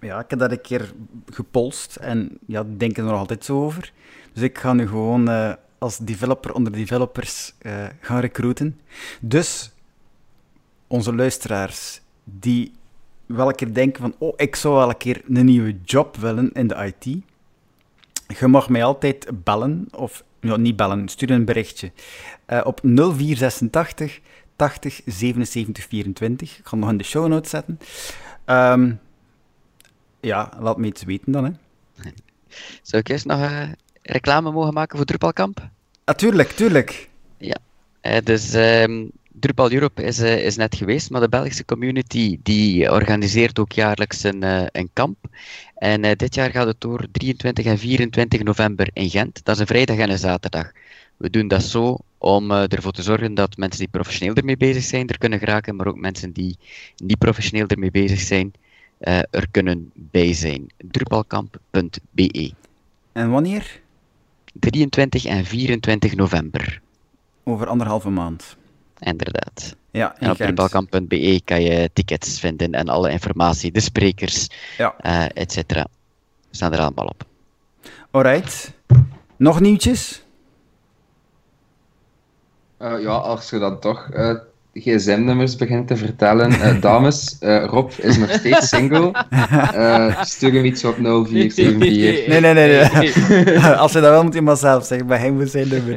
ja, 0.00 0.20
ik 0.20 0.30
heb 0.30 0.38
dat 0.38 0.50
een 0.50 0.60
keer 0.60 0.92
gepolst 1.30 1.96
en 1.96 2.38
ja, 2.46 2.64
denken 2.76 3.04
er 3.04 3.10
nog 3.10 3.18
altijd 3.18 3.44
zo 3.44 3.64
over. 3.64 3.92
Dus 4.32 4.42
ik 4.42 4.58
ga 4.58 4.72
nu 4.72 4.88
gewoon 4.88 5.28
uh, 5.28 5.52
als 5.78 5.98
developer 5.98 6.52
onder 6.52 6.72
developers 6.72 7.54
uh, 7.62 7.86
gaan 8.00 8.20
recruiten. 8.20 8.80
Dus 9.20 9.73
onze 10.86 11.14
luisteraars 11.14 12.00
die 12.24 12.72
wel 13.26 13.48
een 13.48 13.54
keer 13.54 13.74
denken 13.74 14.02
van, 14.02 14.14
oh, 14.18 14.32
ik 14.36 14.56
zou 14.56 14.74
wel 14.74 14.88
een 14.88 14.96
keer 14.96 15.22
een 15.28 15.44
nieuwe 15.44 15.76
job 15.84 16.16
willen 16.16 16.52
in 16.52 16.66
de 16.66 16.74
IT. 16.74 17.18
Je 18.38 18.46
mag 18.46 18.68
mij 18.68 18.84
altijd 18.84 19.44
bellen, 19.44 19.88
of 19.90 20.24
ja, 20.40 20.56
niet 20.56 20.76
bellen, 20.76 21.08
stuur 21.08 21.30
een 21.30 21.44
berichtje 21.44 21.92
uh, 22.48 22.60
op 22.64 22.80
0486 22.82 24.20
80 24.56 25.00
77 25.06 25.84
24. 25.84 26.58
Ik 26.58 26.66
ga 26.66 26.76
nog 26.76 26.90
in 26.90 26.96
de 26.96 27.04
show 27.04 27.26
notes 27.28 27.50
zetten. 27.50 27.78
Um, 28.46 29.00
ja, 30.20 30.52
laat 30.58 30.78
me 30.78 30.86
iets 30.86 31.02
weten 31.02 31.32
dan. 31.32 31.44
Hè. 31.44 31.50
Zou 32.82 33.02
ik 33.02 33.08
eerst 33.08 33.24
nog 33.24 33.38
uh, 33.38 33.68
reclame 34.02 34.50
mogen 34.50 34.74
maken 34.74 34.96
voor 34.96 35.06
Drupalkamp? 35.06 35.68
Natuurlijk, 36.04 36.50
ah, 36.50 36.56
tuurlijk. 36.56 37.08
Ja, 37.36 37.56
uh, 38.02 38.16
dus 38.24 38.54
um, 38.54 39.10
Drupal 39.40 39.72
Europe 39.72 40.02
is, 40.02 40.20
uh, 40.20 40.44
is 40.44 40.56
net 40.56 40.74
geweest, 40.74 41.10
maar 41.10 41.20
de 41.20 41.28
Belgische 41.28 41.64
community 41.64 42.38
die 42.42 42.92
organiseert 42.92 43.58
ook 43.58 43.72
jaarlijks 43.72 44.22
een, 44.22 44.42
een 44.78 44.90
kamp. 44.92 45.16
En 45.74 46.16
dit 46.16 46.34
jaar 46.34 46.50
gaat 46.50 46.66
het 46.66 46.80
door 46.80 47.06
23 47.12 47.64
en 47.64 47.78
24 47.78 48.42
november 48.42 48.88
in 48.92 49.10
Gent. 49.10 49.44
Dat 49.44 49.54
is 49.54 49.60
een 49.60 49.66
vrijdag 49.66 49.96
en 49.96 50.10
een 50.10 50.18
zaterdag. 50.18 50.72
We 51.16 51.30
doen 51.30 51.48
dat 51.48 51.62
zo 51.62 51.98
om 52.18 52.50
ervoor 52.50 52.92
te 52.92 53.02
zorgen 53.02 53.34
dat 53.34 53.56
mensen 53.56 53.80
die 53.80 53.88
professioneel 53.88 54.34
ermee 54.34 54.56
bezig 54.56 54.82
zijn 54.82 55.08
er 55.08 55.18
kunnen 55.18 55.38
geraken, 55.38 55.76
maar 55.76 55.86
ook 55.86 55.98
mensen 55.98 56.32
die 56.32 56.58
niet 56.96 57.18
professioneel 57.18 57.66
ermee 57.66 57.90
bezig 57.90 58.20
zijn, 58.20 58.52
er 59.30 59.46
kunnen 59.50 59.90
bij 59.94 60.32
zijn. 60.32 60.66
Drupalkamp.be. 60.76 62.52
En 63.12 63.30
wanneer? 63.30 63.80
23 64.60 65.24
en 65.24 65.44
24 65.44 66.14
november. 66.14 66.80
Over 67.44 67.66
anderhalve 67.66 68.10
maand. 68.10 68.56
Inderdaad. 69.04 69.76
Ja, 69.90 70.16
en 70.18 70.30
op 70.30 70.36
drupalkamp.be 70.36 71.40
kan 71.44 71.62
je 71.62 71.90
tickets 71.92 72.40
vinden 72.40 72.72
en 72.72 72.88
alle 72.88 73.10
informatie, 73.10 73.72
de 73.72 73.80
sprekers, 73.80 74.48
ja. 74.78 74.94
uh, 75.06 75.24
et 75.34 75.52
cetera. 75.52 75.86
Staan 76.50 76.72
er 76.72 76.78
allemaal 76.78 77.06
op. 77.06 77.24
Alright. 78.10 78.72
Nog 79.36 79.60
nieuwtjes? 79.60 80.22
Uh, 82.78 83.02
ja, 83.02 83.10
als 83.10 83.50
je 83.50 83.58
dan 83.58 83.80
toch 83.80 84.08
gsm-nummers 84.74 85.56
begint 85.56 85.86
te 85.88 85.96
vertellen. 85.96 86.50
Uh, 86.50 86.80
dames, 86.80 87.36
uh, 87.40 87.64
Rob 87.64 87.90
is 87.98 88.18
nog 88.18 88.30
steeds 88.30 88.68
single. 88.68 89.12
Uh, 89.74 90.22
stuur 90.34 90.52
hem 90.52 90.64
iets 90.64 90.84
op 90.84 90.96
0474. 90.96 92.26
Nee, 92.26 92.40
nee, 92.40 92.54
nee. 92.54 92.88
nee. 92.92 93.60
Als 93.84 93.92
je 93.92 94.00
dat 94.00 94.10
wel 94.10 94.22
moet 94.22 94.34
je 94.34 94.42
maar 94.42 94.56
zelf 94.56 94.84
zeggen, 94.84 95.06
maar 95.06 95.18
hij 95.18 95.30
moet 95.30 95.50
zijn 95.50 95.68
nummer. 95.68 95.96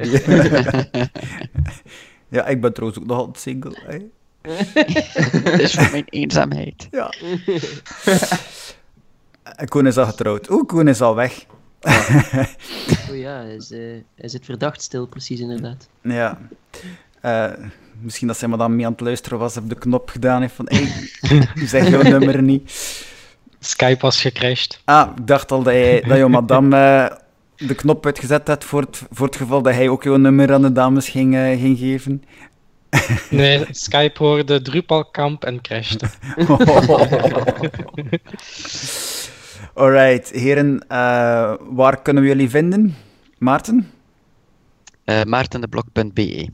Ja, 2.29 2.45
ik 2.45 2.61
ben 2.61 2.73
trouwens 2.73 3.01
ook 3.01 3.07
nog 3.07 3.17
altijd 3.17 3.39
single. 3.39 3.77
Hè. 3.85 3.97
Het 4.51 5.59
is 5.65 5.73
voor 5.73 5.91
mijn 5.91 6.05
eenzaamheid. 6.09 6.87
Ja. 6.91 7.13
En 9.55 9.67
Koen 9.69 9.87
is 9.87 9.97
al 9.97 10.05
getrouwd. 10.05 10.49
Oeh, 10.49 10.65
Koen 10.65 10.87
is 10.87 11.01
al 11.01 11.15
weg. 11.15 11.45
oh 13.09 13.15
ja, 13.15 13.41
hij, 13.41 13.55
is, 13.55 13.71
uh, 13.71 14.01
hij 14.15 14.29
zit 14.29 14.45
verdacht 14.45 14.81
stil, 14.81 15.07
precies 15.07 15.39
inderdaad. 15.39 15.89
Ja. 16.01 16.37
Uh, 17.25 17.51
misschien 18.01 18.27
dat 18.27 18.37
zij 18.37 18.47
maar 18.47 18.57
dan 18.57 18.75
mee 18.75 18.85
aan 18.85 18.91
het 18.91 19.01
luisteren 19.01 19.39
was, 19.39 19.57
op 19.57 19.69
de 19.69 19.75
knop 19.75 20.09
gedaan 20.09 20.41
heeft 20.41 20.53
van, 20.53 20.65
hé, 20.69 20.85
hey, 21.19 21.47
zeg 21.67 21.89
jouw 21.89 22.01
nummer 22.01 22.41
niet. 22.41 22.71
Skype 23.59 24.01
was 24.01 24.21
gecrashed. 24.21 24.81
Ah, 24.85 25.11
ik 25.17 25.27
dacht 25.27 25.51
al 25.51 25.63
dat, 25.63 25.73
jij, 25.73 26.01
dat 26.01 26.17
jouw 26.17 26.27
madame 26.27 26.75
uh, 26.75 27.17
de 27.57 27.75
knop 27.75 28.05
uitgezet 28.05 28.47
had 28.47 28.63
voor 28.63 28.81
het, 28.81 29.01
voor 29.11 29.25
het 29.25 29.35
geval 29.35 29.61
dat 29.61 29.73
hij 29.73 29.89
ook 29.89 30.03
jouw 30.03 30.15
nummer 30.15 30.53
aan 30.53 30.61
de 30.61 30.71
dames 30.71 31.09
ging, 31.09 31.35
uh, 31.35 31.59
ging 31.59 31.77
geven. 31.77 32.23
Nee, 33.29 33.65
Skype 33.71 34.23
hoorde 34.23 34.61
Drupalkamp 34.61 35.43
en 35.43 35.61
crashte. 35.61 36.09
Alright, 39.73 40.29
heren, 40.29 40.85
uh, 40.91 41.53
waar 41.69 42.01
kunnen 42.01 42.23
we 42.23 42.29
jullie 42.29 42.49
vinden? 42.49 42.95
Maarten? 43.37 43.91
Uh, 45.05 45.23
maartendeblok.be 45.23 46.49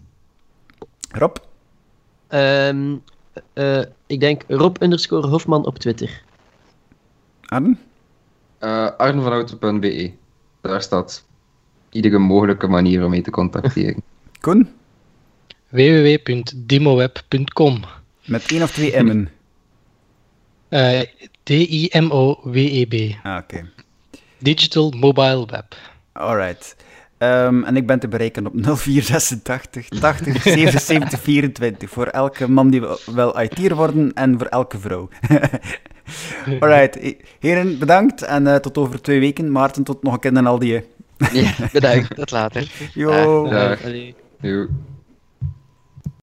Rob? 1.11 1.35
Um, 2.29 3.03
uh, 3.53 3.81
ik 4.07 4.19
denk 4.19 4.43
Rob 4.47 4.81
underscore 4.81 5.27
Hofman 5.27 5.65
op 5.65 5.79
Twitter. 5.79 6.23
Arne? 7.41 7.75
Uh, 8.59 8.89
Daar 10.63 10.81
staat 10.81 11.25
iedere 11.89 12.17
mogelijke 12.17 12.67
manier 12.67 13.03
om 13.03 13.09
mee 13.09 13.21
te 13.21 13.31
contacteren. 13.31 14.03
Koen? 14.41 14.69
www.dimoweb.com 15.69 17.83
Met 18.25 18.51
één 18.51 18.63
of 18.63 18.71
twee 18.71 19.03
M'en? 19.03 19.29
Uh, 20.69 21.01
D-I-M-O-W-E-B. 21.43 22.93
Ah, 23.23 23.37
oké. 23.37 23.55
Okay. 23.55 23.69
Digital 24.37 24.93
Mobile 24.97 25.45
Web. 25.45 25.75
Alright. 26.11 26.75
Um, 27.17 27.63
en 27.63 27.75
ik 27.75 27.87
ben 27.87 27.99
te 27.99 28.07
bereiken 28.07 28.45
op 28.45 28.53
0486 28.53 29.87
80 29.87 30.41
77 30.41 31.19
24 31.19 31.89
voor 31.89 32.07
elke 32.07 32.49
man 32.49 32.69
die 32.69 32.81
wil 33.05 33.41
IT'er 33.41 33.75
worden 33.75 34.13
en 34.13 34.37
voor 34.37 34.47
elke 34.47 34.79
vrouw. 34.79 35.09
Alright, 36.59 37.15
heren, 37.39 37.79
bedankt 37.79 38.21
en 38.21 38.45
uh, 38.45 38.55
tot 38.55 38.77
over 38.77 39.01
twee 39.01 39.19
weken. 39.19 39.51
Maarten, 39.51 39.83
tot 39.83 40.03
nog 40.03 40.13
een 40.13 40.19
keer 40.19 40.35
en 40.35 40.45
al 40.45 40.59
die. 40.59 40.83
ja, 41.31 41.53
bedankt. 41.71 42.15
Tot 42.15 42.31
later. 42.31 42.71
Jo. 42.93 43.47
Dag. 43.49 43.81
Dag. 43.81 44.67